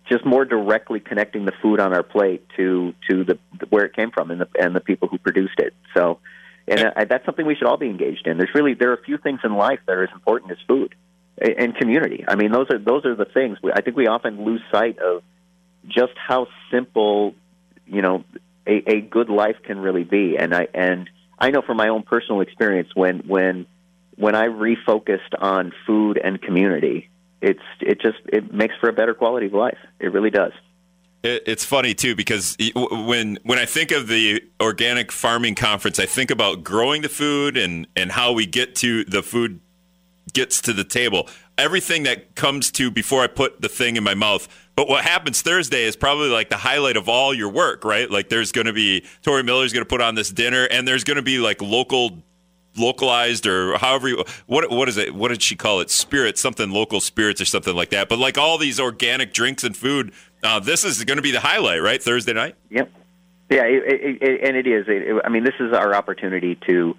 just 0.08 0.24
more 0.24 0.44
directly 0.44 1.00
connecting 1.00 1.44
the 1.44 1.52
food 1.62 1.80
on 1.80 1.94
our 1.94 2.02
plate 2.02 2.44
to 2.56 2.94
to 3.08 3.24
the 3.24 3.38
where 3.68 3.84
it 3.84 3.94
came 3.94 4.10
from 4.10 4.30
and 4.30 4.40
the 4.40 4.48
and 4.58 4.74
the 4.74 4.80
people 4.80 5.08
who 5.08 5.18
produced 5.18 5.58
it. 5.58 5.74
So, 5.94 6.18
and 6.68 6.84
uh, 6.84 7.04
that's 7.08 7.24
something 7.24 7.46
we 7.46 7.54
should 7.54 7.66
all 7.66 7.78
be 7.78 7.88
engaged 7.88 8.26
in. 8.26 8.36
There's 8.36 8.54
really 8.54 8.74
there 8.74 8.90
are 8.90 8.94
a 8.94 9.02
few 9.02 9.18
things 9.18 9.40
in 9.44 9.54
life 9.54 9.80
that 9.86 9.92
are 9.92 10.04
as 10.04 10.10
important 10.12 10.52
as 10.52 10.58
food 10.66 10.94
and 11.38 11.74
community. 11.76 12.24
I 12.26 12.34
mean, 12.34 12.52
those 12.52 12.66
are 12.70 12.78
those 12.78 13.06
are 13.06 13.14
the 13.14 13.24
things. 13.24 13.58
I 13.72 13.80
think 13.80 13.96
we 13.96 14.06
often 14.06 14.44
lose 14.44 14.60
sight 14.70 14.98
of 14.98 15.22
just 15.88 16.12
how 16.16 16.48
simple, 16.70 17.34
you 17.86 18.02
know, 18.02 18.24
a, 18.66 18.90
a 18.90 19.00
good 19.00 19.28
life 19.28 19.56
can 19.64 19.78
really 19.78 20.04
be. 20.04 20.36
And 20.38 20.54
I 20.54 20.68
and 20.74 21.08
I 21.38 21.50
know 21.50 21.62
from 21.62 21.76
my 21.76 21.88
own 21.88 22.02
personal 22.02 22.40
experience 22.40 22.90
when 22.94 23.20
when 23.20 23.66
when 24.16 24.34
I 24.34 24.46
refocused 24.46 25.34
on 25.38 25.72
food 25.86 26.20
and 26.22 26.40
community, 26.40 27.10
it's 27.40 27.62
it 27.80 28.00
just 28.00 28.18
it 28.26 28.52
makes 28.52 28.74
for 28.80 28.88
a 28.88 28.92
better 28.92 29.14
quality 29.14 29.46
of 29.46 29.54
life. 29.54 29.78
It 29.98 30.12
really 30.12 30.30
does. 30.30 30.52
it's 31.22 31.64
funny 31.64 31.94
too 31.94 32.14
because 32.14 32.56
when 32.74 33.38
when 33.42 33.58
I 33.58 33.66
think 33.66 33.90
of 33.90 34.08
the 34.08 34.42
organic 34.60 35.10
farming 35.12 35.54
conference, 35.54 35.98
I 35.98 36.06
think 36.06 36.30
about 36.30 36.64
growing 36.64 37.02
the 37.02 37.08
food 37.08 37.56
and 37.56 37.86
and 37.96 38.12
how 38.12 38.32
we 38.32 38.46
get 38.46 38.74
to 38.76 39.04
the 39.04 39.22
food 39.22 39.60
gets 40.32 40.60
to 40.62 40.72
the 40.72 40.84
table. 40.84 41.28
Everything 41.60 42.04
that 42.04 42.34
comes 42.34 42.70
to 42.72 42.90
before 42.90 43.22
I 43.22 43.26
put 43.26 43.60
the 43.60 43.68
thing 43.68 43.96
in 43.96 44.02
my 44.02 44.14
mouth. 44.14 44.48
But 44.76 44.88
what 44.88 45.04
happens 45.04 45.42
Thursday 45.42 45.84
is 45.84 45.94
probably 45.94 46.30
like 46.30 46.48
the 46.48 46.56
highlight 46.56 46.96
of 46.96 47.08
all 47.08 47.34
your 47.34 47.50
work, 47.50 47.84
right? 47.84 48.10
Like 48.10 48.30
there's 48.30 48.50
going 48.50 48.66
to 48.66 48.72
be 48.72 49.04
Tory 49.22 49.42
Miller's 49.42 49.72
going 49.74 49.84
to 49.84 49.88
put 49.88 50.00
on 50.00 50.14
this 50.14 50.30
dinner, 50.30 50.64
and 50.64 50.88
there's 50.88 51.04
going 51.04 51.18
to 51.18 51.22
be 51.22 51.38
like 51.38 51.60
local 51.60 52.22
localized 52.76 53.46
or 53.46 53.76
however 53.78 54.08
you, 54.08 54.24
what 54.46 54.70
what 54.70 54.88
is 54.88 54.96
it? 54.96 55.14
What 55.14 55.28
did 55.28 55.42
she 55.42 55.56
call 55.56 55.80
it? 55.80 55.90
Spirits 55.90 56.40
something 56.40 56.70
local 56.70 57.00
spirits 57.00 57.40
or 57.40 57.44
something 57.44 57.74
like 57.74 57.90
that. 57.90 58.08
But 58.08 58.18
like 58.18 58.38
all 58.38 58.58
these 58.58 58.80
organic 58.80 59.32
drinks 59.32 59.64
and 59.64 59.76
food 59.76 60.12
uh, 60.42 60.60
this 60.60 60.84
is 60.84 61.04
going 61.04 61.16
to 61.18 61.22
be 61.22 61.32
the 61.32 61.40
highlight 61.40 61.82
right? 61.82 62.02
Thursday 62.02 62.32
night? 62.32 62.54
Yep. 62.70 62.90
Yeah 63.50 63.64
it, 63.64 63.82
it, 63.84 64.22
it, 64.22 64.48
and 64.48 64.56
it 64.56 64.66
is. 64.66 65.20
I 65.24 65.28
mean 65.28 65.44
this 65.44 65.54
is 65.60 65.72
our 65.72 65.94
opportunity 65.94 66.58
to 66.68 66.96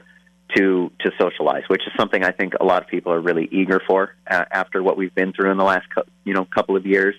to 0.56 0.92
to 1.00 1.12
socialize, 1.20 1.64
which 1.68 1.82
is 1.88 1.94
something 1.98 2.24
I 2.24 2.32
think 2.32 2.54
a 2.60 2.64
lot 2.64 2.82
of 2.82 2.88
people 2.88 3.12
are 3.12 3.20
really 3.20 3.48
eager 3.52 3.82
for 3.86 4.16
uh, 4.30 4.46
after 4.52 4.82
what 4.84 4.98
we've 4.98 5.14
been 5.14 5.34
through 5.34 5.52
in 5.52 5.58
the 5.58 5.64
last 5.64 5.88
co- 5.94 6.04
you 6.24 6.34
know 6.34 6.46
couple 6.46 6.76
of 6.76 6.86
years. 6.86 7.16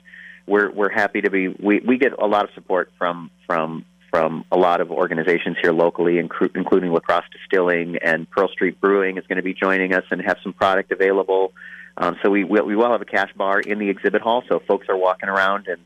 We're 0.46 0.70
we're 0.70 0.90
happy 0.90 1.20
to 1.22 1.30
be 1.30 1.48
we 1.48 1.80
we 1.80 1.98
get 1.98 2.12
a 2.12 2.26
lot 2.26 2.44
of 2.44 2.50
support 2.54 2.90
from 2.98 3.30
from 3.46 3.84
from 4.10 4.44
a 4.52 4.58
lot 4.58 4.82
of 4.82 4.90
organizations 4.90 5.56
here 5.62 5.72
locally, 5.72 6.18
including 6.18 6.92
La 6.92 7.00
Crosse 7.00 7.24
Distilling 7.32 7.96
and 7.96 8.28
Pearl 8.30 8.48
Street 8.48 8.78
Brewing 8.78 9.16
is 9.16 9.26
going 9.26 9.36
to 9.36 9.42
be 9.42 9.54
joining 9.54 9.94
us 9.94 10.04
and 10.10 10.20
have 10.20 10.36
some 10.42 10.52
product 10.52 10.92
available. 10.92 11.52
Um, 11.96 12.16
so 12.22 12.28
we 12.28 12.44
will, 12.44 12.66
we 12.66 12.76
will 12.76 12.90
have 12.90 13.00
a 13.00 13.06
cash 13.06 13.30
bar 13.34 13.60
in 13.60 13.78
the 13.78 13.88
exhibit 13.88 14.20
hall, 14.20 14.44
so 14.48 14.60
folks 14.68 14.86
are 14.90 14.96
walking 14.96 15.30
around 15.30 15.66
and 15.66 15.80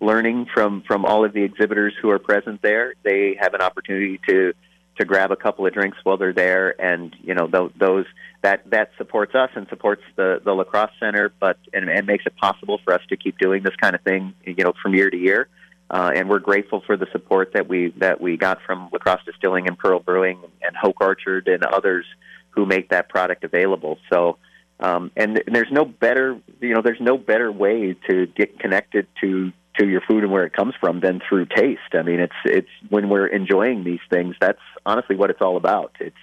learning 0.00 0.46
from 0.52 0.82
from 0.86 1.04
all 1.04 1.24
of 1.24 1.32
the 1.32 1.42
exhibitors 1.42 1.94
who 2.00 2.10
are 2.10 2.18
present 2.18 2.62
there. 2.62 2.94
They 3.04 3.36
have 3.40 3.54
an 3.54 3.60
opportunity 3.60 4.20
to 4.28 4.54
to 4.98 5.04
grab 5.04 5.30
a 5.30 5.36
couple 5.36 5.66
of 5.66 5.72
drinks 5.72 5.98
while 6.04 6.16
they're 6.16 6.32
there, 6.32 6.80
and 6.80 7.14
you 7.22 7.34
know 7.34 7.46
those, 7.46 7.72
those 7.78 8.06
that 8.42 8.68
that 8.70 8.90
supports 8.98 9.34
us 9.34 9.50
and 9.54 9.66
supports 9.68 10.02
the 10.16 10.40
the 10.44 10.52
La 10.52 10.64
Crosse 10.64 10.90
center, 11.00 11.32
but 11.40 11.56
and, 11.72 11.88
and 11.88 12.06
makes 12.06 12.24
it 12.26 12.36
possible 12.36 12.78
for 12.84 12.92
us 12.94 13.02
to 13.08 13.16
keep 13.16 13.38
doing 13.38 13.62
this 13.62 13.76
kind 13.76 13.94
of 13.94 14.02
thing, 14.02 14.34
you 14.44 14.64
know, 14.64 14.72
from 14.82 14.94
year 14.94 15.10
to 15.10 15.16
year. 15.16 15.48
Uh, 15.90 16.10
and 16.14 16.28
we're 16.28 16.38
grateful 16.38 16.82
for 16.86 16.96
the 16.96 17.06
support 17.12 17.52
that 17.54 17.66
we 17.68 17.92
that 17.96 18.20
we 18.20 18.36
got 18.36 18.58
from 18.66 18.90
La 18.92 18.98
Crosse 18.98 19.24
Distilling 19.24 19.66
and 19.68 19.78
Pearl 19.78 20.00
Brewing 20.00 20.38
and 20.62 20.76
Hoch 20.76 21.00
Orchard 21.00 21.48
and 21.48 21.64
others 21.64 22.04
who 22.50 22.66
make 22.66 22.90
that 22.90 23.08
product 23.08 23.44
available. 23.44 23.98
So 24.12 24.36
Um, 24.80 25.10
and 25.16 25.42
there's 25.54 25.72
no 25.72 25.84
better, 25.84 26.38
you 26.60 26.74
know, 26.74 26.82
there's 26.82 27.00
no 27.00 27.18
better 27.18 27.50
way 27.50 27.96
to 28.08 28.26
get 28.26 28.60
connected 28.60 29.06
to 29.22 29.52
to 29.78 29.86
your 29.88 30.00
food 30.02 30.22
and 30.24 30.32
where 30.32 30.44
it 30.44 30.52
comes 30.52 30.74
from 30.80 31.00
than 31.00 31.20
through 31.28 31.46
taste. 31.46 31.80
I 31.94 32.02
mean, 32.02 32.20
it's 32.20 32.34
it's 32.44 32.68
when 32.88 33.08
we're 33.08 33.26
enjoying 33.26 33.84
these 33.84 34.00
things. 34.10 34.36
That's 34.40 34.60
honestly 34.84 35.16
what 35.16 35.30
it's 35.30 35.40
all 35.40 35.56
about. 35.56 35.92
It's 36.00 36.16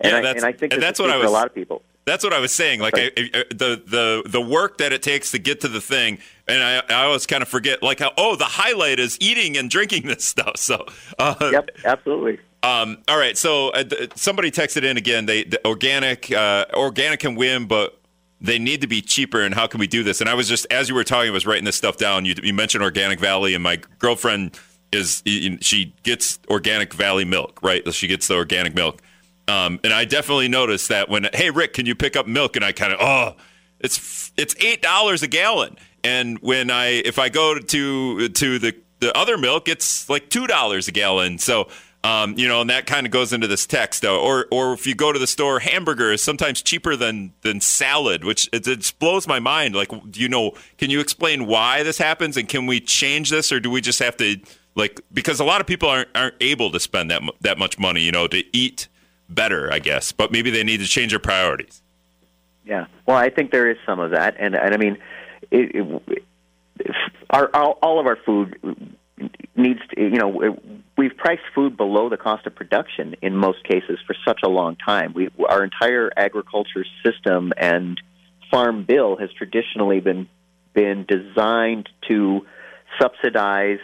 and, 0.00 0.10
Yeah, 0.24 0.30
I, 0.30 0.32
and 0.34 0.44
I 0.44 0.52
think 0.52 0.72
and 0.72 0.82
that's 0.82 0.98
what 1.00 1.10
I 1.10 1.16
was- 1.16 1.28
a 1.28 1.32
lot 1.32 1.46
of 1.46 1.54
people. 1.54 1.82
That's 2.06 2.22
what 2.22 2.34
I 2.34 2.38
was 2.38 2.52
saying. 2.52 2.80
Like 2.80 2.98
I, 2.98 3.10
I- 3.16 3.44
the 3.48 3.82
the 3.86 4.22
the 4.26 4.40
work 4.40 4.76
that 4.78 4.92
it 4.92 5.02
takes 5.02 5.30
to 5.30 5.38
get 5.38 5.62
to 5.62 5.68
the 5.68 5.80
thing, 5.80 6.18
and 6.46 6.62
I, 6.62 6.82
I 6.90 7.04
always 7.04 7.24
kind 7.26 7.42
of 7.42 7.48
forget. 7.48 7.82
Like 7.82 7.98
how 8.00 8.12
oh 8.18 8.36
the 8.36 8.44
highlight 8.44 8.98
is 8.98 9.16
eating 9.22 9.56
and 9.56 9.70
drinking 9.70 10.06
this 10.06 10.22
stuff. 10.34 10.58
So 10.58 10.84
uh, 11.18 11.34
Yep, 11.52 11.70
absolutely. 11.86 12.40
Um, 12.62 12.98
all 13.08 13.18
right, 13.18 13.36
so 13.36 13.70
uh, 13.70 13.84
somebody 14.16 14.50
texted 14.50 14.84
in 14.84 14.96
again. 14.98 15.24
They 15.26 15.44
the 15.44 15.66
organic 15.66 16.30
uh, 16.30 16.66
organic 16.74 17.20
can 17.20 17.36
win, 17.36 17.66
but 17.66 17.98
they 18.44 18.58
need 18.58 18.82
to 18.82 18.86
be 18.86 19.00
cheaper. 19.00 19.40
And 19.40 19.54
how 19.54 19.66
can 19.66 19.80
we 19.80 19.86
do 19.86 20.02
this? 20.02 20.20
And 20.20 20.28
I 20.28 20.34
was 20.34 20.48
just 20.48 20.66
as 20.70 20.88
you 20.88 20.94
were 20.94 21.02
talking, 21.02 21.30
I 21.30 21.32
was 21.32 21.46
writing 21.46 21.64
this 21.64 21.76
stuff 21.76 21.96
down. 21.96 22.26
You, 22.26 22.34
you 22.42 22.52
mentioned 22.52 22.84
Organic 22.84 23.18
Valley, 23.18 23.54
and 23.54 23.62
my 23.62 23.80
girlfriend 23.98 24.58
is 24.92 25.22
she 25.60 25.94
gets 26.02 26.38
Organic 26.48 26.92
Valley 26.92 27.24
milk, 27.24 27.58
right? 27.62 27.92
She 27.92 28.06
gets 28.06 28.28
the 28.28 28.34
organic 28.34 28.74
milk. 28.74 29.02
Um, 29.48 29.80
and 29.82 29.92
I 29.92 30.04
definitely 30.04 30.48
noticed 30.48 30.90
that 30.90 31.08
when 31.08 31.26
hey 31.32 31.50
Rick, 31.50 31.72
can 31.72 31.86
you 31.86 31.94
pick 31.94 32.16
up 32.16 32.26
milk? 32.26 32.54
And 32.56 32.64
I 32.64 32.72
kind 32.72 32.92
of 32.92 33.00
oh, 33.00 33.36
it's 33.80 34.30
it's 34.36 34.54
eight 34.62 34.82
dollars 34.82 35.22
a 35.22 35.26
gallon. 35.26 35.76
And 36.02 36.38
when 36.40 36.70
I 36.70 36.86
if 36.86 37.18
I 37.18 37.30
go 37.30 37.58
to 37.58 38.28
to 38.28 38.58
the 38.58 38.76
the 39.00 39.16
other 39.16 39.38
milk, 39.38 39.68
it's 39.68 40.08
like 40.10 40.28
two 40.28 40.46
dollars 40.46 40.86
a 40.86 40.92
gallon. 40.92 41.38
So 41.38 41.68
um, 42.04 42.34
you 42.36 42.46
know, 42.46 42.60
and 42.60 42.68
that 42.68 42.84
kind 42.86 43.06
of 43.06 43.12
goes 43.12 43.32
into 43.32 43.46
this 43.46 43.66
text. 43.66 44.04
Or 44.04 44.46
or 44.50 44.74
if 44.74 44.86
you 44.86 44.94
go 44.94 45.10
to 45.10 45.18
the 45.18 45.26
store, 45.26 45.58
hamburger 45.58 46.12
is 46.12 46.22
sometimes 46.22 46.60
cheaper 46.60 46.96
than 46.96 47.32
than 47.40 47.60
salad, 47.62 48.24
which 48.24 48.48
it, 48.52 48.68
it 48.68 48.92
blows 48.98 49.26
my 49.26 49.40
mind. 49.40 49.74
Like, 49.74 49.88
do 50.10 50.20
you 50.20 50.28
know? 50.28 50.52
Can 50.76 50.90
you 50.90 51.00
explain 51.00 51.46
why 51.46 51.82
this 51.82 51.96
happens, 51.96 52.36
and 52.36 52.46
can 52.46 52.66
we 52.66 52.78
change 52.78 53.30
this, 53.30 53.50
or 53.50 53.58
do 53.58 53.70
we 53.70 53.80
just 53.80 54.00
have 54.00 54.18
to 54.18 54.36
like 54.74 55.00
because 55.14 55.40
a 55.40 55.44
lot 55.44 55.62
of 55.62 55.66
people 55.66 55.88
aren't 55.88 56.10
aren't 56.14 56.34
able 56.42 56.70
to 56.72 56.78
spend 56.78 57.10
that 57.10 57.22
that 57.40 57.56
much 57.58 57.78
money, 57.78 58.02
you 58.02 58.12
know, 58.12 58.26
to 58.26 58.44
eat 58.54 58.88
better, 59.30 59.72
I 59.72 59.78
guess. 59.78 60.12
But 60.12 60.30
maybe 60.30 60.50
they 60.50 60.62
need 60.62 60.80
to 60.80 60.86
change 60.86 61.12
their 61.12 61.18
priorities. 61.18 61.80
Yeah. 62.66 62.84
Well, 63.06 63.16
I 63.16 63.30
think 63.30 63.50
there 63.50 63.70
is 63.70 63.78
some 63.86 63.98
of 63.98 64.10
that, 64.10 64.36
and 64.38 64.54
and 64.54 64.74
I 64.74 64.76
mean, 64.76 64.98
it, 65.50 65.74
it, 65.74 66.24
our 67.30 67.48
all 67.56 67.98
of 67.98 68.06
our 68.06 68.16
food 68.16 68.58
needs 69.56 69.80
to, 69.94 70.00
you 70.00 70.18
know 70.18 70.58
we've 70.96 71.16
priced 71.16 71.42
food 71.54 71.76
below 71.76 72.08
the 72.08 72.16
cost 72.16 72.46
of 72.46 72.54
production 72.54 73.14
in 73.22 73.36
most 73.36 73.62
cases 73.64 73.98
for 74.06 74.14
such 74.26 74.40
a 74.44 74.48
long 74.48 74.76
time. 74.76 75.12
We 75.14 75.28
our 75.48 75.62
entire 75.62 76.10
agriculture 76.16 76.84
system 77.04 77.52
and 77.56 78.00
farm 78.50 78.84
bill 78.84 79.16
has 79.16 79.30
traditionally 79.32 80.00
been 80.00 80.28
been 80.72 81.06
designed 81.06 81.88
to 82.08 82.44
subsidize 83.00 83.78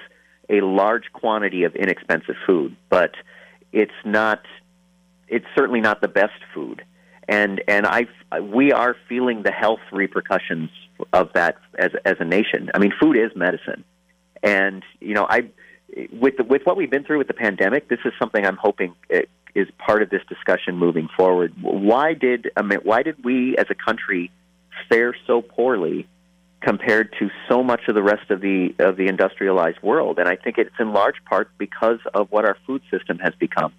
a 0.48 0.60
large 0.60 1.04
quantity 1.12 1.62
of 1.64 1.76
inexpensive 1.76 2.34
food, 2.46 2.76
but 2.88 3.12
it's 3.72 3.92
not 4.04 4.40
it's 5.28 5.46
certainly 5.56 5.80
not 5.80 6.00
the 6.00 6.08
best 6.08 6.40
food 6.52 6.82
and 7.30 7.62
and 7.68 7.86
I 7.86 8.06
we 8.42 8.72
are 8.72 8.96
feeling 9.08 9.42
the 9.44 9.52
health 9.52 9.80
repercussions 9.92 10.70
of 11.12 11.32
that 11.34 11.56
as 11.78 11.92
as 12.04 12.16
a 12.18 12.24
nation. 12.24 12.70
I 12.74 12.78
mean, 12.78 12.92
food 13.00 13.16
is 13.16 13.30
medicine, 13.36 13.84
and 14.42 14.82
you 15.00 15.14
know, 15.14 15.26
I 15.28 15.50
with 16.12 16.36
the, 16.36 16.44
with 16.44 16.62
what 16.64 16.76
we've 16.76 16.90
been 16.90 17.04
through 17.04 17.18
with 17.18 17.26
the 17.26 17.34
pandemic, 17.34 17.88
this 17.88 17.98
is 18.04 18.12
something 18.18 18.44
I'm 18.44 18.56
hoping 18.56 18.94
is 19.54 19.68
part 19.78 20.02
of 20.02 20.10
this 20.10 20.22
discussion 20.28 20.76
moving 20.76 21.08
forward. 21.16 21.54
Why 21.60 22.14
did 22.14 22.50
why 22.82 23.02
did 23.02 23.24
we 23.24 23.56
as 23.56 23.66
a 23.70 23.74
country 23.74 24.30
fare 24.88 25.14
so 25.26 25.42
poorly 25.42 26.06
compared 26.60 27.14
to 27.18 27.30
so 27.48 27.62
much 27.62 27.82
of 27.88 27.94
the 27.94 28.02
rest 28.02 28.30
of 28.30 28.40
the 28.40 28.74
of 28.78 28.96
the 28.96 29.08
industrialized 29.08 29.82
world? 29.82 30.18
And 30.18 30.28
I 30.28 30.36
think 30.36 30.58
it's 30.58 30.70
in 30.78 30.92
large 30.92 31.24
part 31.28 31.50
because 31.58 31.98
of 32.14 32.30
what 32.30 32.44
our 32.44 32.56
food 32.66 32.82
system 32.90 33.18
has 33.18 33.34
become. 33.38 33.72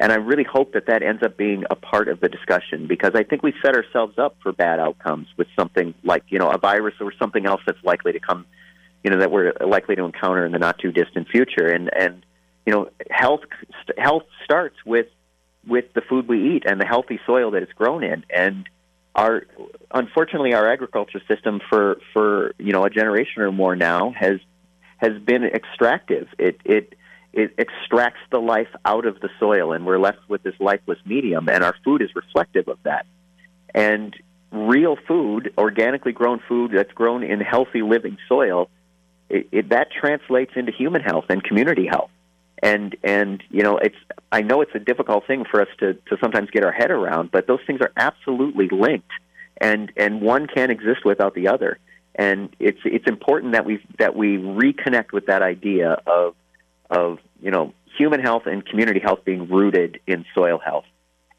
And 0.00 0.12
I 0.12 0.16
really 0.16 0.44
hope 0.44 0.74
that 0.74 0.86
that 0.86 1.02
ends 1.02 1.24
up 1.24 1.36
being 1.36 1.64
a 1.70 1.74
part 1.74 2.08
of 2.08 2.20
the 2.20 2.28
discussion 2.28 2.86
because 2.86 3.12
I 3.16 3.24
think 3.24 3.42
we 3.42 3.52
set 3.60 3.74
ourselves 3.74 4.16
up 4.16 4.36
for 4.42 4.52
bad 4.52 4.78
outcomes 4.78 5.26
with 5.36 5.48
something 5.58 5.92
like, 6.04 6.22
you 6.28 6.38
know, 6.38 6.50
a 6.50 6.58
virus 6.58 6.94
or 7.00 7.12
something 7.18 7.46
else 7.46 7.60
that's 7.66 7.82
likely 7.82 8.12
to 8.12 8.20
come, 8.20 8.46
you 9.04 9.10
know, 9.10 9.20
that 9.20 9.30
we're 9.30 9.52
likely 9.64 9.96
to 9.96 10.04
encounter 10.04 10.44
in 10.44 10.52
the 10.52 10.58
not 10.58 10.78
too 10.78 10.92
distant 10.92 11.28
future. 11.28 11.66
And, 11.68 11.90
and, 11.94 12.24
you 12.66 12.72
know, 12.72 12.90
health, 13.10 13.40
health 13.96 14.24
starts 14.44 14.76
with, 14.84 15.06
with 15.66 15.92
the 15.94 16.00
food 16.00 16.28
we 16.28 16.56
eat 16.56 16.64
and 16.66 16.80
the 16.80 16.86
healthy 16.86 17.20
soil 17.26 17.52
that 17.52 17.62
it's 17.62 17.72
grown 17.72 18.02
in. 18.02 18.24
And 18.30 18.68
our, 19.14 19.46
unfortunately, 19.92 20.54
our 20.54 20.70
agriculture 20.70 21.20
system 21.28 21.60
for, 21.68 21.98
for, 22.12 22.54
you 22.58 22.72
know, 22.72 22.84
a 22.84 22.90
generation 22.90 23.42
or 23.42 23.52
more 23.52 23.76
now 23.76 24.10
has, 24.10 24.40
has 24.98 25.12
been 25.22 25.44
extractive. 25.44 26.28
It, 26.38 26.60
it, 26.64 26.94
it 27.32 27.54
extracts 27.58 28.20
the 28.30 28.38
life 28.38 28.68
out 28.84 29.06
of 29.06 29.20
the 29.20 29.28
soil, 29.38 29.72
and 29.72 29.86
we're 29.86 29.98
left 29.98 30.18
with 30.28 30.42
this 30.42 30.54
lifeless 30.58 30.98
medium, 31.04 31.48
and 31.48 31.62
our 31.62 31.74
food 31.84 32.02
is 32.02 32.10
reflective 32.14 32.68
of 32.68 32.78
that. 32.84 33.06
And 33.74 34.16
real 34.50 34.96
food, 35.06 35.52
organically 35.58 36.12
grown 36.12 36.40
food 36.48 36.72
that's 36.74 36.92
grown 36.92 37.22
in 37.22 37.40
healthy 37.40 37.82
living 37.82 38.16
soil, 38.28 38.70
it, 39.30 39.48
it, 39.52 39.68
that 39.70 39.88
translates 39.90 40.52
into 40.56 40.72
human 40.72 41.02
health 41.02 41.26
and 41.28 41.42
community 41.42 41.86
health. 41.86 42.10
And 42.60 42.96
and 43.04 43.42
you 43.50 43.62
know, 43.62 43.78
it's 43.78 43.96
I 44.32 44.42
know 44.42 44.62
it's 44.62 44.74
a 44.74 44.80
difficult 44.80 45.26
thing 45.26 45.44
for 45.48 45.60
us 45.60 45.68
to 45.78 45.94
to 45.94 46.16
sometimes 46.20 46.50
get 46.50 46.64
our 46.64 46.72
head 46.72 46.90
around, 46.90 47.30
but 47.30 47.46
those 47.46 47.60
things 47.66 47.80
are 47.80 47.92
absolutely 47.96 48.68
linked, 48.68 49.10
and 49.60 49.92
and 49.96 50.20
one 50.20 50.48
can't 50.48 50.72
exist 50.72 51.04
without 51.04 51.34
the 51.34 51.48
other. 51.48 51.78
And 52.16 52.54
it's 52.58 52.80
it's 52.84 53.06
important 53.06 53.52
that 53.52 53.64
we 53.64 53.80
that 54.00 54.16
we 54.16 54.38
reconnect 54.38 55.12
with 55.12 55.26
that 55.26 55.42
idea 55.42 56.02
of 56.04 56.34
of 56.90 57.18
you 57.40 57.52
know 57.52 57.74
human 57.96 58.20
health 58.20 58.46
and 58.46 58.66
community 58.66 58.98
health 58.98 59.20
being 59.24 59.48
rooted 59.48 60.00
in 60.08 60.24
soil 60.34 60.58
health, 60.58 60.86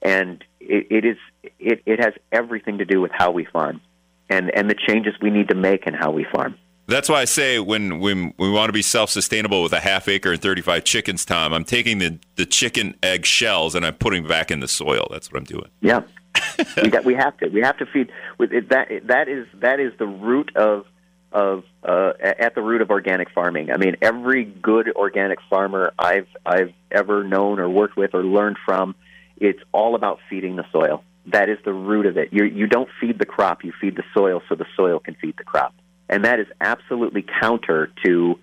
and 0.01 0.41
it, 0.61 0.87
it 0.89 1.05
is 1.05 1.17
it, 1.59 1.81
it 1.85 1.99
has 1.99 2.13
everything 2.31 2.77
to 2.77 2.85
do 2.85 3.01
with 3.01 3.11
how 3.13 3.31
we 3.31 3.43
farm, 3.43 3.81
and 4.29 4.49
and 4.55 4.69
the 4.69 4.75
changes 4.87 5.15
we 5.21 5.31
need 5.31 5.49
to 5.49 5.55
make 5.55 5.85
in 5.85 5.93
how 5.93 6.11
we 6.11 6.25
farm. 6.31 6.55
That's 6.89 7.07
why 7.07 7.21
I 7.21 7.25
say 7.25 7.59
when, 7.59 7.99
when 7.99 8.33
we 8.37 8.49
want 8.49 8.69
to 8.69 8.73
be 8.73 8.81
self 8.81 9.09
sustainable 9.09 9.61
with 9.61 9.73
a 9.73 9.79
half 9.79 10.07
acre 10.07 10.31
and 10.31 10.41
35 10.41 10.83
chickens, 10.83 11.23
Tom, 11.23 11.53
I'm 11.53 11.63
taking 11.63 11.99
the, 11.99 12.19
the 12.35 12.45
chicken 12.45 12.95
egg 13.03 13.25
shells 13.25 13.75
and 13.75 13.85
I'm 13.85 13.95
putting 13.95 14.27
back 14.27 14.51
in 14.51 14.59
the 14.59 14.67
soil. 14.67 15.07
That's 15.11 15.31
what 15.31 15.37
I'm 15.37 15.45
doing. 15.45 15.69
Yeah, 15.81 16.01
we 16.81 16.89
got 16.89 17.05
we 17.05 17.13
have 17.13 17.37
to 17.37 17.47
we 17.49 17.61
have 17.61 17.77
to 17.77 17.85
feed 17.85 18.11
with 18.37 18.51
it, 18.51 18.69
that 18.69 18.89
that 19.05 19.27
is 19.27 19.47
that 19.55 19.79
is 19.79 19.93
the 19.97 20.07
root 20.07 20.55
of 20.55 20.85
of 21.31 21.63
uh, 21.83 22.13
at 22.21 22.55
the 22.55 22.61
root 22.61 22.81
of 22.81 22.89
organic 22.89 23.29
farming. 23.31 23.71
I 23.71 23.77
mean, 23.77 23.95
every 24.01 24.45
good 24.45 24.91
organic 24.95 25.39
farmer 25.49 25.93
I've 25.97 26.27
I've 26.45 26.73
ever 26.91 27.23
known 27.23 27.59
or 27.59 27.69
worked 27.69 27.97
with 27.97 28.13
or 28.13 28.23
learned 28.23 28.57
from, 28.65 28.95
it's 29.37 29.59
all 29.71 29.95
about 29.95 30.19
feeding 30.29 30.55
the 30.55 30.65
soil. 30.71 31.03
That 31.27 31.49
is 31.49 31.59
the 31.63 31.73
root 31.73 32.05
of 32.05 32.17
it. 32.17 32.29
You 32.31 32.45
you 32.45 32.67
don't 32.67 32.89
feed 32.99 33.19
the 33.19 33.25
crop, 33.25 33.63
you 33.63 33.73
feed 33.79 33.95
the 33.95 34.03
soil 34.13 34.41
so 34.49 34.55
the 34.55 34.65
soil 34.75 34.99
can 34.99 35.15
feed 35.15 35.35
the 35.37 35.43
crop, 35.43 35.73
and 36.09 36.25
that 36.25 36.39
is 36.39 36.47
absolutely 36.59 37.25
counter 37.41 37.91
to 38.05 38.39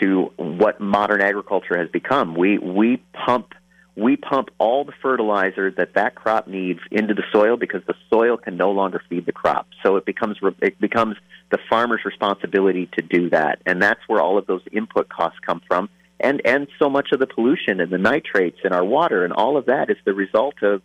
to 0.00 0.32
what 0.36 0.80
modern 0.80 1.22
agriculture 1.22 1.78
has 1.78 1.88
become. 1.90 2.34
We 2.34 2.58
we 2.58 3.02
pump 3.12 3.54
we 3.96 4.16
pump 4.16 4.48
all 4.58 4.84
the 4.84 4.92
fertilizer 5.00 5.70
that 5.70 5.94
that 5.94 6.16
crop 6.16 6.48
needs 6.48 6.80
into 6.90 7.14
the 7.14 7.22
soil 7.32 7.56
because 7.56 7.82
the 7.86 7.94
soil 8.10 8.36
can 8.36 8.56
no 8.56 8.72
longer 8.72 9.00
feed 9.08 9.24
the 9.24 9.32
crop. 9.32 9.68
So 9.84 9.96
it 9.96 10.04
becomes 10.04 10.38
it 10.60 10.80
becomes 10.80 11.16
the 11.50 11.58
farmer's 11.70 12.04
responsibility 12.04 12.88
to 12.98 13.02
do 13.02 13.30
that, 13.30 13.60
and 13.64 13.80
that's 13.80 14.00
where 14.08 14.20
all 14.20 14.36
of 14.36 14.46
those 14.46 14.62
input 14.72 15.08
costs 15.08 15.38
come 15.46 15.62
from, 15.68 15.88
and 16.18 16.42
and 16.44 16.66
so 16.78 16.90
much 16.90 17.10
of 17.12 17.20
the 17.20 17.26
pollution 17.26 17.80
and 17.80 17.92
the 17.92 17.98
nitrates 17.98 18.58
in 18.64 18.72
our 18.72 18.84
water 18.84 19.24
and 19.24 19.32
all 19.32 19.56
of 19.56 19.66
that 19.66 19.90
is 19.90 19.96
the 20.04 20.14
result 20.14 20.62
of 20.62 20.82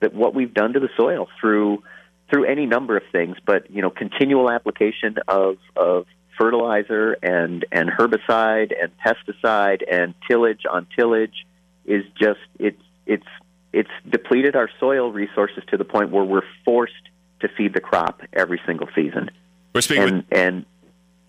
that 0.00 0.14
what 0.14 0.34
we've 0.34 0.54
done 0.54 0.72
to 0.72 0.80
the 0.80 0.88
soil 0.96 1.28
through 1.40 1.82
through 2.30 2.44
any 2.44 2.66
number 2.66 2.96
of 2.96 3.02
things, 3.10 3.36
but 3.44 3.70
you 3.70 3.82
know 3.82 3.90
continual 3.90 4.50
application 4.50 5.16
of 5.28 5.56
of 5.76 6.06
fertilizer 6.38 7.16
and 7.22 7.64
and 7.72 7.90
herbicide 7.90 8.72
and 8.80 8.92
pesticide 9.04 9.82
and 9.90 10.14
tillage 10.28 10.62
on 10.70 10.86
tillage 10.96 11.46
is 11.84 12.04
just 12.20 12.40
it's 12.58 12.82
it's 13.06 13.26
it's 13.72 13.90
depleted 14.08 14.56
our 14.56 14.70
soil 14.80 15.10
resources 15.12 15.62
to 15.68 15.76
the 15.76 15.84
point 15.84 16.10
where 16.10 16.24
we're 16.24 16.42
forced 16.64 16.94
to 17.40 17.48
feed 17.48 17.74
the 17.74 17.80
crop 17.80 18.22
every 18.32 18.60
single 18.66 18.88
season. 18.94 19.30
We're 19.74 19.80
speaking 19.80 20.04
And 20.04 20.16
with 20.16 20.24
and 20.32 20.66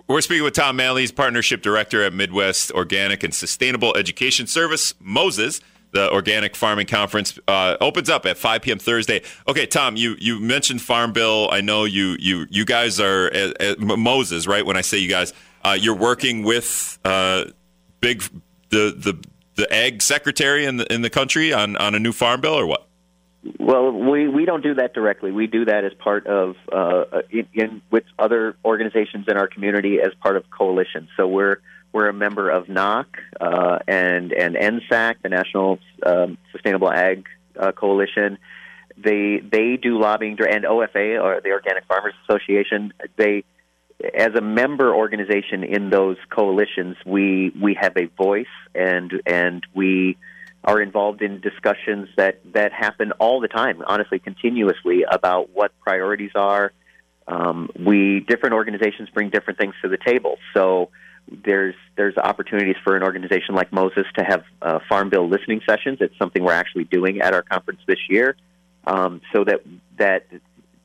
We're 0.07 0.21
speaking 0.21 0.43
with 0.43 0.53
Tom 0.53 0.75
Manley's 0.75 1.11
partnership 1.11 1.61
director 1.61 2.03
at 2.03 2.13
Midwest 2.13 2.71
Organic 2.71 3.23
and 3.23 3.33
Sustainable 3.33 3.95
Education 3.95 4.47
Service, 4.47 4.93
Moses. 4.99 5.61
The 5.91 6.11
Organic 6.11 6.55
Farming 6.55 6.85
Conference 6.85 7.39
uh, 7.47 7.77
opens 7.81 8.09
up 8.09 8.25
at 8.25 8.37
5 8.37 8.61
p.m. 8.61 8.79
Thursday. 8.79 9.23
Okay, 9.47 9.65
Tom, 9.65 9.95
you, 9.95 10.15
you 10.19 10.39
mentioned 10.39 10.81
Farm 10.81 11.13
Bill. 11.13 11.49
I 11.51 11.61
know 11.61 11.85
you 11.85 12.15
you 12.19 12.45
you 12.49 12.63
guys 12.63 12.99
are 12.99 13.31
uh, 13.33 13.53
uh, 13.59 13.75
Moses, 13.79 14.45
right? 14.45 14.65
When 14.65 14.77
I 14.77 14.81
say 14.81 14.99
you 14.99 15.09
guys, 15.09 15.33
uh, 15.63 15.77
you're 15.79 15.95
working 15.95 16.43
with 16.43 16.99
uh, 17.03 17.45
big 18.01 18.23
the 18.69 18.93
the 18.95 19.23
the 19.55 19.73
ag 19.73 20.01
secretary 20.01 20.65
in 20.65 20.77
the 20.77 20.93
in 20.93 21.01
the 21.01 21.09
country 21.09 21.53
on 21.53 21.75
on 21.77 21.95
a 21.95 21.99
new 21.99 22.11
farm 22.11 22.41
bill 22.41 22.53
or 22.53 22.67
what? 22.67 22.85
Well, 23.57 23.91
we, 23.91 24.27
we 24.27 24.43
don't 24.43 24.61
do 24.61 24.73
that 24.75 24.93
directly. 24.93 25.31
We 25.31 25.47
do 25.47 25.63
that 25.65 25.85
as 25.85 25.93
part 25.93 26.27
of 26.27 26.55
uh, 26.71 27.21
in, 27.29 27.47
in 27.53 27.81
with 27.89 28.03
other 28.17 28.57
organizations 28.65 29.25
in 29.29 29.37
our 29.37 29.47
community 29.47 29.99
as 30.01 30.13
part 30.21 30.35
of 30.35 30.49
coalition. 30.49 31.07
So 31.15 31.27
we're 31.27 31.61
we're 31.91 32.09
a 32.09 32.13
member 32.13 32.49
of 32.49 32.65
NOC 32.67 33.05
uh, 33.39 33.79
and 33.87 34.31
and 34.31 34.55
NSAC, 34.55 35.15
the 35.23 35.29
National 35.29 35.79
um, 36.05 36.37
Sustainable 36.51 36.91
Ag 36.91 37.25
uh, 37.57 37.71
Coalition. 37.71 38.37
They 38.97 39.39
they 39.39 39.77
do 39.77 39.99
lobbying 39.99 40.37
and 40.39 40.65
OFA 40.65 41.21
or 41.21 41.41
the 41.41 41.51
Organic 41.51 41.85
Farmers 41.85 42.13
Association. 42.27 42.93
They 43.17 43.43
as 44.13 44.33
a 44.35 44.41
member 44.41 44.93
organization 44.93 45.63
in 45.63 45.89
those 45.89 46.17
coalitions, 46.29 46.95
we 47.05 47.51
we 47.59 47.77
have 47.79 47.97
a 47.97 48.05
voice 48.05 48.45
and 48.75 49.21
and 49.25 49.63
we 49.73 50.17
are 50.63 50.81
involved 50.81 51.21
in 51.21 51.39
discussions 51.39 52.09
that 52.17 52.39
that 52.53 52.71
happen 52.73 53.11
all 53.13 53.39
the 53.39 53.47
time, 53.47 53.81
honestly, 53.85 54.19
continuously 54.19 55.03
about 55.09 55.49
what 55.53 55.71
priorities 55.81 56.31
are. 56.35 56.71
Um, 57.27 57.69
we 57.77 58.21
different 58.21 58.53
organizations 58.53 59.09
bring 59.13 59.29
different 59.29 59.59
things 59.59 59.75
to 59.81 59.89
the 59.89 59.97
table, 59.97 60.37
so 60.53 60.89
there's 61.31 61.75
there's 61.95 62.17
opportunities 62.17 62.75
for 62.83 62.95
an 62.95 63.03
organization 63.03 63.55
like 63.55 63.71
Moses 63.71 64.05
to 64.17 64.23
have 64.23 64.43
uh, 64.61 64.79
farm 64.87 65.09
bill 65.09 65.27
listening 65.27 65.61
sessions. 65.67 65.99
It's 66.01 66.17
something 66.17 66.43
we're 66.43 66.53
actually 66.53 66.85
doing 66.85 67.21
at 67.21 67.33
our 67.33 67.41
conference 67.41 67.81
this 67.87 67.99
year, 68.09 68.35
um, 68.85 69.21
so 69.33 69.43
that 69.43 69.61
that 69.97 70.25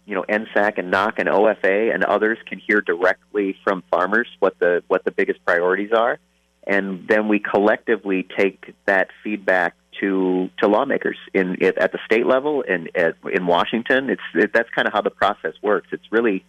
you 0.06 0.14
know 0.14 0.24
NSAC 0.28 0.78
and 0.78 0.92
NOC 0.92 1.18
and 1.18 1.28
OFA 1.28 1.94
and 1.94 2.04
others 2.04 2.38
can 2.46 2.58
hear 2.58 2.80
directly 2.80 3.56
from 3.64 3.82
farmers 3.90 4.28
what 4.38 4.58
the 4.58 4.82
what 4.88 5.04
the 5.04 5.10
biggest 5.10 5.44
priorities 5.44 5.92
are 5.92 6.18
and 6.66 7.06
then 7.08 7.28
we 7.28 7.38
collectively 7.38 8.26
take 8.36 8.74
that 8.86 9.08
feedback 9.22 9.74
to 10.00 10.50
to 10.58 10.66
lawmakers 10.66 11.16
in 11.32 11.62
at 11.62 11.92
the 11.92 11.98
state 12.04 12.26
level 12.26 12.64
and 12.66 12.90
at, 12.96 13.16
in 13.32 13.46
Washington. 13.46 14.10
It's 14.10 14.22
it, 14.34 14.52
that's 14.52 14.68
kind 14.70 14.88
of 14.88 14.92
how 14.92 15.02
the 15.02 15.10
process 15.10 15.52
works. 15.62 15.88
It's 15.92 16.10
really 16.10 16.44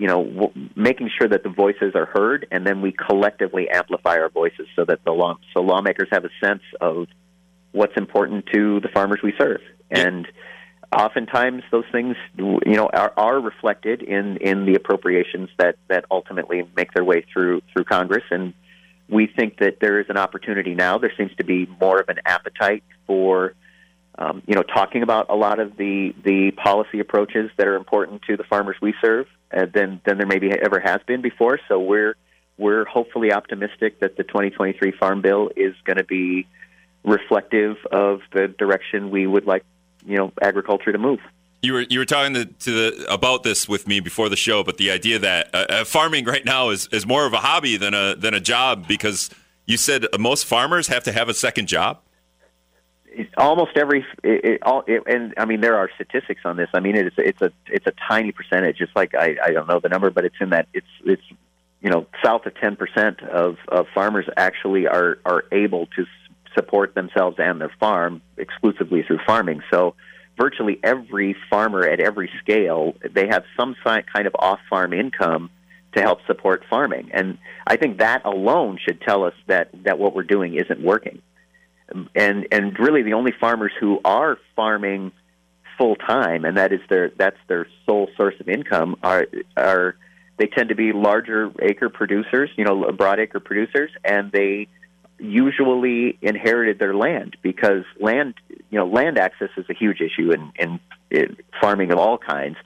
you 0.00 0.08
know 0.08 0.24
w- 0.24 0.68
making 0.74 1.10
sure 1.16 1.28
that 1.28 1.42
the 1.42 1.54
voices 1.64 1.92
are 1.94 2.06
heard, 2.06 2.46
and 2.50 2.66
then 2.66 2.80
we 2.80 2.90
collectively 2.92 3.68
amplify 3.68 4.16
our 4.18 4.30
voices 4.30 4.66
so 4.74 4.84
that 4.86 5.00
the 5.04 5.12
law 5.12 5.36
so 5.54 5.60
lawmakers 5.60 6.08
have 6.10 6.24
a 6.24 6.34
sense 6.42 6.62
of 6.80 7.06
what's 7.72 7.96
important 7.96 8.46
to 8.54 8.80
the 8.80 8.88
farmers 8.88 9.20
we 9.22 9.32
serve 9.38 9.60
and. 9.90 10.26
Oftentimes, 10.92 11.62
those 11.70 11.84
things, 11.92 12.16
you 12.36 12.74
know, 12.78 12.90
are, 12.92 13.12
are 13.16 13.38
reflected 13.38 14.02
in, 14.02 14.38
in 14.38 14.66
the 14.66 14.74
appropriations 14.74 15.48
that, 15.56 15.76
that 15.86 16.04
ultimately 16.10 16.68
make 16.74 16.92
their 16.94 17.04
way 17.04 17.24
through 17.32 17.62
through 17.72 17.84
Congress, 17.84 18.24
and 18.32 18.54
we 19.08 19.26
think 19.26 19.58
that 19.58 19.78
there 19.80 20.00
is 20.00 20.06
an 20.08 20.16
opportunity 20.16 20.74
now. 20.74 20.98
There 20.98 21.12
seems 21.16 21.34
to 21.36 21.44
be 21.44 21.68
more 21.80 22.00
of 22.00 22.08
an 22.08 22.18
appetite 22.24 22.84
for, 23.06 23.54
um, 24.20 24.42
you 24.46 24.54
know, 24.54 24.62
talking 24.62 25.02
about 25.02 25.30
a 25.30 25.34
lot 25.34 25.58
of 25.58 25.76
the 25.78 26.14
the 26.22 26.50
policy 26.52 27.00
approaches 27.00 27.50
that 27.56 27.66
are 27.66 27.76
important 27.76 28.22
to 28.22 28.36
the 28.36 28.44
farmers 28.44 28.76
we 28.80 28.94
serve 29.00 29.26
uh, 29.52 29.64
than 29.72 30.00
than 30.04 30.18
there 30.18 30.26
maybe 30.26 30.50
ever 30.50 30.78
has 30.78 31.00
been 31.06 31.22
before. 31.22 31.58
So 31.68 31.80
we're 31.80 32.14
we're 32.58 32.84
hopefully 32.84 33.32
optimistic 33.32 34.00
that 34.00 34.18
the 34.18 34.22
2023 34.22 34.92
Farm 34.92 35.22
Bill 35.22 35.50
is 35.56 35.74
going 35.84 35.96
to 35.96 36.04
be 36.04 36.46
reflective 37.02 37.78
of 37.90 38.20
the 38.34 38.48
direction 38.48 39.10
we 39.10 39.26
would 39.26 39.46
like, 39.46 39.64
you 40.04 40.18
know, 40.18 40.32
agriculture 40.42 40.92
to 40.92 40.98
move. 40.98 41.20
You 41.62 41.72
were 41.72 41.80
you 41.88 41.98
were 41.98 42.04
talking 42.04 42.34
to, 42.34 42.44
to 42.44 42.70
the, 42.70 43.12
about 43.12 43.42
this 43.42 43.66
with 43.66 43.88
me 43.88 44.00
before 44.00 44.28
the 44.28 44.36
show, 44.36 44.62
but 44.62 44.76
the 44.76 44.90
idea 44.90 45.18
that 45.18 45.48
uh, 45.54 45.66
uh, 45.68 45.84
farming 45.84 46.26
right 46.26 46.44
now 46.44 46.68
is, 46.68 46.88
is 46.92 47.06
more 47.06 47.24
of 47.24 47.32
a 47.32 47.38
hobby 47.38 47.78
than 47.78 47.94
a 47.94 48.14
than 48.16 48.34
a 48.34 48.40
job 48.40 48.86
because 48.86 49.30
you 49.64 49.78
said 49.78 50.04
most 50.18 50.44
farmers 50.44 50.88
have 50.88 51.04
to 51.04 51.12
have 51.12 51.30
a 51.30 51.34
second 51.34 51.68
job. 51.68 52.00
Almost 53.36 53.76
every, 53.76 54.04
it, 54.22 54.44
it, 54.44 54.62
all, 54.62 54.84
it, 54.86 55.02
and 55.06 55.34
I 55.36 55.44
mean 55.44 55.60
there 55.60 55.76
are 55.76 55.90
statistics 55.94 56.42
on 56.44 56.56
this. 56.56 56.68
I 56.74 56.80
mean 56.80 56.96
it's 56.96 57.16
it's 57.18 57.42
a 57.42 57.52
it's 57.66 57.86
a 57.86 57.92
tiny 58.08 58.32
percentage. 58.32 58.80
It's 58.80 58.94
like 58.94 59.14
I 59.14 59.36
I 59.44 59.50
don't 59.50 59.68
know 59.68 59.80
the 59.80 59.88
number, 59.88 60.10
but 60.10 60.24
it's 60.24 60.36
in 60.40 60.50
that 60.50 60.68
it's 60.72 60.86
it's 61.04 61.22
you 61.80 61.90
know 61.90 62.06
south 62.24 62.46
of 62.46 62.54
ten 62.54 62.76
percent 62.76 63.22
of 63.22 63.56
of 63.68 63.86
farmers 63.94 64.26
actually 64.36 64.86
are 64.86 65.18
are 65.24 65.44
able 65.50 65.86
to 65.96 66.06
support 66.54 66.94
themselves 66.94 67.36
and 67.38 67.60
their 67.60 67.72
farm 67.80 68.22
exclusively 68.36 69.02
through 69.02 69.20
farming. 69.26 69.62
So 69.72 69.94
virtually 70.40 70.80
every 70.82 71.36
farmer 71.48 71.86
at 71.86 72.00
every 72.00 72.30
scale, 72.40 72.94
they 73.12 73.28
have 73.28 73.44
some 73.58 73.76
kind 73.84 74.26
of 74.26 74.34
off 74.38 74.60
farm 74.68 74.92
income 74.92 75.50
to 75.94 76.00
help 76.00 76.20
support 76.26 76.64
farming. 76.70 77.10
And 77.12 77.38
I 77.66 77.76
think 77.76 77.98
that 77.98 78.24
alone 78.24 78.78
should 78.82 79.00
tell 79.00 79.24
us 79.24 79.34
that, 79.46 79.70
that 79.84 79.98
what 79.98 80.14
we're 80.14 80.22
doing 80.22 80.54
isn't 80.54 80.80
working. 80.80 81.20
And, 82.14 82.46
and 82.52 82.78
really 82.78 83.02
the 83.02 83.14
only 83.14 83.32
farmers 83.40 83.72
who 83.80 84.00
are 84.04 84.38
farming 84.56 85.12
full 85.78 85.96
time, 85.96 86.44
and 86.44 86.56
that 86.56 86.72
is 86.72 86.80
their, 86.88 87.10
that's 87.16 87.38
their 87.48 87.66
sole 87.86 88.08
source 88.16 88.34
of 88.40 88.48
income, 88.48 88.96
are, 89.02 89.26
are, 89.56 89.96
they 90.38 90.46
tend 90.46 90.70
to 90.70 90.74
be 90.74 90.92
larger 90.92 91.50
acre 91.60 91.88
producers, 91.88 92.50
you 92.56 92.64
know, 92.64 92.92
broad 92.92 93.18
acre 93.20 93.40
producers, 93.40 93.90
and 94.04 94.32
they 94.32 94.68
usually 95.18 96.18
inherited 96.22 96.78
their 96.78 96.94
land 96.94 97.36
because 97.42 97.84
land, 98.00 98.34
you 98.48 98.78
know, 98.78 98.86
land 98.86 99.18
access 99.18 99.50
is 99.56 99.66
a 99.68 99.74
huge 99.74 100.00
issue 100.00 100.32
in, 100.32 100.52
in, 100.56 100.80
in 101.10 101.36
farming 101.60 101.92
of 101.92 101.98
all 101.98 102.16
kinds, 102.16 102.56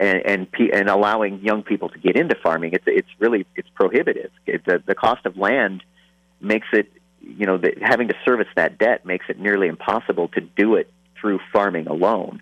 and 0.00 0.22
and, 0.24 0.46
and 0.72 0.88
allowing 0.88 1.40
young 1.40 1.62
people 1.62 1.88
to 1.88 1.98
get 1.98 2.16
into 2.16 2.36
farming, 2.42 2.72
it's 2.72 2.84
it's 2.86 3.08
really 3.18 3.46
it's 3.56 3.68
prohibitive. 3.74 4.30
It, 4.46 4.64
the 4.64 4.82
the 4.86 4.94
cost 4.94 5.26
of 5.26 5.36
land 5.36 5.82
makes 6.40 6.68
it, 6.72 6.90
you 7.20 7.46
know, 7.46 7.58
the, 7.58 7.74
having 7.80 8.08
to 8.08 8.14
service 8.24 8.48
that 8.56 8.78
debt 8.78 9.04
makes 9.04 9.26
it 9.28 9.38
nearly 9.38 9.68
impossible 9.68 10.28
to 10.28 10.40
do 10.40 10.76
it 10.76 10.92
through 11.20 11.40
farming 11.52 11.86
alone. 11.86 12.40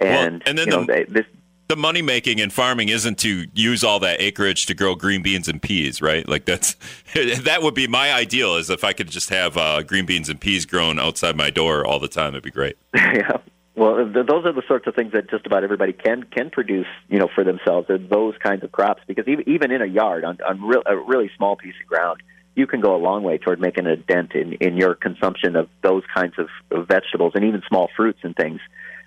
And, 0.00 0.10
well, 0.10 0.42
and 0.46 0.58
then 0.58 0.66
you 0.66 0.72
know, 0.72 0.84
the, 0.84 1.06
this 1.08 1.26
the 1.68 1.76
money 1.76 2.00
making 2.00 2.38
in 2.38 2.48
farming 2.48 2.88
isn't 2.88 3.18
to 3.18 3.46
use 3.54 3.84
all 3.84 4.00
that 4.00 4.22
acreage 4.22 4.64
to 4.66 4.74
grow 4.74 4.94
green 4.94 5.22
beans 5.22 5.48
and 5.48 5.60
peas, 5.60 6.00
right? 6.00 6.26
Like 6.26 6.46
that's 6.46 6.74
that 7.14 7.62
would 7.62 7.74
be 7.74 7.86
my 7.86 8.12
ideal 8.12 8.56
is 8.56 8.70
if 8.70 8.84
I 8.84 8.92
could 8.94 9.08
just 9.08 9.28
have 9.30 9.56
uh, 9.56 9.82
green 9.82 10.06
beans 10.06 10.28
and 10.28 10.40
peas 10.40 10.66
grown 10.66 10.98
outside 10.98 11.36
my 11.36 11.50
door 11.50 11.86
all 11.86 11.98
the 12.00 12.08
time. 12.08 12.34
It'd 12.34 12.42
be 12.42 12.50
great. 12.50 12.76
yeah. 12.94 13.38
Well, 13.76 14.12
th- 14.12 14.26
those 14.26 14.44
are 14.44 14.52
the 14.52 14.64
sorts 14.66 14.88
of 14.88 14.96
things 14.96 15.12
that 15.12 15.30
just 15.30 15.46
about 15.46 15.62
everybody 15.62 15.92
can 15.92 16.24
can 16.24 16.50
produce, 16.50 16.88
you 17.08 17.18
know, 17.18 17.28
for 17.32 17.44
themselves. 17.44 17.88
Are 17.90 17.98
those 17.98 18.34
kinds 18.42 18.64
of 18.64 18.72
crops 18.72 19.02
because 19.06 19.28
even 19.28 19.48
even 19.48 19.70
in 19.70 19.82
a 19.82 19.86
yard 19.86 20.24
on 20.24 20.38
on 20.48 20.62
real, 20.62 20.82
a 20.86 20.96
really 20.96 21.30
small 21.36 21.54
piece 21.54 21.74
of 21.80 21.86
ground, 21.86 22.22
you 22.58 22.66
can 22.66 22.80
go 22.80 22.96
a 22.96 22.98
long 22.98 23.22
way 23.22 23.38
toward 23.38 23.60
making 23.60 23.86
a 23.86 23.96
dent 23.96 24.32
in 24.34 24.54
in 24.54 24.76
your 24.76 24.94
consumption 24.94 25.56
of 25.56 25.68
those 25.82 26.02
kinds 26.12 26.34
of, 26.38 26.48
of 26.70 26.88
vegetables 26.88 27.32
and 27.34 27.44
even 27.44 27.62
small 27.68 27.88
fruits 27.96 28.18
and 28.22 28.34
things. 28.34 28.60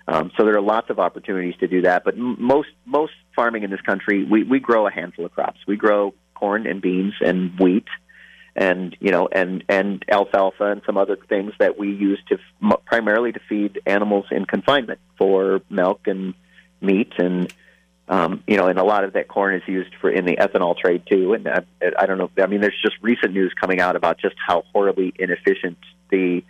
Um, 0.08 0.32
so 0.36 0.44
there 0.44 0.56
are 0.56 0.62
lots 0.62 0.90
of 0.90 0.98
opportunities 0.98 1.54
to 1.60 1.68
do 1.68 1.82
that. 1.82 2.02
But 2.04 2.16
most 2.16 2.70
most 2.86 3.12
farming 3.36 3.62
in 3.62 3.70
this 3.70 3.80
country, 3.82 4.24
we, 4.24 4.42
we 4.42 4.58
grow 4.58 4.86
a 4.86 4.90
handful 4.90 5.26
of 5.26 5.32
crops. 5.32 5.60
We 5.66 5.76
grow 5.76 6.14
corn 6.34 6.66
and 6.66 6.80
beans 6.80 7.14
and 7.20 7.58
wheat, 7.60 7.86
and 8.56 8.96
you 9.00 9.10
know, 9.10 9.28
and 9.30 9.62
and 9.68 10.04
alfalfa 10.10 10.64
and 10.72 10.82
some 10.86 10.96
other 10.96 11.16
things 11.28 11.52
that 11.60 11.78
we 11.78 11.88
use 11.88 12.20
to 12.30 12.38
primarily 12.86 13.32
to 13.32 13.40
feed 13.48 13.80
animals 13.86 14.24
in 14.30 14.46
confinement 14.46 15.00
for 15.18 15.60
milk 15.70 16.00
and 16.06 16.34
meat 16.80 17.12
and. 17.18 17.52
Um, 18.12 18.44
you 18.46 18.58
know, 18.58 18.66
and 18.66 18.78
a 18.78 18.84
lot 18.84 19.04
of 19.04 19.14
that 19.14 19.26
corn 19.26 19.54
is 19.54 19.62
used 19.66 19.94
for 19.98 20.10
in 20.10 20.26
the 20.26 20.36
ethanol 20.36 20.76
trade 20.76 21.04
too. 21.10 21.32
And 21.32 21.48
I, 21.48 21.62
I 21.98 22.04
don't 22.04 22.18
know. 22.18 22.30
I 22.42 22.46
mean, 22.46 22.60
there's 22.60 22.78
just 22.82 22.96
recent 23.00 23.32
news 23.32 23.54
coming 23.58 23.80
out 23.80 23.96
about 23.96 24.20
just 24.20 24.34
how 24.46 24.64
horribly 24.70 25.14
inefficient 25.18 25.78
the 26.10 26.44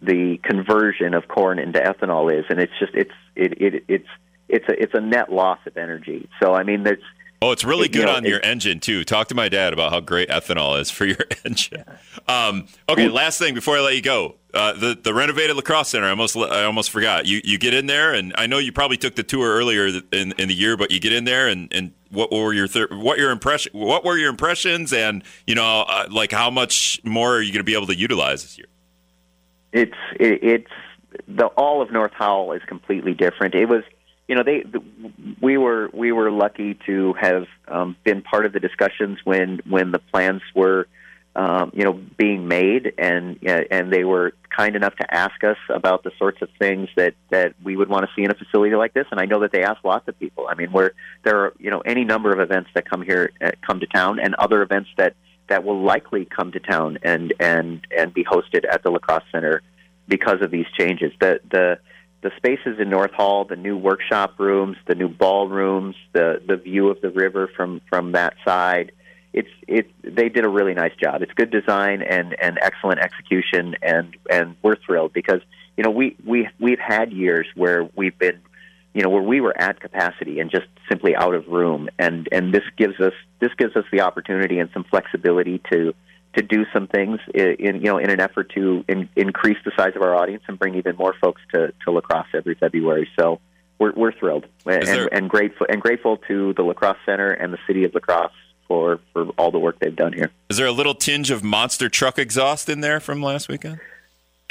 the 0.00 0.38
conversion 0.44 1.14
of 1.14 1.26
corn 1.26 1.58
into 1.58 1.80
ethanol 1.80 2.32
is, 2.32 2.44
and 2.48 2.60
it's 2.60 2.72
just 2.78 2.94
it's 2.94 3.10
it, 3.34 3.60
it 3.60 3.84
it's 3.88 4.08
it's 4.48 4.68
a 4.68 4.80
it's 4.80 4.94
a 4.94 5.00
net 5.00 5.32
loss 5.32 5.58
of 5.66 5.76
energy. 5.76 6.28
So 6.40 6.54
I 6.54 6.62
mean, 6.62 6.84
there's 6.84 7.02
Oh, 7.42 7.52
it's 7.52 7.64
really 7.64 7.88
good 7.88 8.00
you 8.00 8.06
know, 8.06 8.12
on 8.12 8.24
your 8.24 8.40
engine 8.42 8.80
too. 8.80 9.02
Talk 9.02 9.28
to 9.28 9.34
my 9.34 9.48
dad 9.48 9.72
about 9.72 9.92
how 9.92 10.00
great 10.00 10.28
ethanol 10.28 10.78
is 10.78 10.90
for 10.90 11.06
your 11.06 11.24
engine. 11.44 11.84
Um, 12.28 12.66
okay, 12.88 13.08
last 13.08 13.38
thing 13.38 13.54
before 13.54 13.78
I 13.78 13.80
let 13.80 13.94
you 13.94 14.02
go, 14.02 14.36
uh, 14.52 14.74
the 14.74 14.98
the 15.02 15.14
renovated 15.14 15.56
La 15.56 15.62
Crosse 15.62 15.88
Center. 15.88 16.06
I 16.06 16.10
almost 16.10 16.36
I 16.36 16.64
almost 16.64 16.90
forgot. 16.90 17.24
You 17.26 17.40
you 17.42 17.56
get 17.56 17.72
in 17.72 17.86
there, 17.86 18.12
and 18.12 18.34
I 18.36 18.46
know 18.46 18.58
you 18.58 18.72
probably 18.72 18.98
took 18.98 19.14
the 19.16 19.22
tour 19.22 19.54
earlier 19.54 19.86
in, 20.12 20.32
in 20.32 20.48
the 20.48 20.54
year, 20.54 20.76
but 20.76 20.90
you 20.90 21.00
get 21.00 21.14
in 21.14 21.24
there, 21.24 21.48
and, 21.48 21.72
and 21.72 21.92
what 22.10 22.30
were 22.30 22.52
your 22.52 22.68
thir- 22.68 22.88
what 22.90 23.18
your 23.18 23.30
impression 23.30 23.72
what 23.72 24.04
were 24.04 24.18
your 24.18 24.28
impressions, 24.28 24.92
and 24.92 25.22
you 25.46 25.54
know 25.54 25.86
uh, 25.88 26.08
like 26.10 26.32
how 26.32 26.50
much 26.50 27.00
more 27.04 27.36
are 27.36 27.40
you 27.40 27.52
going 27.52 27.60
to 27.60 27.64
be 27.64 27.74
able 27.74 27.86
to 27.86 27.96
utilize 27.96 28.42
this 28.42 28.58
year? 28.58 28.66
it's 29.72 29.96
it, 30.18 30.42
it's 30.42 30.72
the 31.28 31.46
all 31.46 31.82
of 31.82 31.90
North 31.92 32.12
Hall 32.12 32.52
is 32.52 32.62
completely 32.66 33.14
different. 33.14 33.54
It 33.54 33.66
was 33.66 33.84
you 34.30 34.36
know 34.36 34.44
they 34.44 34.62
the, 34.62 34.80
we 35.42 35.58
were 35.58 35.90
we 35.92 36.12
were 36.12 36.30
lucky 36.30 36.78
to 36.86 37.14
have 37.20 37.46
um, 37.66 37.96
been 38.04 38.22
part 38.22 38.46
of 38.46 38.52
the 38.52 38.60
discussions 38.60 39.18
when 39.24 39.60
when 39.68 39.90
the 39.90 39.98
plans 39.98 40.40
were 40.54 40.86
um, 41.34 41.72
you 41.74 41.82
know 41.82 41.94
being 42.16 42.46
made 42.46 42.92
and 42.96 43.40
and 43.44 43.92
they 43.92 44.04
were 44.04 44.32
kind 44.56 44.76
enough 44.76 44.94
to 44.94 45.12
ask 45.12 45.42
us 45.42 45.56
about 45.68 46.04
the 46.04 46.12
sorts 46.16 46.40
of 46.42 46.48
things 46.60 46.88
that 46.94 47.14
that 47.30 47.56
we 47.64 47.76
would 47.76 47.88
want 47.88 48.04
to 48.04 48.10
see 48.14 48.22
in 48.22 48.30
a 48.30 48.34
facility 48.34 48.76
like 48.76 48.94
this 48.94 49.06
and 49.10 49.18
I 49.18 49.24
know 49.24 49.40
that 49.40 49.50
they 49.50 49.64
ask 49.64 49.82
lots 49.82 50.06
of 50.06 50.16
people 50.16 50.46
I 50.48 50.54
mean 50.54 50.70
where 50.70 50.92
there 51.24 51.46
are 51.46 51.52
you 51.58 51.72
know 51.72 51.80
any 51.80 52.04
number 52.04 52.30
of 52.30 52.38
events 52.38 52.70
that 52.74 52.88
come 52.88 53.02
here 53.02 53.32
uh, 53.44 53.50
come 53.66 53.80
to 53.80 53.86
town 53.86 54.20
and 54.20 54.36
other 54.36 54.62
events 54.62 54.90
that 54.96 55.16
that 55.48 55.64
will 55.64 55.82
likely 55.82 56.24
come 56.24 56.52
to 56.52 56.60
town 56.60 56.98
and 57.02 57.34
and 57.40 57.84
and 57.98 58.14
be 58.14 58.22
hosted 58.22 58.64
at 58.70 58.84
the 58.84 58.90
La 58.90 59.00
Crosse 59.00 59.24
Center 59.32 59.60
because 60.06 60.40
of 60.40 60.52
these 60.52 60.66
changes. 60.78 61.12
The 61.20 61.40
the 61.50 61.80
the 62.22 62.30
spaces 62.36 62.78
in 62.78 62.90
North 62.90 63.12
Hall, 63.12 63.44
the 63.44 63.56
new 63.56 63.76
workshop 63.76 64.38
rooms, 64.38 64.76
the 64.86 64.94
new 64.94 65.08
ballrooms, 65.08 65.96
the 66.12 66.40
the 66.46 66.56
view 66.56 66.88
of 66.88 67.00
the 67.00 67.10
river 67.10 67.48
from 67.56 67.80
from 67.88 68.12
that 68.12 68.34
side. 68.44 68.92
It's 69.32 69.48
it 69.66 69.90
they 70.02 70.28
did 70.28 70.44
a 70.44 70.48
really 70.48 70.74
nice 70.74 70.94
job. 70.96 71.22
It's 71.22 71.32
good 71.32 71.50
design 71.50 72.02
and 72.02 72.36
and 72.40 72.58
excellent 72.60 73.00
execution, 73.00 73.76
and 73.80 74.16
and 74.30 74.56
we're 74.62 74.76
thrilled 74.76 75.12
because 75.12 75.40
you 75.76 75.84
know 75.84 75.90
we 75.90 76.16
we 76.26 76.48
we've 76.58 76.78
had 76.78 77.12
years 77.12 77.46
where 77.54 77.88
we've 77.96 78.18
been 78.18 78.40
you 78.92 79.02
know 79.02 79.08
where 79.08 79.22
we 79.22 79.40
were 79.40 79.56
at 79.56 79.80
capacity 79.80 80.40
and 80.40 80.50
just 80.50 80.66
simply 80.88 81.16
out 81.16 81.34
of 81.34 81.46
room, 81.48 81.88
and 81.98 82.28
and 82.32 82.52
this 82.52 82.64
gives 82.76 83.00
us 83.00 83.14
this 83.40 83.52
gives 83.56 83.76
us 83.76 83.84
the 83.92 84.02
opportunity 84.02 84.58
and 84.58 84.68
some 84.74 84.84
flexibility 84.84 85.60
to 85.72 85.94
to 86.34 86.42
do 86.42 86.64
some 86.72 86.86
things 86.86 87.20
in, 87.34 87.56
in 87.58 87.76
you 87.76 87.86
know 87.86 87.98
in 87.98 88.10
an 88.10 88.20
effort 88.20 88.50
to 88.54 88.84
in, 88.88 89.08
increase 89.16 89.58
the 89.64 89.72
size 89.76 89.92
of 89.96 90.02
our 90.02 90.14
audience 90.14 90.42
and 90.48 90.58
bring 90.58 90.74
even 90.76 90.96
more 90.96 91.14
folks 91.20 91.42
to, 91.52 91.72
to 91.84 91.90
La 91.90 92.00
Crosse 92.00 92.28
every 92.34 92.54
February. 92.54 93.08
So 93.18 93.40
we're 93.78 93.92
we're 93.92 94.12
thrilled 94.12 94.46
and, 94.66 94.86
there... 94.86 95.12
and 95.12 95.28
grateful 95.28 95.66
and 95.68 95.80
grateful 95.80 96.18
to 96.28 96.52
the 96.54 96.62
La 96.62 96.74
Crosse 96.74 96.98
Center 97.04 97.30
and 97.30 97.52
the 97.52 97.58
city 97.66 97.84
of 97.84 97.94
La 97.94 98.00
Crosse 98.00 98.32
for 98.68 99.00
for 99.12 99.28
all 99.38 99.50
the 99.50 99.58
work 99.58 99.78
they've 99.80 99.96
done 99.96 100.12
here. 100.12 100.30
Is 100.48 100.56
there 100.56 100.66
a 100.66 100.72
little 100.72 100.94
tinge 100.94 101.30
of 101.30 101.42
monster 101.42 101.88
truck 101.88 102.18
exhaust 102.18 102.68
in 102.68 102.80
there 102.80 103.00
from 103.00 103.22
last 103.22 103.48
weekend? 103.48 103.80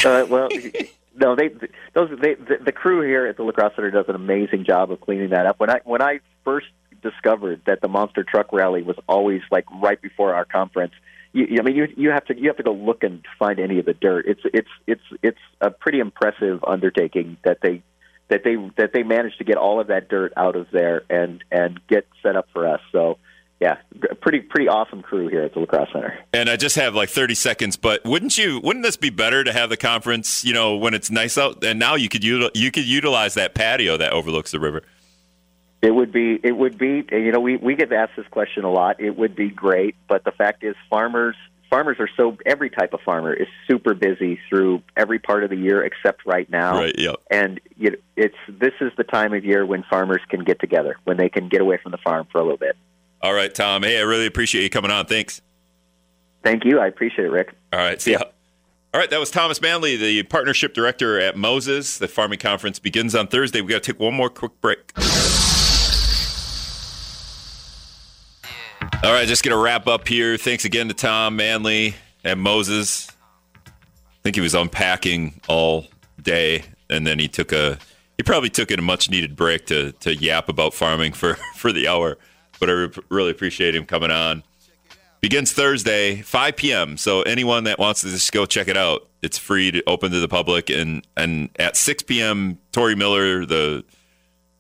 Uh, 0.03 0.25
well. 0.30 0.49
no, 1.15 1.36
they 1.36 1.49
those 1.93 2.09
they, 2.19 2.36
the, 2.36 2.57
the 2.63 2.71
crew 2.71 3.01
here 3.01 3.25
at 3.25 3.38
the 3.38 3.43
La 3.43 3.51
Crosse 3.51 3.73
Center 3.75 3.91
does 3.91 4.05
an 4.07 4.15
amazing 4.15 4.65
job 4.65 4.91
of 4.91 4.99
cleaning 5.01 5.30
that 5.30 5.45
up. 5.45 5.59
When 5.59 5.69
I 5.69 5.80
when 5.84 6.01
I 6.01 6.19
first 6.43 6.67
discovered 7.01 7.61
that 7.65 7.82
the 7.82 7.88
monster 7.88 8.23
truck 8.23 8.51
rally 8.51 8.82
was 8.82 8.97
always 9.07 9.41
like 9.51 9.65
right 9.82 10.01
before 10.01 10.34
our 10.34 10.45
conference, 10.45 10.93
you, 11.34 11.57
I 11.59 11.63
mean, 11.63 11.75
you 11.75 11.88
you 11.95 12.09
have 12.09 12.25
to 12.25 12.38
you 12.38 12.47
have 12.47 12.57
to 12.57 12.63
go 12.63 12.73
look 12.73 13.03
and 13.03 13.23
find 13.38 13.59
any 13.59 13.80
of 13.80 13.86
the 13.86 13.93
dirt. 13.93 14.25
It's 14.27 14.41
it's 14.45 14.69
it's 14.88 15.01
it's 15.21 15.39
a 15.61 15.69
pretty 15.69 15.99
impressive 15.99 16.63
undertaking 16.65 17.38
that 17.43 17.59
they 17.61 17.84
that 18.30 18.43
they 18.43 18.55
that 18.77 18.91
they 18.93 19.03
managed 19.03 19.38
to 19.39 19.43
get 19.43 19.57
all 19.57 19.80
of 19.80 19.88
that 19.88 20.09
dirt 20.09 20.34
out 20.38 20.55
of 20.55 20.67
there 20.71 21.03
and 21.09 21.43
and 21.51 21.80
get 21.88 22.07
set 22.23 22.36
up 22.36 22.47
for 22.53 22.67
us. 22.67 22.82
So 22.91 23.17
yeah, 23.59 23.77
pretty 24.21 24.39
pretty 24.39 24.69
awesome 24.69 25.01
crew 25.01 25.27
here 25.27 25.43
at 25.43 25.53
the 25.53 25.59
La 25.59 25.65
Crosse 25.65 25.89
Center. 25.91 26.17
And 26.34 26.49
I 26.49 26.55
just 26.55 26.77
have 26.77 26.95
like 26.95 27.09
30 27.09 27.36
seconds, 27.36 27.75
but 27.75 28.03
wouldn't 28.05 28.38
you 28.38 28.59
wouldn't 28.63 28.84
this 28.84 28.95
be 28.95 29.09
better 29.09 29.43
to 29.43 29.51
have 29.51 29.69
the 29.69 29.77
conference, 29.77 30.45
you 30.45 30.53
know, 30.53 30.77
when 30.77 30.93
it's 30.93 31.11
nice 31.11 31.38
out 31.38 31.63
and 31.63 31.77
now 31.77 31.95
you 31.95 32.07
could 32.09 32.23
you 32.23 32.71
could 32.71 32.86
utilize 32.86 33.34
that 33.34 33.53
patio 33.53 33.97
that 33.97 34.13
overlooks 34.13 34.51
the 34.51 34.59
river. 34.59 34.84
It 35.82 35.91
would 35.91 36.11
be, 36.11 36.39
it 36.43 36.51
would 36.51 36.77
be, 36.77 37.05
you 37.11 37.32
know, 37.32 37.39
we, 37.39 37.55
we 37.55 37.75
get 37.75 37.91
asked 37.93 38.17
this 38.17 38.27
question 38.27 38.65
a 38.65 38.71
lot. 38.71 38.99
It 38.99 39.17
would 39.17 39.36
be 39.36 39.49
great, 39.49 39.95
but 40.07 40.25
the 40.25 40.32
fact 40.32 40.63
is 40.63 40.75
farmers, 40.89 41.38
farmers 41.69 41.97
are 41.99 42.09
so, 42.17 42.38
every 42.45 42.69
type 42.69 42.93
of 42.93 42.99
farmer 43.01 43.34
is 43.34 43.47
super 43.65 43.93
busy 43.93 44.39
through 44.49 44.82
every 44.97 45.19
part 45.19 45.45
of 45.45 45.49
the 45.49 45.55
year 45.55 45.82
except 45.84 46.25
right 46.25 46.49
now. 46.49 46.80
Right, 46.80 46.97
yep. 46.97 47.15
And 47.32 47.61
you 47.77 47.91
know, 47.91 47.97
it's, 48.17 48.36
this 48.49 48.73
is 48.82 48.91
the 48.97 49.05
time 49.05 49.34
of 49.34 49.45
year 49.45 49.65
when 49.65 49.84
farmers 49.84 50.21
can 50.30 50.43
get 50.43 50.59
together, 50.59 50.97
when 51.05 51.15
they 51.15 51.30
can 51.30 51.47
get 51.47 51.61
away 51.61 51.77
from 51.82 51.93
the 51.93 51.97
farm 51.99 52.27
for 52.30 52.39
a 52.39 52.43
little 52.43 52.57
bit. 52.57 52.75
All 53.21 53.34
right, 53.34 53.53
Tom. 53.53 53.84
Hey, 53.84 53.99
I 53.99 54.01
really 54.01 54.25
appreciate 54.25 54.63
you 54.63 54.69
coming 54.69 54.91
on. 54.91 55.05
Thanks. 55.05 55.41
Thank 56.43 56.65
you. 56.65 56.80
I 56.80 56.88
appreciate 56.88 57.25
it, 57.25 57.32
Rick. 57.32 57.53
All 57.71 57.80
right. 57.80 58.01
See 58.01 58.11
ya. 58.11 58.19
All 58.91 58.99
right, 58.99 59.09
that 59.11 59.19
was 59.19 59.30
Thomas 59.30 59.61
Manley, 59.61 59.97
the 59.97 60.23
partnership 60.23 60.73
director 60.73 61.19
at 61.19 61.38
Moses. 61.38 61.99
The 61.99 62.07
farming 62.07 62.39
conference 62.39 62.80
begins 62.80 63.13
on 63.13 63.27
Thursday. 63.27 63.61
We 63.61 63.69
got 63.69 63.84
to 63.84 63.93
take 63.93 63.99
one 63.99 64.15
more 64.15 64.30
quick 64.30 64.59
break. 64.61 64.93
All 69.01 69.13
right, 69.13 69.27
just 69.27 69.43
going 69.43 69.55
to 69.55 69.61
wrap 69.61 69.87
up 69.87 70.07
here. 70.07 70.37
Thanks 70.37 70.65
again 70.65 70.87
to 70.89 70.93
Tom 70.93 71.35
Manley 71.35 71.95
and 72.23 72.39
Moses. 72.39 73.09
I 73.65 73.71
think 74.23 74.35
he 74.35 74.41
was 74.41 74.53
unpacking 74.53 75.39
all 75.47 75.87
day, 76.21 76.63
and 76.89 77.07
then 77.07 77.19
he 77.19 77.27
took 77.27 77.51
a 77.51 77.77
he 78.17 78.23
probably 78.23 78.49
took 78.49 78.69
a 78.71 78.81
much 78.81 79.09
needed 79.09 79.35
break 79.35 79.65
to 79.67 79.93
to 79.93 80.13
yap 80.13 80.49
about 80.49 80.73
farming 80.73 81.13
for 81.13 81.35
for 81.55 81.71
the 81.71 81.87
hour. 81.87 82.17
But 82.59 82.69
I 82.69 82.73
re- 82.73 82.91
really 83.09 83.31
appreciate 83.31 83.73
him 83.73 83.85
coming 83.85 84.11
on. 84.11 84.43
Begins 85.21 85.53
Thursday, 85.53 86.21
5 86.21 86.55
p.m. 86.55 86.97
So 86.97 87.21
anyone 87.23 87.65
that 87.65 87.79
wants 87.79 88.01
to 88.01 88.09
just 88.09 88.31
go 88.31 88.45
check 88.45 88.67
it 88.67 88.77
out, 88.77 89.07
it's 89.21 89.37
free 89.37 89.71
to 89.71 89.83
open 89.87 90.11
to 90.11 90.19
the 90.19 90.27
public. 90.27 90.69
And 90.69 91.05
and 91.15 91.49
at 91.57 91.77
6 91.77 92.03
p.m., 92.03 92.57
Tory 92.73 92.95
Miller, 92.95 93.45
the 93.45 93.85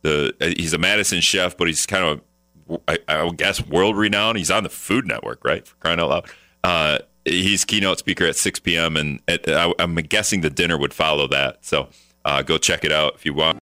the 0.01 0.33
uh, 0.39 0.53
he's 0.57 0.73
a 0.73 0.77
Madison 0.77 1.19
chef, 1.19 1.57
but 1.57 1.67
he's 1.67 1.85
kind 1.85 2.05
of 2.05 2.21
I, 2.87 2.99
I 3.07 3.23
would 3.23 3.37
guess 3.37 3.65
world 3.65 3.97
renowned. 3.97 4.37
He's 4.37 4.51
on 4.51 4.63
the 4.63 4.69
Food 4.69 5.07
Network, 5.07 5.43
right? 5.43 5.65
For 5.67 5.75
crying 5.77 5.99
out 5.99 6.09
loud. 6.09 6.29
Uh, 6.63 6.99
he's 7.25 7.65
keynote 7.65 7.99
speaker 7.99 8.25
at 8.25 8.35
6 8.35 8.59
p.m. 8.59 8.97
and 8.97 9.21
at, 9.27 9.47
I, 9.49 9.73
am 9.79 9.95
guessing 9.95 10.41
the 10.41 10.49
dinner 10.49 10.77
would 10.77 10.93
follow 10.93 11.27
that. 11.27 11.65
So 11.65 11.89
uh, 12.25 12.41
go 12.41 12.57
check 12.57 12.83
it 12.83 12.91
out 12.91 13.15
if 13.15 13.25
you 13.25 13.33
want. 13.33 13.57